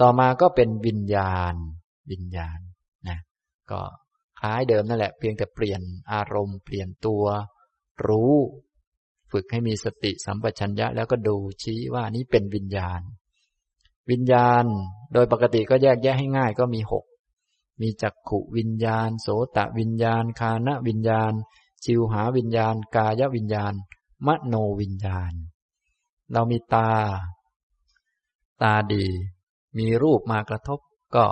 [0.00, 1.54] ต่อมาก็เป็นวิญญาณ
[2.10, 2.58] วิญญาณ
[3.08, 3.18] นะ
[3.70, 3.80] ก็
[4.40, 5.80] คล้ายเดิมนั่นแหละ เพียงแต่เปลี่ยน
[6.12, 7.24] อารมณ์เปลี่ยนตัว
[8.06, 8.34] รู้
[9.32, 13.00] ฝึกให้มีสติสัมปชัญญะ แล้วก็ดูชี้ว่านี้เป็นวิญญาณ
[14.10, 14.64] วิญญาณ
[15.12, 17.04] โดยปกติก็แยกแยะให้ง่ายก็มีหก
[17.80, 21.32] มีจักขุวิญญาณ โสตะวิญญาณ คานะวิญญาณ
[21.84, 23.74] ชิวหาวิญญาณ กายวิญญาณ
[24.26, 25.32] มโนวิญญาณ
[26.32, 26.92] เรามีตา
[28.62, 29.06] ตาดี
[29.78, 30.78] มีรูปมากระทบ
[31.16, 31.24] ก็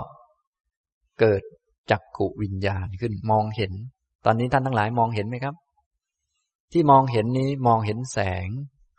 [1.19, 1.41] เกิด
[1.91, 3.73] จักขุวิญญาณขึ้นมองเห็น
[4.25, 5.55] ตอนนี้ท่านทั้งหลายมองเห็นไหมครับ
[6.71, 8.47] ที่มองเห็นนี้มองเห็นแสง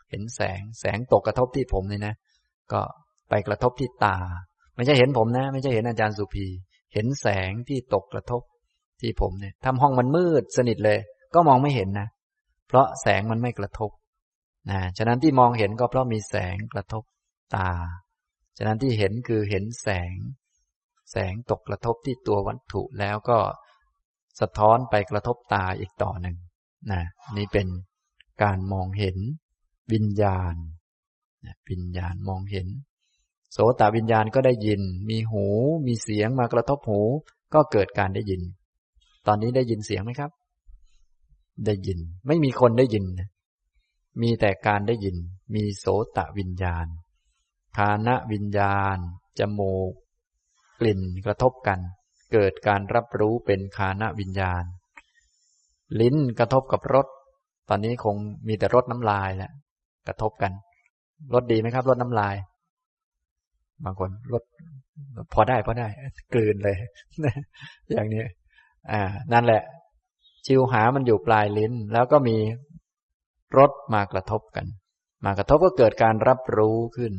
[0.09, 2.15] เห็นแสง แสงตกกระทบที่ผมนี่นะ
[2.71, 2.81] ก็
[3.29, 4.17] ไปกระทบที่ตา
[4.75, 6.47] ไม่ใช่เห็นผมนะ ไม่ใช่เห็นอาจารย์สุภี
[6.93, 8.41] เห็นแสงที่ตกกระทบ
[9.01, 10.99] ที่ผมเนี่ยทำห้องมันมืดสนิทเลย
[11.33, 12.07] ก็มองไม่เห็นนะ
[12.67, 13.89] เพราะแสงมันไม่กระทบ
[14.71, 17.03] นะฉะนั้นที่มองเห็นก็เพราะมีแสงกระทบ
[17.55, 17.69] ตา
[18.57, 20.17] ฉะนั้นที่เห็นคือเห็นแสง
[21.11, 23.39] แสงตกกระทบที่ตัววัตถุแล้วก็
[24.39, 26.37] สะท้อนไปกระทบตาอีกต่อหนึ่ง
[26.91, 27.01] นะ
[27.37, 27.67] นี่เป็น
[28.43, 29.17] การมองเห็น
[29.93, 30.55] วิญญาณ
[31.69, 32.67] วิญญาณมองเห็น
[33.51, 35.45] โสตวิญญาณก็ได้ยิน มีหู
[35.87, 37.01] มีเสียงมากระทบหู
[37.53, 38.41] ก็เกิดการได้ยิน
[39.27, 40.31] ตอนนี้ได้ยินเสียงไหมครับ
[41.65, 43.05] ได้ยิน ไม่มีคนได้ยิน
[44.21, 45.15] มีแต่การได้ยิน
[45.55, 45.85] มีโส
[46.17, 46.85] ตวิญญาณ
[47.77, 48.97] คานะวิญญาณ
[49.39, 49.91] จมูก
[50.79, 51.79] กลิ่นกระทบกัน
[52.33, 54.63] เกิดการรับรู้เป็นคานะวิญญาณ
[56.01, 57.07] ลิ้นกระทบกับรส
[57.69, 58.15] ตอนนี้คง
[58.47, 59.51] มีแต่รสน้ำลายแหละ
[60.07, 60.51] กระทบกัน
[61.33, 62.35] รสดีไหมครับรสน้ำลาย
[63.85, 64.43] บางคนลด
[65.33, 65.87] พอได้พอได้
[66.33, 66.77] กลืนเลย
[67.91, 68.23] อย่างนี้
[68.91, 69.01] อ่า
[69.33, 69.61] นั่นแหละ
[70.45, 72.37] ชิวหามันอยู่ปลายลิ้น แล้วก็มี
[73.57, 74.65] รสมากระทบกัน
[75.25, 77.13] มากระทบก็เกิดการรับรู้ขึ้น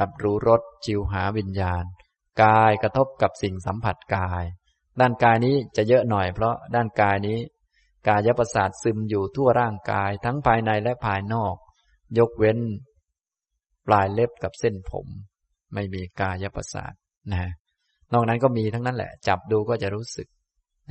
[0.00, 1.84] รับรู้รสชิวหาวิญญาณ
[2.42, 4.44] กายกระทบกับสิ่งสัมผัสกาย
[5.00, 7.38] ด้านกายนี้จะเยอะหน่อยเพราะด้านกายนี้
[8.08, 11.56] กายประสาทซึมอยู่ทั่วร่างกายทั้งภายในและภายนอก
[12.18, 12.58] ยกเว้น
[13.86, 15.06] ปลายเล็บกับเส้นผม
[15.74, 16.92] ไม่มีกายประสาท
[17.32, 17.50] นะ
[18.12, 20.28] นอกนั้นก็มีทั้งนั้นแหละ จับดูก็จะรู้สึก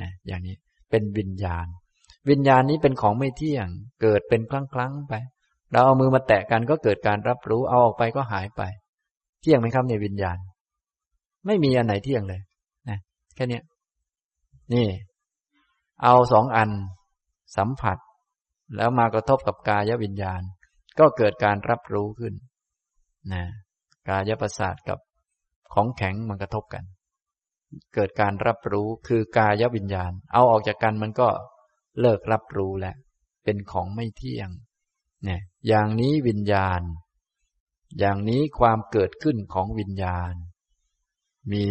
[0.01, 0.55] นะอย่างนี้
[0.89, 1.67] เป็นวิญญาณ
[2.29, 3.67] วิญญาณนี้เป็นของไม่เที่ยง
[4.01, 5.13] เกิดเป็นครั้งๆไป
[5.71, 8.61] เราเอามือมาแตะกันก็เกิดการรับรู้เอาออกไปก็หายไป
[9.41, 10.37] เที่ยงไหมครับในวิญญาณ
[11.45, 12.41] ไม่มีอันไหนเที่ยงเลย
[12.89, 12.97] นะ
[13.35, 13.59] แค่นี้
[14.73, 14.87] นี่
[16.03, 16.69] เอาสองอัน
[17.57, 17.97] สัมผัส
[18.75, 20.41] แล้วมากระทบกับกายวิญญาณ
[20.99, 22.33] ก็เกิดการรับรู้ขึ้น
[23.33, 23.43] นะ
[24.09, 24.99] กายประสาทกับ
[25.73, 26.83] ของแข็งมันกระทบกัน
[27.93, 31.29] เกิดการรับรู้คือกายวิญญาณ เอาออกจากกันมันก็
[31.99, 32.95] เลิกรับรู้แล้ว
[33.43, 34.49] เป็นของไม่เที่ยง
[35.23, 36.81] เนี่ยอย่างนี้วิญญาณ
[37.99, 40.33] อย่างนี้ความเกิดขึ้นของวิญญาณ
[41.51, 41.67] มี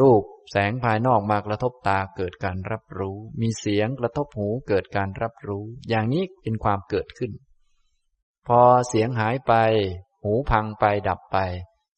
[0.00, 7.32] รูปแสงภายนอกมากระทบตาเกิดการรับรู้ มีเสียงกระทบหูเกิดการรับรู้ อย่างนี้เป็นความเกิดขึ้น
[8.48, 9.52] พอเสียงหายไป
[10.22, 11.36] หูพังไปดับไป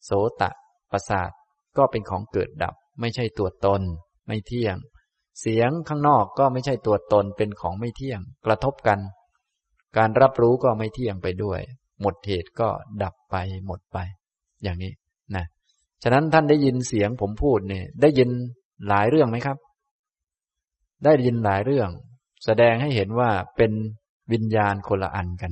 [0.05, 0.11] โส
[0.41, 0.49] ตะ
[0.91, 1.31] ประสาท
[1.77, 3.81] ก็เป็นของเกิดดับ ไม่ใช่ตัวตน
[4.27, 4.77] ไม่เที่ยง
[5.39, 8.99] เสียงข้างนอกก็ไม่ใช่ตัวตนเป็นของไม่เที่ยง กระทบกัน
[9.97, 11.61] การรับรู้ก็ไม่เที่ยงไปด้วย
[12.01, 12.67] หมดเหตุก็
[13.03, 13.97] ดับไปหมดไป
[14.63, 14.91] อย่างนี้
[15.35, 15.45] นะ
[16.03, 18.29] ฉะนั้นท่านได้ยินเสียงผมพูดเนี่ยได้ยิน
[18.87, 19.57] หลายเรื่องไหมครับ
[21.03, 21.89] ได้ยินหลายเรื่อง
[22.45, 23.71] แสดงให้เห็นว่าเป็น
[24.31, 25.51] วิญญาณคนละอันกัน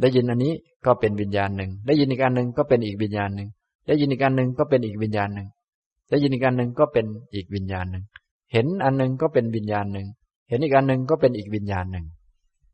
[0.00, 0.52] ได้ยินอันนี้
[0.86, 3.48] ก็เป็นวิญญาณหนึ่ง ได้ยินอีกอันหนึ่งก็เป็นอีกวิญญาณหนึ่ง
[3.86, 5.48] ได้ยินอีกอันหนึ่งก็เป็นอีกวิญญาณหนึ่ง
[6.10, 8.04] ได้ยินอีกอันหนึ่งก็เป็นอีกวิญญาณหนึ่ง
[8.52, 10.06] เห็นอันหนึ่งก็เป็นวิญญาณหนึ่ง
[10.48, 12.06] เห็นอีกอันหนึ่งก็เป็นอีกวิญญาณหนึ่ง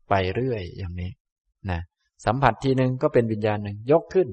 [0.09, 1.11] ไปเรื่อยอย่างนี้
[1.69, 1.79] นะ
[2.25, 4.27] สัมผัสทีหนึ่งก็เป็นวิญญาณหนึ่งยกขึ้น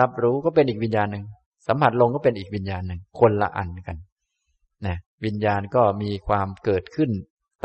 [0.00, 1.24] รับรู้ก็เป็นอีกวิญญาณหนึ่ง
[1.66, 3.96] สัมผัสลงก็เป็นอีกวิญญาณหนึ่งคนละอันกัน
[4.86, 7.10] นะวิญญาณก็มีความเกิดขึ้น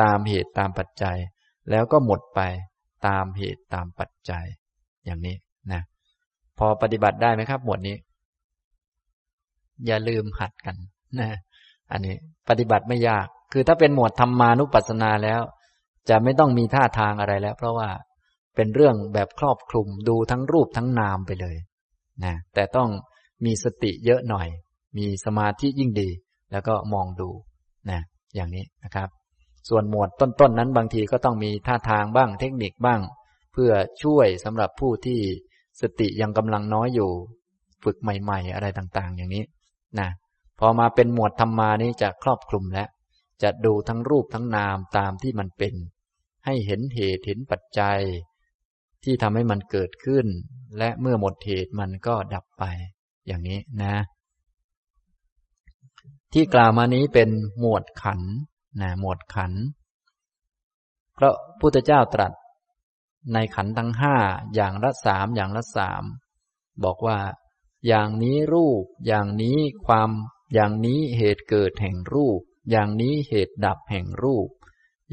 [0.02, 1.18] ตามเหตุตามปัจจัย
[1.72, 2.42] แล้วก็หมดไป
[3.08, 4.46] ตามเหตุตามปัจจัย
[5.06, 5.36] อย่างนี้
[5.72, 5.82] นะ
[6.58, 7.96] พอปฏิบัติได้ไหมครับ หมวดนี้
[9.86, 10.76] อย่าลืมหัดกัน
[11.20, 11.30] นะ
[11.92, 12.16] อันนี้
[12.50, 15.42] ปฏิบัติไม่ยาก คือถ้าเป็นหมวดธรรมานุปัสสนาแล้ว
[16.10, 17.90] จะไม่ต้องมีท่าทางอะไรแล้ว เพราะว่า
[18.58, 21.56] เป็นเรื่องแบบครอบคลุมดูทั้งรูปทั้งนามไปเลย
[22.24, 22.90] นะแต่ต้อง
[23.46, 24.48] มีสติเยอะหน่อย
[24.98, 26.10] มีสมาธิยิ่งดี
[26.52, 27.30] แล้วก็มองดู
[27.90, 28.02] นะ
[28.36, 29.10] อย่างนี้นะครับ
[29.70, 33.02] ส่วนหมวดต้นๆนนั้นบางทีก็ต้องมีท่าทางบ้างเทคนิคบ้าง
[33.54, 33.72] เพื่อ
[34.04, 35.20] ช่วยสำหรับผู้ที่
[35.82, 37.10] สติยังกำลังน้อยอยู่
[37.84, 39.44] ฝึกใหม่ๆ อะไรต่างๆ อย่างนี้
[40.00, 40.10] นะ
[40.60, 42.90] พอมาเป็นหมวดธรรมานี้จะครอบคลุมแล้ว
[43.44, 45.74] จะดูทั้งรูปทั้งนามตามที่มันเป็น
[46.46, 48.00] ให้เห็นเหตุเห็นปัจจัย
[49.10, 50.26] ที่ทำให้มันเกิดขึ้น
[50.78, 52.64] และเมื่อหมดเหตุมันก็ดับไป
[53.28, 53.96] อย่างนี้นะ
[56.34, 57.30] ที่กล่าวมานี้เป็น
[57.60, 58.22] หมวดขัน
[58.82, 59.54] นะหมวดขัน
[61.18, 62.34] พระพุทธเจ้าตรัส
[63.34, 64.16] ในขันทั้งห้า
[64.56, 66.04] อย่างละสามอย่างละสาม
[66.84, 67.20] บอกว่า
[67.88, 70.10] อย่างนี้รูป อย่างนี้ความ
[70.54, 72.40] อย่างนี้เหตุเกิดแห่งรูป
[72.72, 74.50] อย่างนี้เหตุดับแห่งรูป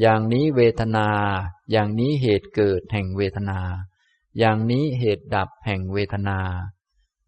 [0.00, 1.08] อย่างนี้เวทนา
[1.70, 3.60] อย่างนี้เหตุเกิดแห่งเวทนา
[4.38, 6.38] อย่างนี้เหตุดับแห่งเวทนา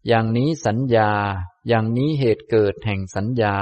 [0.07, 1.11] อย่างนี้สัญญา
[1.67, 3.55] อย่างนี้เหตุเกิดแห่งสัญญา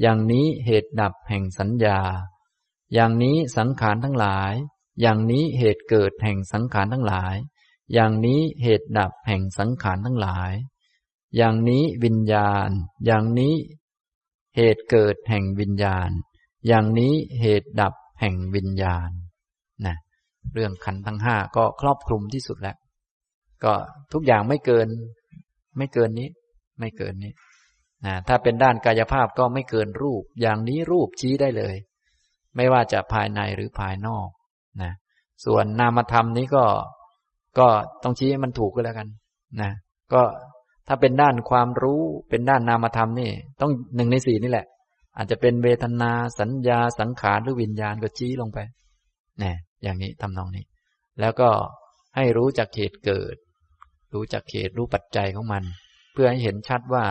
[0.00, 1.98] อย่างนี้เหตุดับแห่งสัญญา
[2.94, 4.52] อย่างนี้สังขารทั้งหลาย
[5.00, 7.34] อย่างนี้เหตุเกิดแห่งสังขารทั้งหลาย
[7.92, 10.52] อย่างนี้เหตุดับแห่งสังขารทั้งหลาย
[11.36, 12.70] อย่างนี้วิญญาณ
[13.06, 13.54] อย่างนี้
[14.56, 16.10] เหตุเกิดแห่งวิญญาณ
[16.66, 19.10] อย่างนี้เหตุดับ แห่งวิญญาณ
[19.86, 19.96] นะ
[20.54, 22.76] เรื่องขันทั้งห้าก็ครอบคลุมที่สุดแล้ว
[23.64, 23.72] ก็
[24.12, 24.88] ทุกอย่างไม่เกิน
[25.78, 26.28] ไม่เกินนี้
[26.80, 27.32] ไม่เกินนี้
[28.06, 31.76] นะถ้าเป็นด้านกายภาพก็ไม่เกินรูป อย่างนี้รูปชี้ได้เลย
[32.56, 34.28] ไม่ว่าจะภายในหรือภายนอก
[34.82, 34.92] นะ
[35.44, 36.64] ส่วนนามธรรมนี้ก็
[37.58, 37.66] ก็
[38.02, 39.08] ต้องชี้ให้มันถูกก็แล้วกัน
[39.60, 39.70] นะ
[40.12, 40.22] ก็
[40.88, 43.30] ถ้าเป็นด้านความรู้เป็นด้านนามธรรมนี่
[43.60, 44.66] ต้องหนึ่งในสี่นี่แหละ
[45.16, 48.58] อาจจะเป็นเวทนาสัญญาสังขารหรือวิญญาณก็ชี้ลงไป
[49.42, 49.52] นะ
[49.82, 50.64] อย่างนี้ทำนองนี้
[51.20, 51.50] แล้วก็
[52.16, 53.36] ให้รู้จักเหตุเกิด
[54.14, 55.64] รู้จักเหตุรู้ปัจจัยของมัน
[56.12, 57.04] เพื่อให้เห็นชัดว่า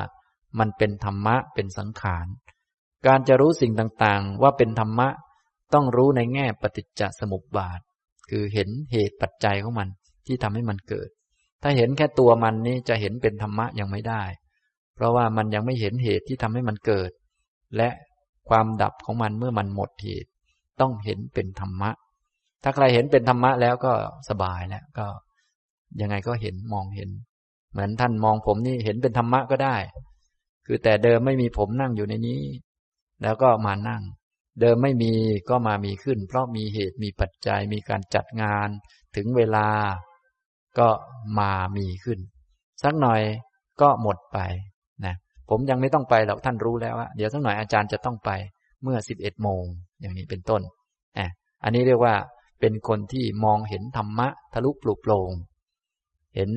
[0.60, 2.28] มันเป็นธรรมะเป็นสังขาร
[3.08, 5.08] การจะรู้สิ่งต่างๆ ว่าเป็นธรรมะ
[5.74, 7.80] ต้องรู้ในแง่ปฏิจจสมุปบาท
[8.30, 9.90] คือเห็นเหตุปัจจัยของมัน
[10.28, 11.10] ที่ทำให้มันเกิด
[11.64, 14.24] ถ้าเห็นแค่ตัวมันนี่จะเห็นเป็นธรรมะยังไม่ได้
[14.96, 17.12] เพราะว่ามันยังไม่เห็นเหตุที่ทำให้มันเกิด
[17.78, 17.90] และ
[18.50, 20.30] ความดับของมันเมื่อมันหมดเหตุ
[20.82, 21.92] ต้องเห็นเป็นธรรมะ
[22.64, 23.94] ถ้าใครเห็นเป็นธรรมะแล้วก็
[24.30, 25.08] สบายแล้วก็
[26.02, 27.10] ยังไงก็เห็นมองเห็น
[27.72, 29.76] เหมือนท่านมองผมนี่เห็นเป็นธรรมะก็ได้
[30.66, 32.42] คือแต่เดิมไม่มีผมนั่งอยู่ในนี้
[33.24, 34.04] แล้วก็มานั่ง
[34.62, 35.14] เดิมไม่มี
[35.50, 38.70] ก็มามีขึ้น เพราะมีเหตุมีปัจจัยมีการจัดงาน
[39.16, 39.68] ถึงเวลา
[40.80, 40.90] ก็
[41.40, 42.20] มามีขึ้น
[42.84, 43.22] สักหน่อย
[43.82, 44.38] ก็หมดไป
[45.50, 48.32] ผมยังไม่ต้องไปหรอกท่านรู้แล้วว่าเดี๋ยวสักหน่อยอาจารย์จะต้องไป
[48.84, 49.64] เมื่อสิบเอ็ดโมง
[50.02, 50.62] อย่างนี้เป็นต้น
[51.18, 51.28] อะ
[51.64, 52.16] อันนี้เรียกว่า
[52.60, 55.32] เป็นคนที่มองเห็นธรรมะทะลุปลุกโปร่ง
[56.36, 56.52] เห็น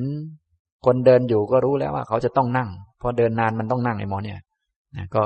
[0.85, 2.69] คนเดินอยู่ก็รู้แล้วว่าเขาจะต้องนั่ง
[3.01, 4.39] พอเดินนานมันต้องนั่งไอ้หมอเนี่ย
[4.97, 5.23] นะก็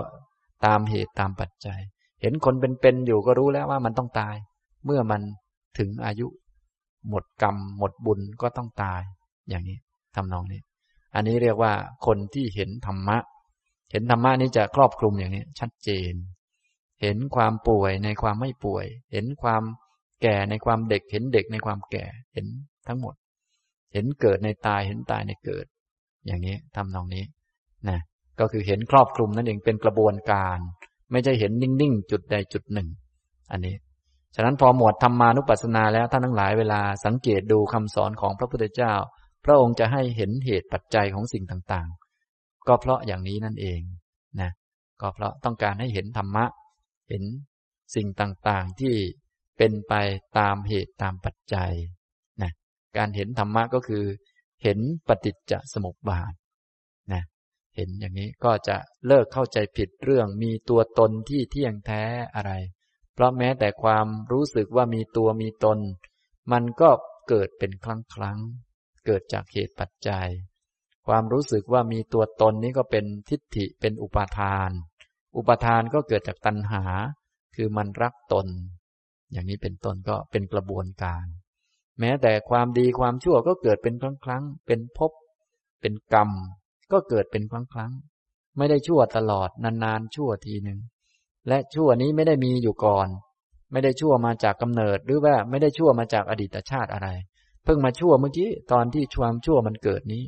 [0.65, 1.79] ตามเหตุตามปัจจัย
[2.21, 4.35] เห็นคนเป็นๆอยู่ก็รู้แล้วว่ามันต้องตาย
[4.85, 5.21] เมื่อมัน
[5.77, 6.27] ถึงอายุ
[7.09, 9.01] หมดกรรม หมดบุญก็ต้องตาย
[9.49, 9.77] อย่างนี้
[10.15, 10.61] ทำนองนี้
[11.15, 11.73] อันนี้เรียกว่า
[12.05, 13.17] คนที่เห็นธรรมะ
[13.91, 16.13] เห็นธรรมะนี้จะครอบคลุมอย่างนี้ชัดเจน
[17.01, 19.63] เห็นความป่วยในความไม่ป่วย เห็นความ
[20.21, 22.45] แก่ในความเด็ก เห็นเด็กในความแก่ เห็น
[22.87, 23.15] ทั้งหมด
[23.93, 25.65] เห็นเกิดในตาย เห็นตายในเกิด
[26.25, 27.23] อย่างนี้ทำนองนี้
[27.89, 27.99] นะ
[28.39, 30.57] ก็คือเห็นครอบคลุมนั่นเองเป็นกระบวนการ
[31.11, 32.89] ไม่ใช่เห็นนิ่งๆจุดใดจุดหนึ่ง
[33.51, 33.75] อันนี้
[34.35, 38.93] ฉะนั้นพอหมวดธรรมานุปัสสนาแล้วท่านทั้งหลายเวลาสังเกตดูคำสอนของพระพุทธเจ้า
[39.45, 42.02] พระองค์จะให้เห็นเหตุปัจจัยของสิ่งต่างๆ
[42.67, 43.81] ก็เพราะอย่างนี้นั่นเอง
[44.41, 44.51] นะ
[45.01, 46.45] ก็เพราะต้องการให้เห็นธรรมะ
[47.09, 47.23] เห็น
[47.95, 48.95] สิ่งต่างๆที่
[49.57, 49.93] เป็นไป
[50.37, 51.73] ตามเหตุตามปัจจัย
[52.41, 52.51] นะ
[52.97, 54.03] การเห็นธรรมะก็คือ
[54.63, 56.33] เห็นปฏิจจสมุปบาท
[57.13, 57.23] นะ
[57.75, 58.77] เห็นอย่างนี้ก็จะ
[59.07, 62.03] เลิกเข้าใจผิดเรื่องมีตัวตนที่เที่ยงแท้
[62.35, 62.51] อะไร
[63.13, 65.79] เพราะแม้แต่ความรู้สึกว่ามีตัวมีตน
[66.51, 66.89] มันก็
[67.29, 68.39] เกิดเป็นครั้งครั้ง
[69.05, 70.29] เกิดจากเหตุปัจจัย
[71.07, 74.69] ความรู้สึกว่ามีตัวตนนี้ก็เป็นทิฏฐิเป็นอุปาทาน
[75.37, 76.83] อุปาทานก็เกิดจากตัณหา
[77.55, 78.47] คือมันรักตน
[79.31, 81.25] อย่างนี้เป็นต้นก็เป็นกระบวนการ
[81.99, 85.11] แม้แต่ความดีความชั่วก็เกิดเป็นครั้งครั้งเป็นภพ
[85.81, 86.29] เป็นกรรม
[86.91, 87.91] ก็เกิดเป็นครั้งครั้ง
[88.57, 90.79] ไม่ได้ชั่วตลอดนานๆชั่วทีหนึ่ง
[91.47, 93.07] และชั่วนี้ไม่ได้มีอยู่ก่อน
[93.71, 97.07] ไม่ได้ชั่วมาจากกำเนิดหรือว่าไม่ได้ชั่วมาจากอดีตชาติอะไร
[97.63, 100.23] เพิ่งมาชั่วเมื่อกี้ตอนที่ความชั่วมันเกิดนี้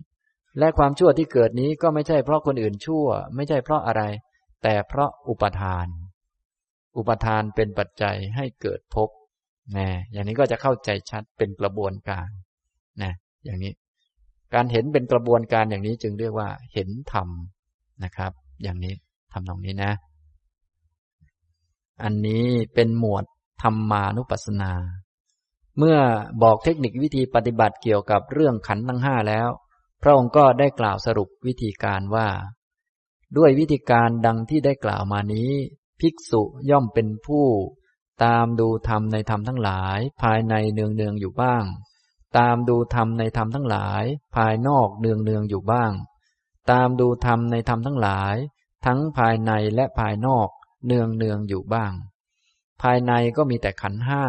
[0.60, 3.06] และความชั่วที่เกิดนี้ก็ไม่ใช่เพราะคนอื่นชั่ว
[3.36, 4.04] ไม่ใช่เพราะอะไร
[4.64, 5.88] แต่เพราะอุปทาน
[6.98, 9.10] อุปทานเป็นปัจจัยให้เกิดภพ
[9.78, 12.28] นะอย่างนี้ก็จะเข้าใจชัดเป็นกระบวนการ
[13.04, 13.12] นะ
[13.46, 13.74] อย่างนี้
[14.54, 17.30] การเห็นเป็นกระบวนการอย่างนี้จึงเรียกว่า เห็นธรรม
[18.04, 18.32] นะครับ
[18.64, 18.94] อย่างนี้
[19.32, 19.92] ทำตรงนี้นะ
[22.04, 23.26] อันนี้เป็นหมวด
[23.62, 24.72] ธรรมานุปัสสนา
[25.78, 25.98] เมื่อ
[26.44, 29.50] บอกเทคนิควิธีปฏิบัติเกี่ยวกับเรื่องขันธ์ทั้งห้าแล้ว
[30.06, 32.28] ระองค์ก็ได้กล่าวสรุปวิธีการว่า
[33.38, 35.52] ด้วยวิธีการดังที่ได้กล่าวมานี้
[36.00, 37.46] ภิกษุย่อมเป็นผู้
[38.24, 41.64] ตามดูธรรมในธรรมทั้งหลาย ภายในเนืองเนืองอยู่บ้าง
[42.38, 44.04] ตามดูธรรมในธรรมทั้งหลาย
[44.36, 45.92] ภายนอกเนืองเนืองอยู่บ้าง
[46.72, 48.36] ตามดูธรรมในธรรมทั้งหลาย
[48.86, 50.50] ทั้งภายในและภายนอก
[50.86, 51.92] เนืองเนืองอยู่บ้าง
[52.82, 54.24] ภายในก็มีแต่ขันห้า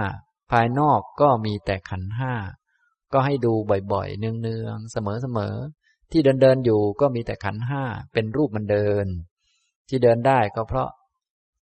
[0.51, 2.33] ภายนอกก็มีแต่ขันห้า
[3.19, 3.53] ก็ให้ดู
[3.93, 4.97] บ่อยๆ เนืองเนืองเส
[5.37, 7.83] มอๆ ที่เดินเดินอยู่ก็มีแต่ขันห้า
[8.13, 9.07] เป็นรูปมันเดิน
[9.89, 10.89] ที่เดินได้ก็เพราะ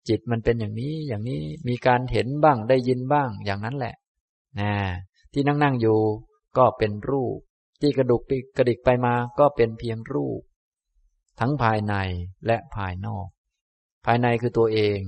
[0.08, 3.96] จิตมันเป็นอย่างนี้อย่างนี้มีการเห็นบ้างได้ยินบ้างอย่างนั้นแหละ
[4.60, 4.74] นะ
[5.34, 6.00] ที่นั่งนั่งอยู่
[6.58, 7.38] ก็เป็นรูป
[7.82, 8.22] ที่กระดุก
[8.58, 10.42] กระดิกไปมาก็เป็นเพียงรูป
[11.40, 11.94] ทั้งภายใน
[12.48, 13.28] และภายนอก
[14.06, 15.00] ภายในคือตัวเอง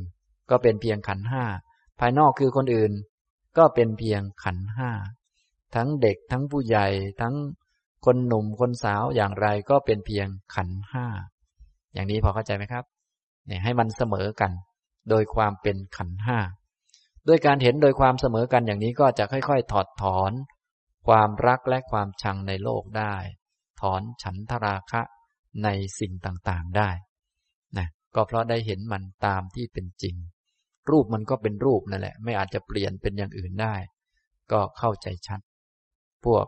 [0.49, 1.43] ก็เป็นเพียงขันห้า
[1.99, 2.91] ภายนอกคือคนอื่น
[3.57, 4.89] ก็เป็นเพียงขันห้า
[5.75, 6.87] ทั้งเด็กทั้งผู้ใหญ่
[7.21, 7.35] ทั้ง
[8.05, 11.05] คนหนุ่มคนสาวอย่างไรก็เป็นเพียงขันห้า
[11.93, 12.83] อย่างนี้พอเข้าใจไหมครับ
[13.47, 14.51] เนี่ยให้มันเสมอกัน
[15.09, 16.39] โดยความเป็นขันห้า
[17.27, 20.31] ด้วยการเห็นโดยความเสมอกันอย่างนี้ก็จะค่อย ๆ ถอดถอน
[21.07, 23.15] ความรักและความชังในโลกได้
[23.81, 25.01] ถอนฉันทราคะ
[25.63, 25.69] ใน
[25.99, 26.89] สิ่งต่างๆได้
[27.77, 30.15] นะก็เพราะได้เห็นมันตามที่เป็นจริง
[30.89, 33.75] รูปมันก็เป็นรูปนั่นแหละ ไม่อาจจะเปลี่ยนเป็นอย่างอื่นได้
[34.51, 35.39] ก็เข้าใจชัด
[36.25, 36.45] พวก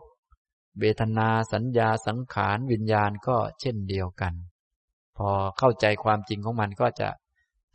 [0.80, 4.34] เวทนาสัญญาสังขารวิญญาณก็เช่นเดียวกัน
[5.16, 7.08] พอเข้าใจความจริงของมันก็จะ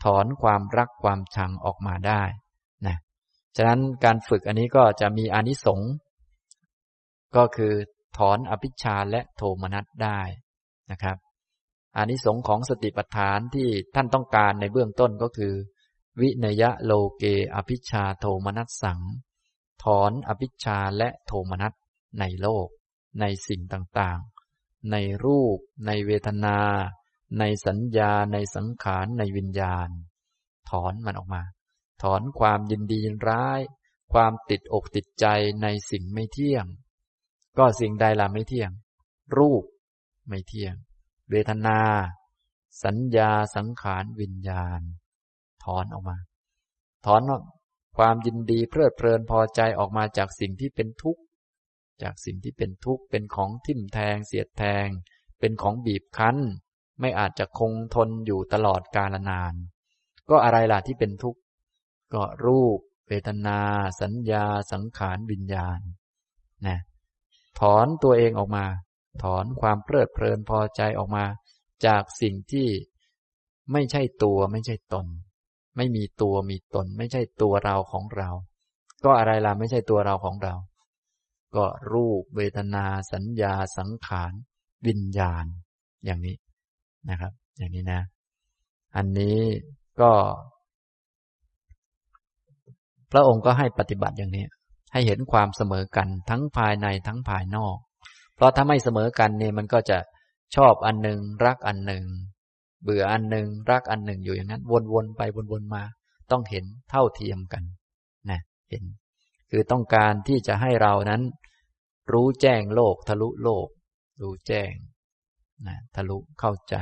[0.03, 2.21] ถอนความรักความชังออกมาได้
[2.87, 2.97] นะ
[3.55, 5.91] ฉะนั้นการฝึกอันนี้ก็จะมีอนิสงส์
[7.35, 7.73] ก็คือ
[8.17, 10.19] ถอนอภิชาและโทมนัสได้
[10.91, 11.17] นะครับ
[11.97, 15.53] อานิสงส์ของสติปัฏฐานที่ท่านต้องการในเบื้องต้นก็คือ
[16.21, 17.23] วินยะโลเก
[17.55, 18.99] อภิชาโทมนัสสัง
[19.83, 21.73] ถอนอภิชาและโทมนัส
[22.19, 22.67] ในโลก
[23.21, 24.95] ในสิ่งต่างๆ ใน
[25.25, 25.57] รูป
[25.87, 26.59] ในเวทนา
[27.39, 29.89] ในสัญญา ในสังขาร ในวิญญาณ
[30.69, 31.43] ถอนมันออกมา
[32.03, 33.59] ถอนความยินดียินร้าย
[34.13, 35.25] ความติดอกติดใจ
[35.61, 36.65] ในสิ่งไม่เที่ยง
[37.57, 38.71] ก็สิ่งใดล่ะไม่เที่ยง
[39.37, 39.63] รูป
[40.27, 40.75] ไม่เที่ยง
[41.29, 41.79] เวทนา
[42.83, 44.81] สัญญา สังขาร วิญญาณ
[45.63, 46.17] ถอนออกมา
[47.05, 47.21] ถอน
[47.97, 51.21] ความยินดีเพลิดเพลินพอใจออกมาจากสิ่งที่เป็นทุกข์
[52.01, 54.87] จากสิ่งที่เป็นทุกข์เป็นของทิ่มแทง เสียดแทง
[55.39, 56.37] เป็นของบีบคั้น
[56.99, 59.53] ไม่อาจจะคงทนอยู่ตลอดกาลนาน
[60.29, 61.39] ก็อะไรล่ะที่เป็นทุกข์
[62.13, 63.59] ก็รูปเวทนา
[64.01, 65.79] สัญญา สังขารวิญญาณ
[66.67, 66.79] นะ
[67.59, 68.65] ถอนตัวเองออกมา
[69.23, 71.25] ถอนความเพลิดเพลินพอใจออกมา
[71.85, 72.67] จากสิ่งที่
[73.71, 75.05] ไม่ใช่ตัวไม่ใช่ตน
[75.77, 78.29] ไม่มีตัวมีตน ไม่ใช่ตัวเราของเรา
[79.05, 80.53] ก็อะไรล่ะไม่ใช่ตัวเราของเรา
[81.55, 84.31] ก็รูปเวทนาสัญญาสังขาร
[84.87, 85.45] วิญญาณ
[86.05, 86.35] อย่างนี้
[87.09, 88.01] นะครับ อย่างนี้นะ
[88.95, 89.39] อันนี้
[90.01, 90.11] ก็
[93.11, 94.45] พระองค์ก็ให้ปฏิบัติอย่างนี้
[94.93, 97.77] ให้เห็นความเสมอกันทั้งภายในทั้งภายนอก
[98.35, 99.97] เพราะถ้าไม่เสมอกันเนี่ยมันก็จะ
[100.55, 102.03] ชอบอันหนึ่งรักอันหนึ่ง
[102.83, 104.63] เบื่ออันหนึ่งรักอันหนึ่งอยู่อย่างนั้น
[104.93, 105.21] วนๆไป
[105.51, 105.83] วนๆมา
[106.31, 107.63] ต้องเห็นเท่าเทียมกัน
[108.29, 108.39] นะ
[108.69, 108.83] เห็น
[109.51, 111.21] คือต้องการที่จะให้เรานั้น
[112.11, 113.67] รู้แจ้งโลก ทะลุโลก
[114.21, 114.73] รู้แจ้ง
[115.67, 116.75] นะทะลุเข้าใจ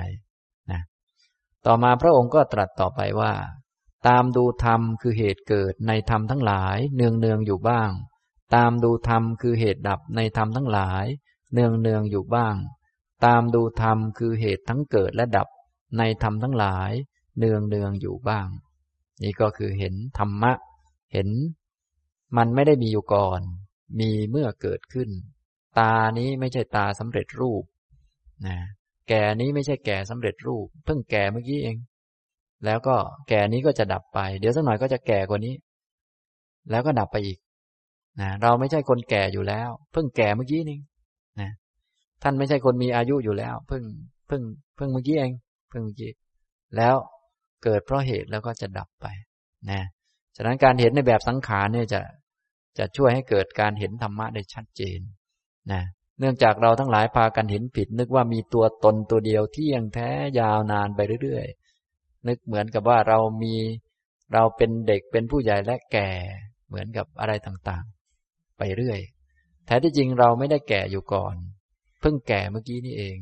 [0.72, 0.81] นะ
[1.65, 3.34] ต่อมาพระองค์ก็ตรัสต่อไปว่า
[4.07, 7.89] ตามดูธรรมคือเหตุเกิดในธรรมทั้งหลาย เนืองเนืองอยู่บ้าง
[8.56, 11.06] ตามดูธรรมคือเหตุดับในธรรมทั้งหลาย
[11.53, 12.56] เนืองเนืองอยู่บ้าง
[13.26, 15.48] ตามดูธรรมคือเหตุทั้งเกิดและดับ
[15.98, 16.91] ในธรรมทั้งหลาย
[17.38, 18.48] เนืองเนืองอยู่บ้าง
[19.23, 20.53] นี่ก็คือเห็นธรรมะ
[21.14, 21.30] เห็น
[22.38, 23.41] มันไม่ได้มีอยู่ก่อน
[24.00, 25.10] มีเมื่อเกิดขึ้น
[25.80, 27.64] ตานี้ไม่ใช่ตาสำเร็จรูป
[28.48, 28.58] นะ
[29.10, 31.78] แก่นี้ไม่ใช่แก่สำเร็จรูป เพิ่งแก่เมื่อกี้เอง
[32.66, 32.96] แล้วก็
[33.30, 35.56] แก่นี้ก็จะดับไป เดี๋ยวสักหน่อยก็จะแก่กว่านี้
[36.70, 37.38] แล้วก็ดับไปอีก
[38.22, 40.80] นะเราไม่ใช่คนแก่อยู่แล้ว เพิ่งแก่เมื่อกี้นี่
[41.42, 41.52] นะ
[42.24, 43.84] ท่านไม่ใช่คนมีอายุอยู่แล้ว เพิ่ง
[44.28, 44.42] เพิ่ง
[44.76, 45.32] เพิ่งเมื่อกี้เอง
[45.70, 46.12] เพิ่งเมื่อกี้
[46.78, 46.96] แล้ว
[47.64, 49.06] เกิดเพราะเหตุแล้วก็จะดับไป
[49.72, 49.82] นะ
[50.36, 52.02] ฉะนั้นการเห็นในแบบสังขารเนี่ยจะ
[52.77, 54.99] จะช่วยให้เกิดการเห็นธรรมะได้ชัดเจน
[55.72, 55.81] นะ
[56.19, 63.56] เนื่องจากเราทั้งหลายพากันเห็นผิด นึกว่ามีตัวตนตัวเดียวที่ยังแท้ยาวนานไปเรื่อยๆ นึกเหมือนกับว่าเรามี
[64.34, 66.10] เราเป็นเด็กเป็นผู้ใหญ่และแก่
[66.68, 68.99] เหมือนกับอะไรต่างๆ ไปเรื่อย
[69.65, 71.35] แท้ที่จริงเราไม่ได้แก่อยู่ก่อน
[72.02, 73.18] เพิ่งแก่เมื่อกี้นี่เอง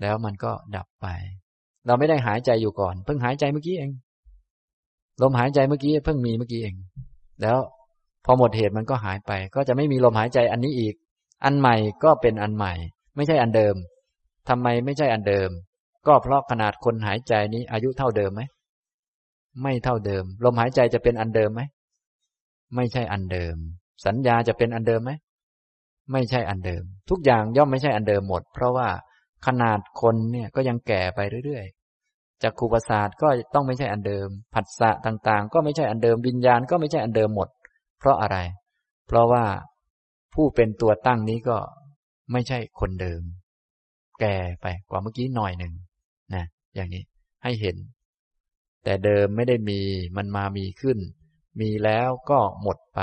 [0.00, 1.06] แล้วมันก็ดับไป
[1.86, 3.90] เราไม่ได้หายใจอยู่ก่อน เพิ่งหายใจเมื่อกี้เอง
[5.22, 6.74] ลมหายใจเมื่อกี้เพิ่งมีเมื่อกี้เอง
[7.42, 7.58] แล้ว
[8.30, 10.94] พอหมดเหตุมันก็หายไป ก็จะไม่มีลมหายใจอันนี้อีก
[11.44, 12.72] อันใหม่ก็เป็นอันใหม่
[13.16, 13.74] ไม่ใช่อันเดิม
[14.48, 15.50] ทำไมไม่ใช่อันเดิม
[16.06, 18.42] ก็เพราะขนาดคนหายใจนี้อายุเท่าเดิมไหม
[19.62, 21.60] ไม่เท่าเดิม ลมหายใจจะเป็นอันเดิมไหม
[22.74, 23.56] ไม่ใช่อันเดิม
[24.06, 25.12] สัญญาจะเป็นอันเดิมไหม
[26.12, 28.88] ไม่ใช่อันเดิม ทุกอย่างย่อมไม่ใช่อันเดิมหมด เพราะว่า
[29.46, 37.48] ขนาดคนเนี่ยก็ยังแก่ไปเรื่อยๆจากคูปศาสตร์ก็ต้องไม่ใช่อันเดิม ผัสสะต่างๆ ก็ไม่ใช่อันเดิมวิญญาณก็ไม่ใช่อันเดิมหมด
[37.98, 38.38] เพราะอะไร
[39.06, 39.44] เพราะว่า
[40.34, 41.58] ผู้เป็นตัวตั้งนี้ก็
[42.32, 43.22] ไม่ใช่คนเดิม
[44.20, 45.74] แก่ไปกว่าเมื่อกี้หน่อยหนึ่ง
[46.34, 46.44] นะ
[46.74, 47.02] อย่างนี้
[47.42, 47.76] ให้เห็น
[48.84, 49.80] แต่เดิมไม่ได้มี
[50.16, 50.98] มันมามีขึ้น
[51.60, 53.00] มีแล้วก็หมดไป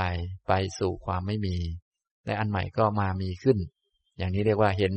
[0.48, 1.56] ไปสู่ความไม่มี
[2.24, 3.58] และอันใหม่ก็มามีขึ้น
[4.16, 4.94] อย่างนี้เรียกว่าเห็น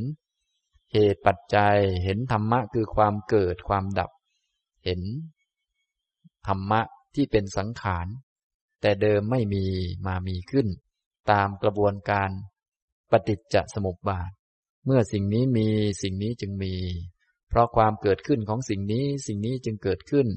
[0.94, 4.12] เหตุปัจจัยเห็นธรรมะคือความเกิดความดับ
[4.86, 5.02] เห็น
[6.48, 6.82] ธรรมะ
[7.16, 8.08] ที่เป็นสังขาร
[8.82, 9.64] แต่เดิมไม่มี
[10.08, 10.68] มามีขึ้น
[11.32, 12.30] ตามกระบวนการ
[13.12, 14.32] ปฏิจจสมุปบาท
[14.86, 15.68] เมื่อสิ่งนี้มี
[16.02, 16.74] สิ่งนี้จึงมี
[17.50, 20.28] เพราะความเกิดขึ้นของสิ่งนี้สิ่งนี้จึงเกิดขึ้น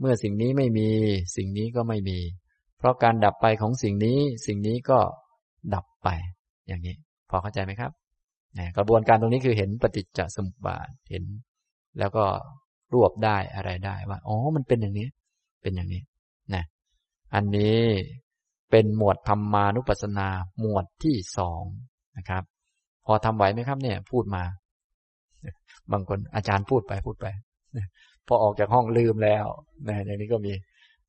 [0.00, 0.88] เมื่อสิ่งนี้ไม่มี
[1.36, 2.18] สิ่งนี้ก็ไม่มี
[2.78, 4.98] เพราะการดับไปของสิ่งนี้สิ่งนี้ก็
[5.74, 6.08] ดับไป
[6.66, 6.94] อย่างนี้
[7.30, 7.92] พอเข้าใจไหมครับ
[8.76, 11.24] กระบวนการตรงนี้คือเห็นปฏิจจสมุปบาทเห็น
[11.98, 12.24] แล้วก็
[12.94, 15.08] รวบได้อะไรได้ว่าอ๋อมันเป็นอย่างนี้
[15.62, 16.02] เป็นอย่างนี้
[16.54, 16.64] นะ
[17.34, 17.80] อันนี้
[18.70, 20.28] เป็นหมวดธรรมานุปัสสนา
[20.60, 21.62] หมวดที่สอง
[22.16, 22.42] นะครับ
[23.06, 24.42] พอทำไหวไหมครับเนี่ย พูดมา
[25.92, 27.26] บางคนอาจารย์พูดไปพูดไป
[28.26, 29.46] พอออกจากห้องลืมแล้ว
[29.88, 30.52] นะอย่างนี้ก็มี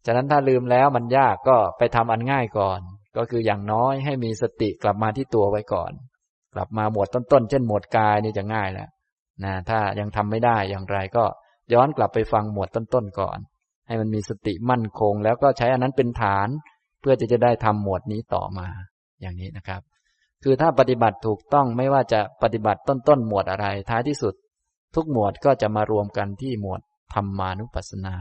[0.05, 2.79] ฉะนั้นถ้าลืมแล้วมันยากก็ไปทำอันง่ายก่อน
[3.17, 5.91] ก็คืออย่างน้อยให้มีสติกลับมาที่ตัวไว้ก่อน
[6.53, 8.89] กลับมาหมวดต้นๆ เช่นหมวดกายนี่จะง่ายแล้ว
[9.43, 11.23] นะถ้ายังทำไม่ได้อย่างไรก็
[11.73, 13.37] ย้อนกลับไปฟังหมวดต้นๆก่อน
[13.91, 16.47] ให้มันมีสติมั่นคง แล้วก็ใช้อันนั้นเป็นฐาน
[17.01, 18.67] เพื่อจะจะได้ทำหมวดนี้ต่อมา
[19.21, 19.81] อย่างนี้นะครับ
[20.43, 24.33] คือถ้าปฏิบัติถูกต้องไม่ว่าจะปฏิบัติต้นๆหมวดอะไร ท้ายที่สุด
[24.95, 26.81] ทุกหมวดก็จะมารวมกันที่หมวด
[27.13, 28.15] ธรรมานุปัสสนา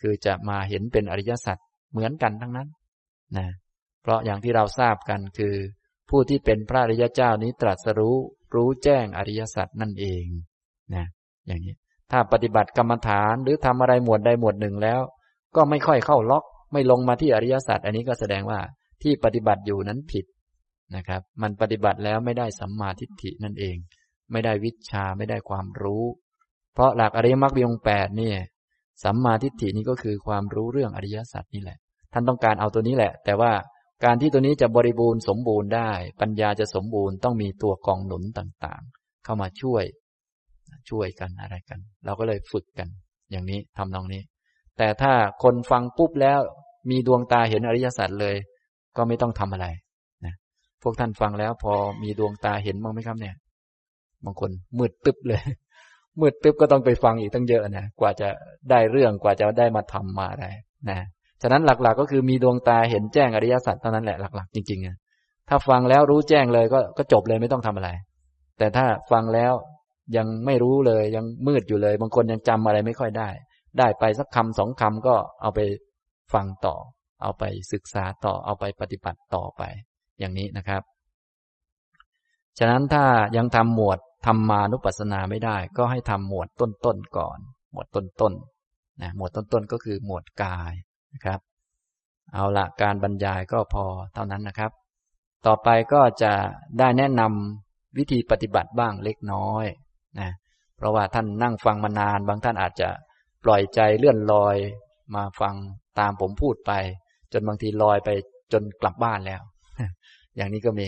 [0.00, 1.58] คือจะมาเห็นเป็นอริยสัจ
[1.90, 2.68] เหมือนกันทั้งนั้น
[3.36, 3.46] นะ
[4.02, 5.54] เพราะอย่างที่เราทราบกันคือ
[6.10, 8.16] ผู้ที่เป็นพระอริยเจ้านี้ตรัสรู้
[8.54, 10.24] รู้แจ้งอริยสัจนั่นเอง
[10.94, 11.06] นะ
[11.46, 11.74] อย่างนี้
[12.10, 15.00] ถ้าปฏิบัติกรรมฐานหรือทำอะไรหมวดใดหมวดหนึ่งแล้ว
[15.56, 18.60] ก็ไม่ค่อยเข้าล็อก ไม่ลงมาที่อริยสัจอันนี้ก็แสดงว่า
[19.02, 20.24] ที่ปฏิบัติอยู่นั้นผิด
[20.96, 23.76] นะครับ มันปฏิบัติแล้วไม่ได้สัมมาทิฏฐินั่นเอง
[24.32, 26.04] ไม่ได้วิชาไม่ได้ความรู้
[26.74, 28.36] เพราะหลักอริยมรรคมีองแปดเนี่ย
[29.04, 31.78] สัมมาทิฏฐินี้ก็คือความรู้เรื่องอริยสัจนี่แหละ
[32.12, 33.52] ท่านต้องการเอาตัวนี้แหละ แต่ว่า
[34.04, 39.84] การที่ตัวนี้จะบริบูรณ์สมบูรณ์ได้ ปัญญาจะสมบูรณ์ต้องมีตัวกองหนุนต่างๆ เข้ามาช่วย
[40.90, 42.88] ช่วยกันอะไรกัน เราก็เลยฝึกกัน
[43.30, 44.22] อย่างนี้ทำนองนี้
[44.78, 45.12] แต่ถ้า
[45.42, 46.38] คนฟังปุ๊บแล้ว
[46.90, 48.36] มีดวงตาเห็นอริยสัจเลย
[48.96, 49.66] ก็ไม่ต้องทำอะไร
[50.26, 50.34] นะ
[50.82, 53.34] พวกท่านฟังแล้วพอมีดวงตาเห็นบ้างไหมครับเนี่ย
[54.24, 55.40] บางคนมืดตึ๊บเลย
[56.20, 58.28] มืดตึ๊บก็ต้องไปฟังอีกตั้งเยอะนะกว่าจะ
[58.70, 60.46] ได้เรื่องกว่าจะได้มาทำมาอะไร
[60.88, 60.98] นะ
[61.42, 64.96] ฉะนั้นหลักๆ ก็คือมีดวงตาเห็นแจ้งอริยสัจเท่านั้นแหละหลักๆ จริงๆนะ
[65.48, 67.90] ถ้าฟังแล้วรู้แจ้งเลยก็ก็จบเลยไม่ต้องทำอะไร
[68.58, 69.52] แต่ถ้าฟังแล้ว
[70.16, 73.28] ยังไม่รู้เลย ยังมืดอยู่เลย บางคนยังจำอะไรไม่ค่อยได้
[73.78, 75.60] ได้ไปสักคำสองคำก็เอาไป
[76.34, 76.76] ฟังต่อ
[77.22, 79.62] เอาไปศึกษาต่อ เอาไปปฏิบัติต่อไป
[80.18, 80.82] อย่างนี้นะครับ
[82.58, 83.04] ฉะนั้นถ้า
[83.36, 87.38] ยังทำหมวดธรรมานุปัสสนาไม่ได้ ก็ให้ทำหมวดต้นๆก่อน
[87.72, 90.72] หมวดต้นๆนะหมวดต้นๆก็คือหมวดกาย
[91.14, 91.40] นะครับ
[92.32, 93.84] เอาละการบรรยายก็พอ
[94.14, 94.70] เท่านั้นนะครับ
[95.46, 96.32] ต่อไปก็จะ
[96.78, 99.66] ได้แนะนำวิธีปฏิบัติบ้างเล็กน้อย
[100.18, 100.30] นะ
[100.76, 102.88] เพราะว่าท่านนั่งฟังมานาน บางท่านอาจจะ
[103.44, 104.56] ปล่อยใจเลื่อนลอย
[105.14, 105.54] มาฟัง
[105.98, 106.72] ตามผมพูดไป
[107.32, 108.10] จนบางทีลอยไป
[108.52, 109.40] จนกลับบ้านแล้ว
[110.36, 110.86] อย่างนี้ก็มี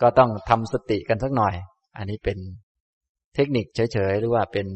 [0.00, 1.54] ก็ต้องทำสติกันสักหน่อย
[1.96, 2.38] อันนี้เป็น
[3.34, 4.66] เทคนิคเฉยๆหรือว่าเป็น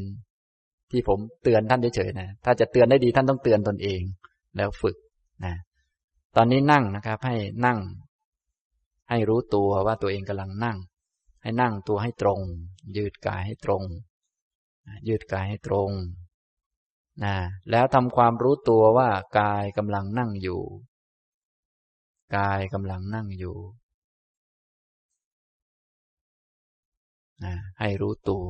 [0.90, 4.00] ที่ผมเตือนท่านเฉยๆนะ ถ้าจะเตือนได้ดีท่านต้องเตือนตนเอง
[4.56, 4.96] แล้วฝึก
[5.44, 5.54] นะ
[6.36, 7.36] ตอนนี้นั่งนะครับ ให้
[7.66, 7.78] นั่ง
[9.10, 10.76] ให้รู้ตัวว่าตัวเองกำลังนั่ง
[11.46, 12.40] ให้นั่งตัวให้ตรง
[12.96, 13.82] ยืดกายให้ตรง
[15.08, 15.90] ยืดกายให้ตรง
[17.24, 17.36] นะ
[17.70, 19.08] แล้วทำความรู้ตัวว่า
[19.38, 20.62] กายกำลังนั่งอยู่
[22.36, 23.56] กายกำลังนั่งอยู่
[27.44, 28.46] นะให้รู้ตัว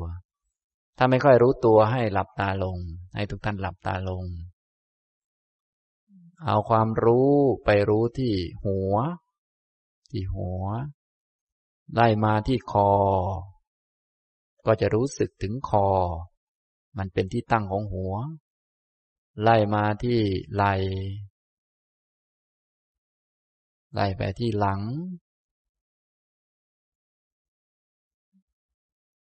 [0.97, 2.78] ถ้าไม่ค่อยรู้ตัวให้หลับตาลง
[3.14, 4.24] ให้ทุกท่านหลับตาลง
[6.44, 7.32] เอาความรู้
[7.64, 8.32] ไปรู้ที่
[8.64, 8.94] หัว
[10.10, 10.64] ที่หัว
[11.94, 12.90] ไล่มาที่คอ
[14.66, 15.86] ก็จะรู้สึกถึงคอ
[16.98, 18.14] มันเป็นที่ตั้งของหัว
[19.42, 20.18] ไล่มาที่
[20.54, 20.64] ไหล
[23.94, 24.80] ไล่ไปที่หลัง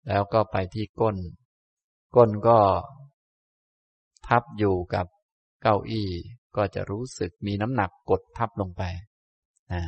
[0.08, 1.16] แล้วก็ไปที่ก้น
[2.16, 2.58] ก้นก็
[4.26, 5.06] ทับอยู่กับ
[5.62, 6.08] เก้าอี้
[6.56, 8.82] ก็จะรู้สึกมีน้ำหนักกดทับลงไป
[9.72, 9.82] นะ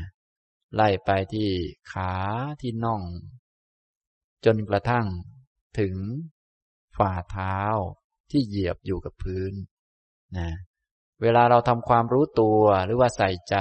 [0.75, 1.49] ไล่ไปที่
[1.93, 2.13] ขา
[2.61, 3.03] ที่น่อง
[4.45, 5.07] จนกระทั่ง
[5.79, 5.97] ถึง
[6.99, 7.59] ฝ่าเท้า
[8.31, 9.53] ที่เหยียบอยู่กับพื้น
[10.39, 10.51] นะ
[11.23, 13.57] เวลาเราทำความรู้ตัวหรือว่าใส่ใจ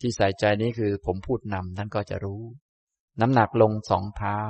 [0.00, 2.42] ที่ใส่ใจนี้คือผมพูดนำท่านก็จะรู้
[3.20, 4.40] น้ำหนักลงสองเท้า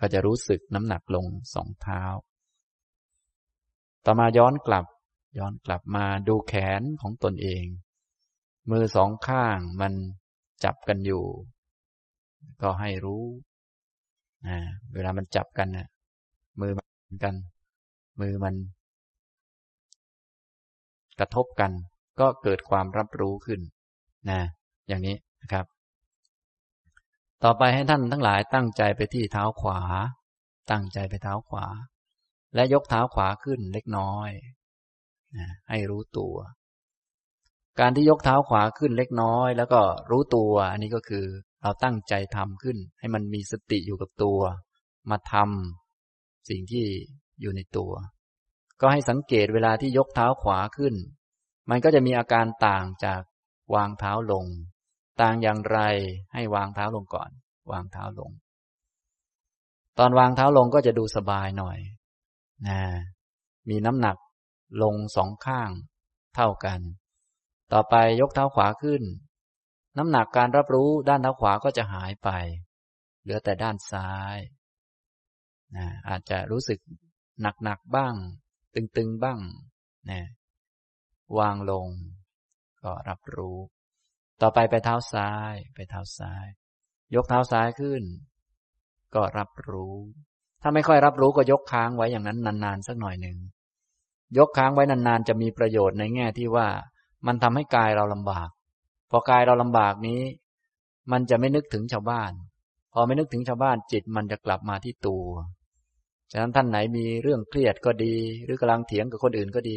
[0.00, 2.02] ก็จะรู้สึกน้ำหนักลงสองเท้า
[4.04, 4.86] ต่อมาย้อนกลับ
[5.38, 7.64] ย้อนกลับมาดูแขนของตนเอง
[8.70, 9.92] มือสองข้างมัน
[10.64, 11.24] จับกันอยู่
[12.62, 13.24] ก็ให้รู้
[14.46, 14.58] นะ
[14.94, 15.88] เวลามันจับกันนะ
[16.60, 16.82] มือมั
[17.14, 17.34] นกัน
[18.20, 18.54] มือมัน
[21.18, 21.72] กระทบกัน
[22.20, 23.60] ก็เกิดความรับรู้ขึ้น
[24.30, 24.40] นะ
[24.88, 25.66] อย่างนี้นะครับ
[27.44, 29.80] ต่อไปให้ท่านทั้งหลายตั้งใจไปที่เท้าขวา
[30.70, 31.66] ตั้งใจไปเท้าขวา
[32.54, 34.30] และยกเท้าขวาขึ้นเล็กน้อย
[35.38, 36.34] นะให้รู้ตัว
[37.78, 39.80] การที่ยกเท้าขวาขึ้นเล็กน้อย แล้วก็
[40.10, 41.24] รู้ตัวอันนี้ก็คือ
[41.62, 44.40] เราตั้งใจทำขึ้น ให้มันมีสติอยู่กับตัว
[45.10, 46.86] มาทำสิ่งที่
[47.40, 47.92] อยู่ในตัว
[48.80, 50.94] ก็ให้สังเกตเวลาที่ยกเท้าขวาขึ้น
[51.70, 53.22] มันก็จะมีอาการต่างจาก
[53.74, 54.46] วางเท้าลง
[55.20, 55.78] ต่างอย่างไร
[56.32, 57.30] ให้วางเท้าลงก่อน
[57.72, 58.30] วางเท้าลง
[59.98, 61.78] ตอนวางเท้าลงก็จะดูสบายหน่อย
[62.68, 62.80] นะ
[63.68, 64.16] มีน้ำหนัก
[64.82, 65.70] ลงสองข้าง
[66.34, 66.80] เท่ากัน
[67.72, 69.02] ต่อไปยกเท้าขวาขึ้น
[69.98, 72.28] น้ำหนักการรับรู้ด้านเท้าขวาก็จะหายไป
[73.22, 74.36] เหลือแต่ด้านซ้าย
[75.76, 76.78] นะอาจจะรู้สึก
[77.42, 78.14] หนักๆบ้าง
[78.74, 79.38] ตึงๆบ้าง
[80.10, 80.22] นะ
[81.38, 81.88] วางลง
[82.82, 83.58] ก็รับรู้
[84.42, 86.46] ต่อไปไปเท้าซ้าย ไปเท้าซ้าย
[87.14, 88.02] ยกเท้าซ้ายขึ้น
[89.14, 89.96] ก็รับรู้
[90.62, 93.38] ถ้าไม่ค่อยรับรู้ก็ยกค้างไว้อย่างนั้นนานๆสักหน่อยหนึ่ง
[94.38, 96.68] ยกค้างไว้นานๆ จะมีประโยชน์ในแง่ที่ว่า
[97.26, 98.48] มันทำให้กายเราลำบาก
[99.10, 100.20] พอกายเราลำบากนี้
[101.12, 102.32] มันจะไม่นึกถึงชาวบ้าน
[102.92, 105.24] พอไม่นึกถึงชาวบ้านจิตมันจะกลับมาที่ตัว
[106.32, 108.14] ฉะนั้นท่านไหนมีเรื่องเครียดก็ดี
[108.44, 109.76] หรือกำลังเถียงกับคนอื่นก็ดี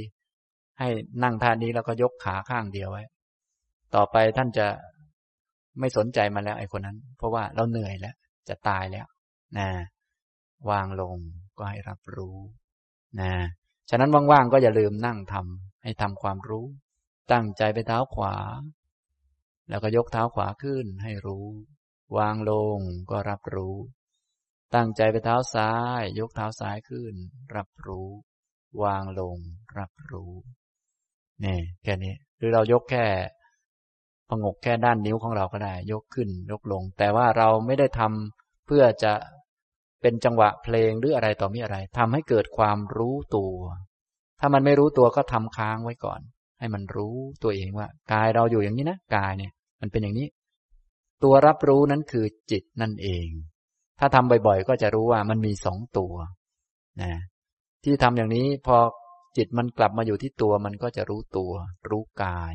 [0.80, 0.88] ให้
[1.24, 3.04] นั่งท่านี้แล้วก็ยกขาข้างเดียวไว้
[3.96, 4.68] ต่อไปท่านจะ
[5.80, 8.16] ไม่สนใจมาแล้วไอ้คนนั้น เพราะว่าเราเหนื่อยแล้ว
[8.50, 9.08] จะตายแล้ว
[9.58, 9.68] นะ
[10.70, 11.18] วางลง
[11.58, 12.38] ก็ให้รับรู้
[13.22, 13.32] นะ
[13.90, 16.66] ฉะนั้นว่างๆก็อย่าลืมนั่งทำให้ทำความรู้
[17.32, 18.38] ตั้งใจไปเท้าขวา
[19.70, 21.48] แล้วก็ยกเท้าขวาขึ้นให้รู้
[22.18, 22.80] วางลง
[23.12, 23.76] ก็รับรู้
[24.76, 27.14] ตั้งใจไปเท้าซ้าย ยกเท้าซ้ายขึ้น
[27.56, 28.08] รับรู้
[28.84, 29.38] วางลง
[29.78, 30.32] รับรู้
[31.44, 33.06] นี่แค่นี้หรือเรายกแค่
[34.30, 39.14] พงกแค่ด้านนิ้วของเราก็ได้ ยกขึ้น ยกลง แต่ว่าเราไม่ได้ทำเพื่อจะ
[40.02, 43.56] เป็นจังหวะเพลงหรืออะไรต่อมีอะไรทำให้เกิดความรู้ตัว
[44.40, 46.22] ถ้ามันไม่รู้ตัวก็ทำค้างไว้ก่อน
[46.64, 50.28] ให้มันรู้ตัวเองว่ากายเราอยู่อย่างนี้นะกายเนี่ย มันเป็นอย่างนี้
[51.24, 53.28] ตัวรับรู้นั้นคือจิตนั่นเอง
[54.00, 56.14] ถ้าทำบ่อยๆ ก็จะรู้ว่ามันมีสองตัว
[57.02, 57.14] นะ
[57.84, 58.78] ที่ทำอย่างนี้พอ
[59.38, 61.52] จิตมันกลับมาอยู่ที่ตัวมันก็จะรู้ตัว
[61.90, 62.54] รู้กาย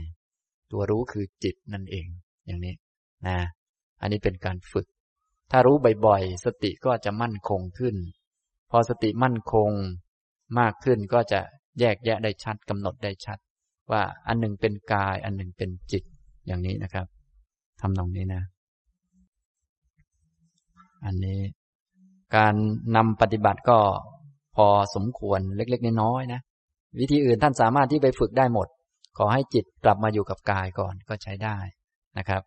[0.73, 2.07] ตัวรู้คือจิตนั่นเอง
[2.47, 2.75] อย่างนี้
[3.27, 3.39] นะ
[4.01, 4.87] อันนี้เป็นการฝึก
[5.51, 5.77] ถ้ารู้
[6.07, 7.97] บ่อยๆ สติก็จะมั่นคงขึ้น
[8.71, 9.71] พอสติมั่นคง
[10.59, 11.41] มากขึ้นก็จะ
[11.81, 13.39] แยกแยะได้ชัดกำหนดได้ชัด
[13.91, 16.03] ว่าอันหนึ่งเป็นกาย อันหนึ่งเป็นจิต
[16.47, 17.07] อย่างนี้นะครับ
[17.81, 18.43] ทำตรงนี้นะ
[21.05, 21.41] อันนี้
[22.37, 22.55] การ
[22.97, 23.79] นำปฏิบัติก็
[24.57, 26.41] พอสมควรเล็ก ๆ น้อยๆนะ
[27.01, 28.69] วิธีอื่นท่านสามารถที่ไปฝึกได้หมด
[29.19, 31.57] ขอให้จิตกลับมาอยู่กับกายก่อนก็ใช้ได้
[32.19, 32.43] นะครับ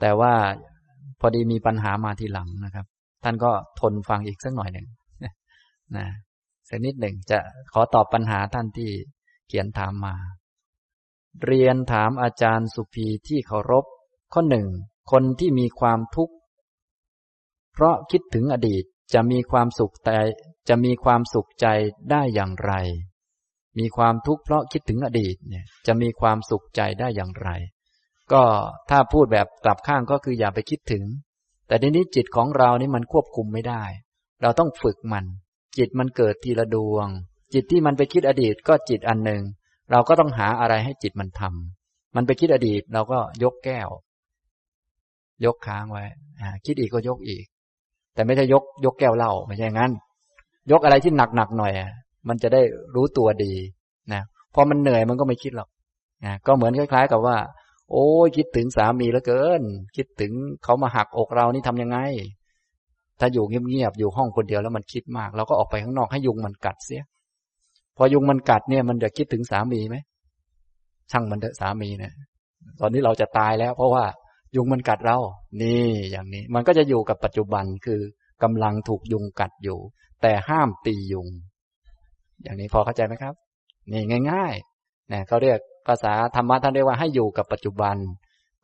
[0.00, 0.32] แต่ว่า
[1.20, 2.86] พอดีมีปัญหามาทีหลังนะครับ
[3.24, 4.86] ท่านก็ทนฟังอีกสักหน่อยหนึ่ง
[5.96, 6.06] นะ
[6.68, 7.38] สักนิดหนึ่งจะ
[7.72, 8.90] ขอตอบปัญหาท่านที่
[9.50, 10.16] เขียนถามมา
[11.44, 13.84] เรียนถามอาจารย์สุภีที่เคารพ
[14.32, 14.68] ข้อหนึ่ง
[15.10, 16.34] คนที่มีความทุกข์
[17.72, 20.18] เพราะคิดถึงอดีตจะมีความสุขแต่
[20.68, 21.66] จะมีความสุขใจ
[22.10, 22.72] ได้อย่างไร
[23.78, 27.48] มีความทุกข์เพราะคิดถึงอดีตเนี่ยจะมีความสุขใจได้อย่างไร
[28.32, 28.42] ก็
[28.90, 31.04] ถ้าพูดแบบกลับข้างก็คืออย่าไปคิดถึง
[31.66, 33.84] แต่ทีนี้จิตของเรานี่มันควบคุมไม่ได้
[34.42, 35.24] เราต้องฝึกมัน
[35.78, 37.08] จิตมันเกิดทีละดวง
[37.54, 39.42] จิตที่มันไปคิดอดีตก็จิตอันหนึ่ง
[39.90, 43.88] เราก็ต้องหาอะไรให้จิตมันทำมันไปคิดอดีตเราก็ยกแก้ว
[45.44, 46.04] ยกค้างไว้
[46.66, 47.44] คิดอีกก็ยกอีก
[48.14, 49.92] แต่ไม่ใช่ยกยกแก้วเหล้าไม่ใช่งั้น
[50.70, 51.72] ยกอะไรที่หนักหนักหน่อย
[52.28, 52.62] มันจะได้
[52.94, 53.52] รู้ตัวดี
[54.12, 54.22] นะ
[54.54, 55.68] พอมันเหนื่อยมันก็ไม่คิดหรอก
[56.24, 57.36] นะก็เหมือนคล้าย ๆ กับว่า
[57.90, 59.62] โอ้ยคิดถึงสามีแล้วเกิน
[59.96, 60.32] คิดถึง
[60.64, 61.98] เขามาหักอกเรานี่ทำยังไง
[63.20, 67.02] ถ้าอยู่เงียบๆอยู่ห้องคนเดียวแล้วมันคิดมาก เราก็ออกไปข้างนอกให้ยุงมันกัดเสีย
[68.02, 69.96] อยุงมันกัดเนี่ยมันจะคิดถึงสามีไหม
[71.10, 72.12] ช่างมันเถอะสามีเนี่ย
[72.80, 74.04] ตอนนี้เราจะตายแล้ว เพราะว่า
[74.56, 75.18] ยุงมันกัดเรา
[75.62, 78.00] นี่อย่างนี้ มันก็จะอยู่กับปัจจุบันคือ
[78.42, 79.78] กำลังถูกยุงกัดอยู่
[80.22, 81.28] แต่ห้ามตียุง
[82.42, 83.34] อย่างนี้พอเข้าใจไหมครับ
[83.92, 85.58] นี่ง่ายๆเนี่ยเขาเรียก
[85.88, 87.96] ภาษาธรรมะท่านเรียกว่าให้อยู่กับปัจจุบัน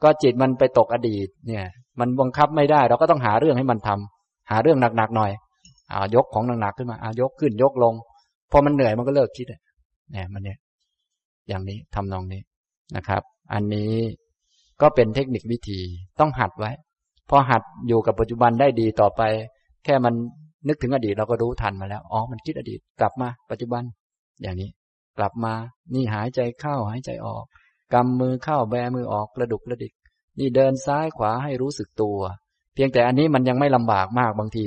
[0.02, 1.64] ก็จิตมันไปตกอดีต เนี่ย
[2.00, 5.32] มันบังคับไม่ได้ เราก็ต้องหาเรื่องให้มันทำหาเรื่องหนักๆหน่อย
[5.92, 7.94] อายกของหนักๆขึ้นมาอายกขึ้นยกลง
[8.56, 10.58] อมันเหนื่อยมันก็เลิกคิดเนี่ยมันเนี่ย
[11.48, 12.40] อย่างนี้ทำนองนี้
[12.96, 13.22] นะครับ
[13.52, 13.92] อันนี้
[14.80, 15.80] ก็เป็นเทคนิควิธี
[16.20, 16.72] ต้องหัดไว้
[17.30, 19.22] พอหัดอยู่กับปัจจุบันได้ดีต่อไป
[19.84, 20.14] แค่มัน
[20.68, 23.82] นึกถึงอดีตเราก็รู้ทันมาแล้ว อ๋อ มันคิดอดีต กลับมา ปัจจุบัน
[24.42, 24.70] อย่างนี้
[25.18, 25.54] กลับมา
[25.94, 27.44] นี่หายใจเข้าหายใจออก
[27.94, 29.92] กำมือเข้าแบมือออกกระดุกกระดิก
[30.38, 32.18] นี่เดินซ้ายขวาให้รู้สึกตัว
[32.74, 34.66] เพียงแต่อันนี้มันยังไม่ลำบากมากบางที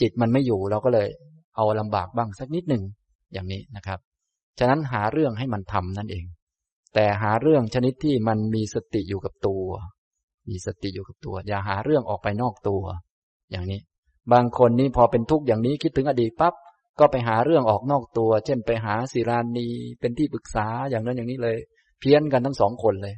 [0.00, 1.08] จิตมันไม่อยู่เราก็เลย
[1.56, 2.82] เอาลำบากบ้างสักนิดหนึ่ง
[3.32, 3.98] อย่างนี้นะครับ
[4.58, 6.24] ฉะนั้นหาเรื่องให้มันทำนั่นเอง
[6.94, 9.64] แต่หาเรื่องชนิดที่มันมีสติอยู่กับตัว
[10.50, 12.82] มีสติอยู่กับตัว อย่าหาเรื่องออกไปนอกตัว
[13.50, 13.80] อย่างนี้
[14.32, 16.54] บางคนนี่พอเป็นทุกข์อย่างนี้คิดถึงอดีตปั๊บ
[16.98, 19.68] ก็ไปหาเรื่องออกนอกตัว เช่นไปหาศิรานี
[20.00, 21.56] เป็นที่ปรึกษาอย่างนั้นอย่างนี้เลย
[22.00, 23.14] เพี้ยนกันทั้งสองคนเลย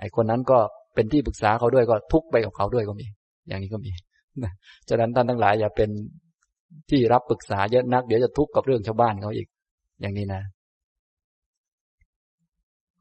[0.00, 0.58] ไอคนนั้นก็
[0.94, 3.06] เป็นที่ปรึกษาเขาด้วยก็ทุกข์ไปกับเขาด้วยก็มี
[3.48, 3.92] อย่างนี้ก็มี
[4.88, 5.90] ฉะนั้นท่านทั้งหลายอย่าเป็น
[6.90, 9.48] ที่รับปรึกษาเยอะนัก เดี๋ยวจะทุกข์กับเรื่องชาวบ้านเขาอีก
[10.00, 10.42] อย่างนี้นะ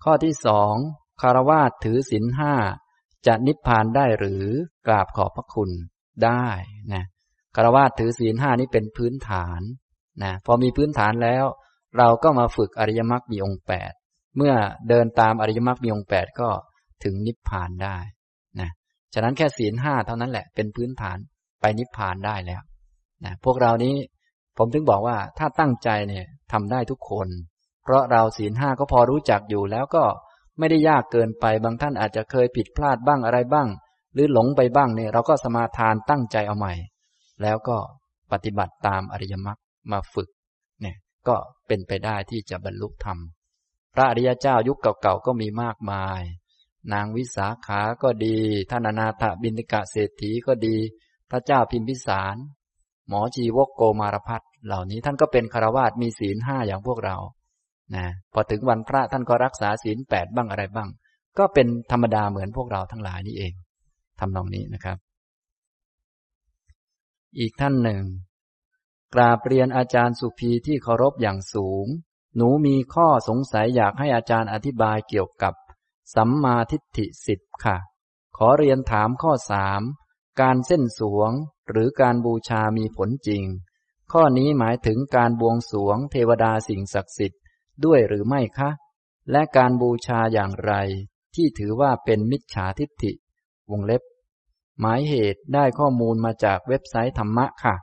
[0.03, 0.73] ข้อที่สอง
[1.21, 2.53] คารวาสถือศีลห้า
[3.27, 4.43] จะนิพพานได้หรือ
[4.87, 5.69] กราบขอบพระคุณ
[6.25, 6.45] ได้
[6.93, 7.03] นะ
[7.55, 9.61] คารวาสถือศีลห้านี้เป็นพื้นฐาน
[10.23, 11.45] นะพอมีพื้นฐานแล้ว
[11.97, 13.91] เราก็มาฝึกอริยมรรคมีองค์แปด
[14.37, 14.53] เมื่อ
[14.89, 16.49] เดินตามอริยมรรคมีองค์แปดก็
[17.03, 17.97] ถึงนิพพานได้
[18.59, 18.69] นะ
[19.13, 21.17] ฉะนั้นแค่ศีลห้าเท่านั้นแหละเป็นพื้นฐาน
[21.61, 22.61] ไปนิพพานได้แล้ว
[23.23, 23.95] นะพวกเรานี้
[24.57, 27.27] ผมถึงบอกว่าถ้าตั้งใจเนี่ยทำได้ทุกคน
[27.83, 30.03] เพราะเราศีลห้าก็พอรู้จักอยู่แล้วก็
[30.59, 33.67] ไม่ได้ยากเกินไปบางท่านอาจจะเคยผิดพลาดบ้างอะไรบ้าง
[34.13, 36.73] หรือหลงไปบ้างเนี่ยเราก็สมาทานตั้งใจเอาใหม่
[37.41, 37.77] แล้วก็
[38.31, 39.59] ปฏิบัติตามอริยมรรค
[39.91, 40.29] มาฝึก
[40.81, 40.97] เนี่ย
[41.27, 41.35] ก็
[41.67, 43.17] เป็นไปได้ที่จะบรรลุธรรม
[43.93, 46.21] พระอริยเจ้ายุคเก่าๆก็มีมากมาย
[46.93, 48.37] นางวิสาขาก็ดี
[48.69, 50.77] ท่านอนาถบินิกะเศรษฐีก็ดี
[51.31, 52.35] พระเจ้าพิมพิสาร
[53.07, 57.17] หมอจีวกโกมารพัฒเหล่านี้ท่านก็เป็นคารวาสมีศีลห้าอย่างพวกเรา
[57.95, 60.89] นะพอถึงวันพระท่านก็รักษาศีลแปดบ้างอะไรบ้าง
[61.37, 63.53] ก็เป็นธรรมดาเหมือนพวกเราทั้งหลายนี่เอง
[64.19, 64.97] ทำนองนี้นะครับ
[67.39, 68.03] อีกท่านหนึ่ง
[69.13, 71.85] กราบเรียนอาจารย์สุภีที่เคารพอย่างสูง
[72.35, 75.53] หนูมีข้อสงสัยอยากให้อาจารย์อธิบายเกี่ยวกับ
[76.15, 77.77] สัมมาทิฏฐิสิบค่ะ
[78.37, 79.81] ขอเรียนถามข้อสาม
[80.41, 81.31] การเส้นสวง
[81.69, 83.43] หรือการบูชามีผลจริง
[84.11, 87.41] ข้อนี้หมายถึงการบวงสวงเทวดาสิ่งศักดิ์สิทธิ์
[87.85, 88.69] ด้วยหรือไม่คะ
[89.31, 90.73] และการบูชาอย่างไร
[91.35, 93.11] ที่ถือว่าเป็นมิจฉาทิฏฐิ
[93.71, 94.01] วงเล็บ
[94.79, 97.75] หมายเหตุได้ข้อมูลมาจากเว็บไซต์ธรรมะค่ะ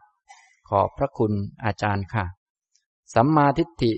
[0.68, 1.32] ขอบพระคุณ
[1.64, 2.24] อาจารย์ค่ะ
[3.14, 3.92] สัมมาทิฏฐิ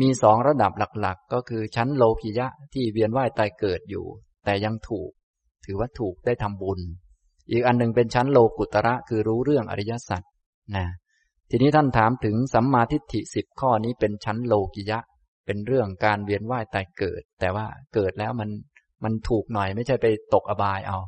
[0.00, 4.06] มีสองระดับหลักๆ ก็คือชั้นโลกิยะที่เวียนว่ายตายเกิดอยู่
[4.44, 5.10] แต่ยังถูก
[5.64, 6.80] ถือว่าถูกได้ทำบุญ
[7.50, 10.22] อีกอันหนึ่งเป็นชั้นโลกุตระคือรู้เรื่องอริยสัจ
[10.76, 10.86] นะ
[11.50, 14.98] ทีนี้ท่านถามถึงสัมมาทิฏฐิสิบข้อนี้เป็นชั้นโลกิยะ
[15.46, 18.50] เป็นเรื่องการเวียนว่ายตายเกิด แต่ว่าเกิดแล้วมัน
[19.04, 20.98] มันถูกหน่อยไม่ใช่ไปตกอบายเอา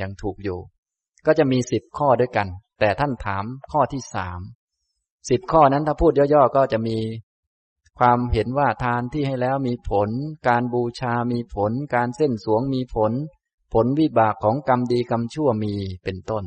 [0.00, 0.58] ยังถูกอยู่
[1.26, 2.48] ก็จะมีสิบข้อด้วยกัน
[2.80, 4.40] แต่ท่านถามข้อที่สาม
[5.30, 6.98] สิบข้อนั้นถ้าพูดย่อๆก็จะมี
[7.98, 10.08] ความเห็นว่าทานที่ให้แล้วมีผล
[10.48, 13.12] การบูชามีผล การเส้นสวงมีผล
[13.72, 15.74] ผลวิบากของกรรมดีกรรมชั่วมี
[16.04, 16.44] เป็นต้น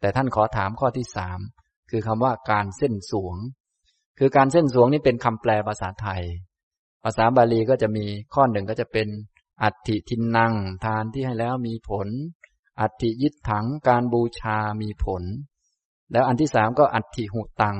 [0.00, 1.38] แต่ท่านขอถามข้อที่สาม
[1.90, 3.36] คือคำว่าการเส้นสวง
[4.18, 6.22] คือการเส้นสวงนี่เป็นคำแปลภาษาไทย
[7.04, 9.08] ภาษาบาลีก็จะมีข้อหนึ่งก็จะเป็น
[9.62, 10.52] อัติทินนัง
[10.84, 12.08] ทานที่ให้แล้วมีผล
[12.80, 15.22] อัติยิทถังการบูชามีผล
[16.12, 17.76] แล้วอันที่สามก็อัติหุตัง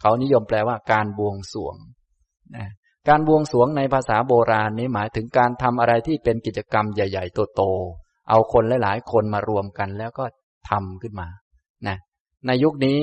[0.00, 1.76] เขานิยมแปลว่าการบวงสวง
[2.56, 2.70] นะ
[3.08, 10.24] การบวงสวงในภาษาโบราณนี้หมายถึงการทำอะไรที่เป็นกิจกรรมใหญ่ ๆ โตๆ เอาคนหลายๆ คนมารวมกันแล้วก็
[10.70, 11.28] ทำขึ้นมา
[11.88, 11.96] นะ
[12.46, 12.98] ในยุคนี้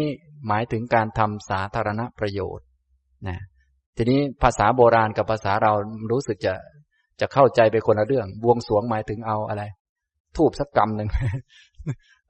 [0.47, 2.65] หมายถึงการทำสาธารณประโยชน์
[3.27, 3.37] นะ
[3.97, 5.73] ทีนี้ภาษาโบราณกับภาษาเรา
[6.11, 6.53] รู้สึกจะ
[7.19, 9.63] จะเข้าใจไปคนละเรื่อง บวงสวงหมายถึงเอาอะไร
[10.35, 11.09] ทูบสักกรรมหนึ่ง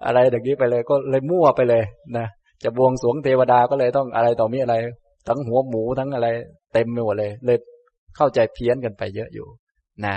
[0.05, 1.83] อะไรอย่างนี้ไปเลย ก็เลยมั่วไปเลย
[2.17, 2.27] นะ
[2.63, 4.75] จะบวงสวงเทวดาก็เลยต้องอะไรต่อมีอะไร
[5.27, 6.27] ทั้งหัวหมูทั้งอะไร
[6.73, 7.57] เต็มไปหมดเลย เลย
[8.15, 9.47] เข้าใจเพี้ยนกันไปเยอะอยู่
[10.05, 10.15] นะ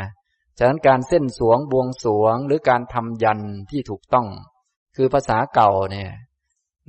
[0.63, 4.27] ฉะนั้นการเส้นสวงบวงสวงหรือการทำยันที่ถูกต้อง
[4.97, 6.11] คือภาษาเก่าเนี่ย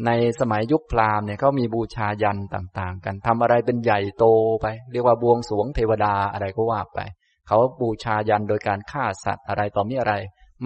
[0.06, 4.26] ในสมัยยุคพราหมณ์เนี่ยเขามีบูชายันต่างๆ กันทำอะไรเป็นใหญ่โต
[4.62, 7.00] ไป เรียกว่าบวงสวงเทวดาอะไรก็ว่าไป
[7.48, 10.14] เขาบูชายันโดยการฆ่าสัตว์อะไรต่อมีอะไร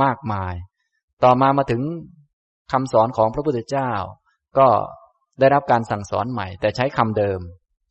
[0.03, 0.53] มากมาย
[1.23, 1.81] ต่อมามาถึง
[2.71, 3.91] คำสอนของพระพุทธเจ้า
[4.57, 4.67] ก็
[5.39, 7.39] ได้รับการสั่งสอนใหม่ แต่ใช้คำเดิม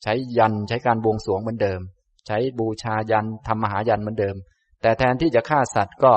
[0.02, 1.80] ใช้ยันใช้การบวงสวงเหมือนเดิม
[2.26, 4.36] ใช้บูชายันทำมหายันเหมือนเดิม
[4.84, 6.14] แต่แทนที่จะฆ่าสัตว์ก็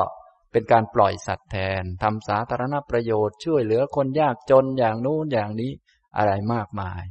[0.52, 5.72] เป็นการปล่อยสัตว์แทนทำสาธารณประโยชน์ช่วยเหลือคนยากจนอย่างนู้นอย่างนี้
[6.18, 7.04] อะไรมากมาย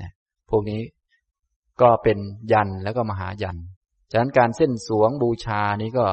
[0.00, 0.10] นะ
[0.50, 0.82] พวกนี้
[1.80, 2.18] ก็เป็น
[2.52, 3.58] ยันแล้วก็มหายัน
[4.10, 6.06] ฉะนั้นการเส้นสวงบูชานี้ก็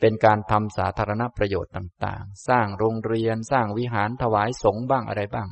[0.00, 5.48] เป็นการทำสาธารณประโยชน์ต่างๆ สร้างโรงเรียนสร้างวิหารถวายสงฆ์บ้างอะไรบ้าง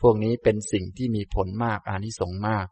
[0.00, 2.66] พวกนี้เป็นสิ่งที่มีผลมากอานิสงส์มาก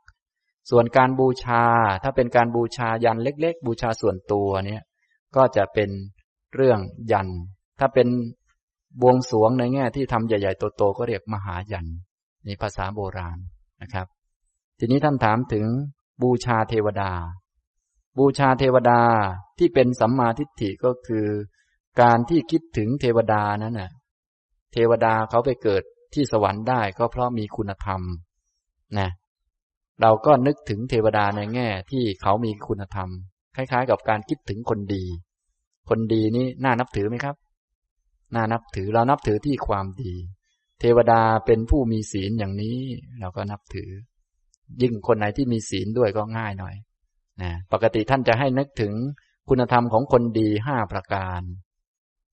[0.71, 1.65] ส่วนการบูชา
[2.03, 4.83] ถ้าเป็นการบูชายันเล็ก ๆ บูชาส่วนตัวเนี่ย
[5.37, 5.91] ก็จะเป็น
[6.55, 6.79] เรื่อง
[7.13, 7.29] ยัน
[7.79, 8.09] ถ้าเป็น
[9.01, 11.87] บวงสวงในแง่ที่ทำใหญ่ๆโตๆก็เรียกมหายัน
[12.47, 13.39] นี่ภาษาโบราณ
[13.83, 14.07] นะครับ
[14.79, 15.67] ทีนี้ท่านถามถึง
[16.23, 17.13] บูชาเทวดา
[18.19, 19.01] บูชาเทวดา
[19.59, 21.27] ที่เป็นสัมมาทิฏฐิก็คือ
[22.01, 23.91] การที่คิดถึงเทวดานั้นน่ะ
[24.73, 25.83] เทวดาเขาไปเกิด
[26.15, 28.01] ที่สวรรค์ได้ก็เพราะมีคุณธรรม
[28.99, 29.11] นะ
[30.01, 33.09] เราก็นึกถึงเทวดาในแง่ที่เขามีคุณธรรม
[33.57, 35.05] คล้ายๆ กับการคิดถึงคนดี
[35.89, 37.37] คนดีนี่น่านับถือไหมครับ
[38.35, 40.15] น่านับถือเรานับถือที่ความดี
[40.81, 42.77] เทวดาเป็นผู้มีศีลอย่างนี้
[43.21, 43.91] เราก็นับถือ
[44.83, 46.75] ยิ่งคนไหนที่มีศีลด้วยก็ง่ายหน่อย
[47.43, 48.93] นะปกติท่านจะให้นึกถึง
[49.49, 51.43] คุณธรรมของคนดีห้าประการ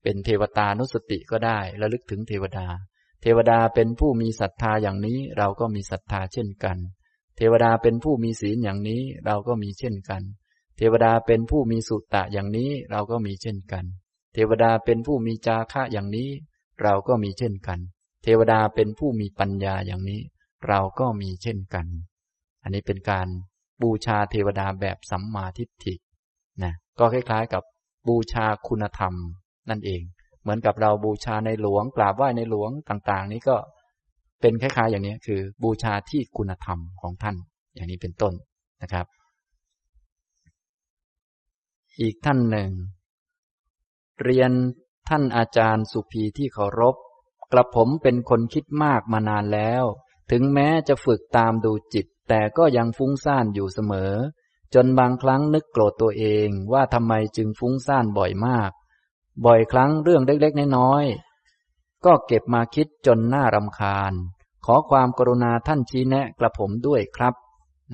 [0.02, 2.66] เป็นเทวตานุสติก็ได้ระลึกถึงเทวดา
[3.22, 6.76] เทวดาเป็นผู้มีศรัทธาอย่างนี้ เราก็มีศรัทธาเช่นกัน
[7.36, 10.22] เทวดาเป็นผู้มีศีลอย่างนี้ เราก็มีเช่นกัน
[10.82, 13.84] เทวดาเป็นผู้มีสุตตะอย่างนี้เราก็มีเช่นกัน
[14.34, 16.30] เทวดาเป็นผู้มีจาคะอย่างนี้
[16.82, 17.78] เราก็มีเช่นกัน
[18.24, 20.20] เทวดาเป็นผู้มีปัญญาอย่างนี้
[20.68, 21.86] เราก็มีเช่นกัน
[22.62, 23.26] อันนี้เป็นการ
[23.82, 25.94] บูชาเทวดาแบบสัมมาทิฏฐิ
[26.62, 27.62] นะก็คล้ายๆกับ
[28.08, 29.14] บูชาคุณธรรม
[29.70, 30.02] นั่นเอง
[30.42, 33.56] เหมือนกับเราบูชาในหลวงกราบไหว้ในหลวงต่าง ๆ นี้ก็
[34.40, 37.36] เป็นคล้ายๆ อย่างนี้คือบูชาที่คุณธรรมของท่าน
[37.74, 38.32] อย่างนี้เป็นต้น
[38.82, 39.06] นะครับ
[42.00, 42.70] อีกท่านหนึ่ง
[44.22, 44.52] เรียน
[45.08, 46.96] ท่านอาจารย์สุภีที่เคารพ
[47.52, 49.84] กระผมเป็นคนคิดมากมานานแล้ว
[50.30, 54.14] ถึงแม้จะฝึกตามดูจิต แต่ก็ยังฟุ้งซ่านอยู่เสมอ
[54.74, 58.70] จนบางครั้งนึกโกรธตัวเองว่าทำไมจึงฟุ้งซ่านบ่อยมาก
[59.46, 64.12] บ่อยครั้งเรื่องเล็กๆน้อยๆก็เก็บมาคิดจนน่ารำคาญ
[64.66, 67.34] ขอความกรุณาท่านชี้แนะกระผมด้วยครับ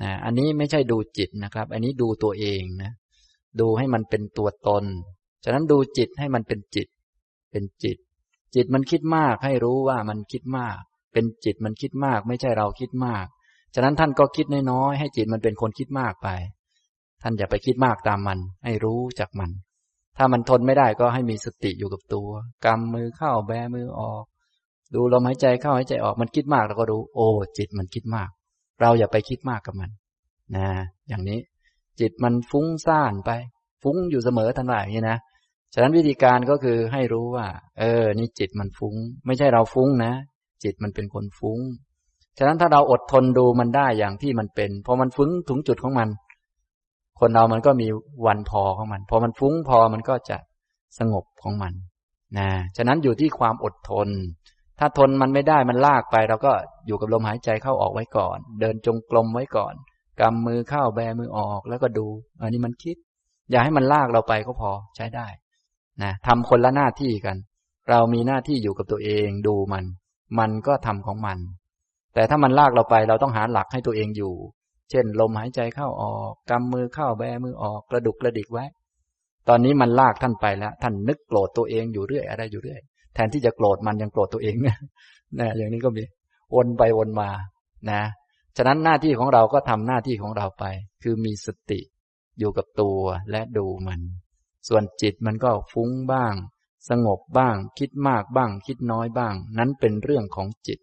[0.01, 2.91] นะอันนี้ไม่ใช่ดูจิตนะครับ อันนี้ดูตัวเองนะ
[3.61, 4.85] ดูให้มันเป็นตัวตน
[5.43, 6.87] ฉะนั้นดูจิตให้มันเป็นจิต
[7.51, 7.97] เป็นจิต
[8.55, 10.77] จิตมันคิดมากให้รู้ว่ามันคิดมาก
[11.13, 13.25] เป็นจิตมันคิดมาก ไม่ใช่เราคิดมาก
[13.75, 16.27] ฉะนั้นท่านก็คิดน้อยๆให้จิตมันเป็นคนคิดมากไป
[17.21, 19.51] ท่านอย่าไปคิดมากตามมัน ให้รู้จากมัน
[20.17, 22.29] ถ้ามันทนไม่ได้ก็ให้มีสติอยู่กับตัว
[22.65, 24.23] กำมือเข้าแบมือออก
[24.93, 27.27] ดูลมหายใจเข้าหายใจออกมันคิดมากเราก็ดูโอ้
[27.57, 28.29] จิตมันคิดมาก
[28.81, 29.89] เราอย่าไปคิดมากกับมัน
[30.55, 30.67] นะ
[31.07, 31.39] อย่างนี้
[31.99, 33.31] จิตมันฟุ้งซ่านไป
[33.83, 35.19] ฟุ้งอยู่เสมอทันว่าอย่างนี้นะ
[35.73, 37.47] ฉะนั้นวิธีการก็คือให้รู้ว่า
[37.79, 38.95] เออ นี่จิตมันฟุ้ง
[39.25, 40.13] ไม่ใช่เราฟุ้งนะ
[40.63, 41.59] จิตมันเป็นคนฟุ้ง
[42.37, 46.09] ฉะนั้นถ้าเราอดทนดูมันได้อย่างที่มันเป็นพอมันฟุ้งถึงจุดของมัน
[47.19, 47.87] คนเรามันก็มี
[48.25, 50.37] วันพอของมัน พอมันฟุ้งพอมันก็จะ
[50.99, 51.73] สงบของมัน
[52.37, 54.07] นะฉะนั้นอยู่ที่ความอดทน
[54.79, 56.51] ถ้าทนมันไม่ได้มันลากไป เราก็
[56.87, 59.73] อยู่กับลมหายใจเข้าออกไว้ก่อน เดินจงกรมไว้ก่อน
[60.21, 62.07] กำมือเข้าแบมือออกแล้วก็ดู
[62.41, 62.95] อันนี้มันคิด
[63.51, 65.27] อย่าให้มันลากเราไปก็พอใช้ได้
[66.03, 67.37] นะทำคนละหน้าที่กัน
[67.89, 69.85] เรามีหน้าที่อยู่กับตัวเองดูมัน
[70.39, 71.37] มันก็ทำของมัน
[72.13, 74.33] แต่ถ้ามันลากเราไปเราต้องหาหลักให้ตัวเองอยู่
[74.89, 78.65] เช่น ลมหายใจเข้าออกกำมือเข้าแบมือออกกระดุกกระดิกไว้
[79.49, 82.81] ตอนนี้มันลากท่านไปแล้ว ท่านนึกโกรธตัวเองอยู่เรื่อยอะไรอยู่เรื่อย
[83.13, 84.77] แทนที่จะโกรธมันยังโกรธตัวเองนะ
[85.39, 86.03] นะอย่างนี้ก็มี
[86.55, 87.29] วนไปวนมา
[87.91, 88.01] นะ
[88.57, 90.65] ฉะนั้นหน้าที่ของเราก็ทำหน้าที่ของเราไป
[91.03, 91.79] คือมีสติ
[92.39, 92.99] อยู่กับตัว
[93.31, 94.01] และดูมัน
[94.67, 96.33] ส่วนจิตมันก็ฟุ้งบ้าง
[96.89, 100.79] สงบบ้าง คิดมากบ้าง คิดน้อยบ้าง นั้นเป็นเรื่องของจิต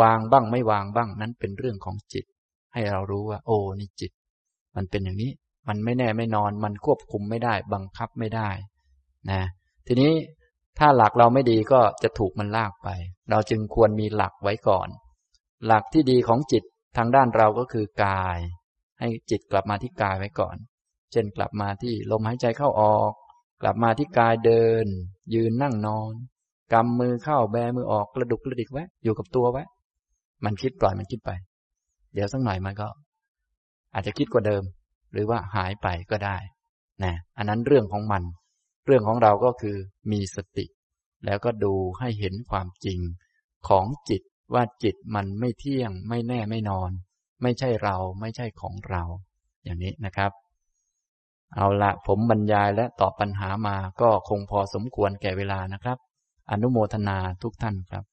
[0.00, 2.24] วางบ้างไม่วางบ้าง นั้นเป็นเรื่องของจิต
[2.72, 4.12] ให้เรารู้ว่า โอ้นี่จิต
[4.76, 5.32] มันเป็นอย่างนี้
[5.68, 8.50] มันไม่แน่ไม่นอน มันควบคุมไม่ได้ บังคับไม่ได้
[9.30, 9.42] นะ
[9.86, 10.12] ทีนี้
[10.78, 12.88] ถ้าหลักเราไม่ดีก็จะถูกมันลากไป
[13.30, 14.88] เราจึงควรมีหลักไว้ก่อน
[15.66, 16.64] หลักที่ดีของจิต
[16.96, 18.38] ทางด้านเราก็คือกาย
[19.00, 20.56] ให้จิตกลับมาที่กายไว้ก่อน
[21.12, 23.12] เช่นกลับมาที่ลมหายใจเข้าออก
[23.62, 24.86] กลับมาที่กายเดิน
[25.34, 26.12] ยืนนั่งนอน
[26.72, 29.62] กำมือเข้าแบมือออกกระดุกกระดิกไว้อยู่กับตัวไว้
[30.44, 31.30] มันคิดปล่อยมันคิดไป
[32.14, 32.88] เดี๋ยวสักหน่อยมันก็
[33.94, 34.62] อาจจะคิดกว่าเดิม
[35.12, 36.36] หรือว่าหายไปก็ได้
[37.04, 38.22] นะอันนั้นเรื่องของมัน
[38.86, 39.76] เรื่องของเราก็คือ
[40.12, 40.66] มีสติ
[41.26, 42.98] แล้วก็ดูให้เห็นความจริง
[43.68, 44.22] ของจิต
[44.54, 46.90] ว่าจิตมันไม่เที่ยง ไม่แน่ไม่นอน
[47.42, 49.02] ไม่ใช่เราไม่ใช่ของเรา
[49.64, 50.32] อย่างนี้นะครับ
[51.54, 55.98] เอาละผมบรรยายและตอบปัญหามาก็คงพอสมควรแก่เวลานะครับ
[56.50, 58.04] อนุโมทนาทุกท่านครับ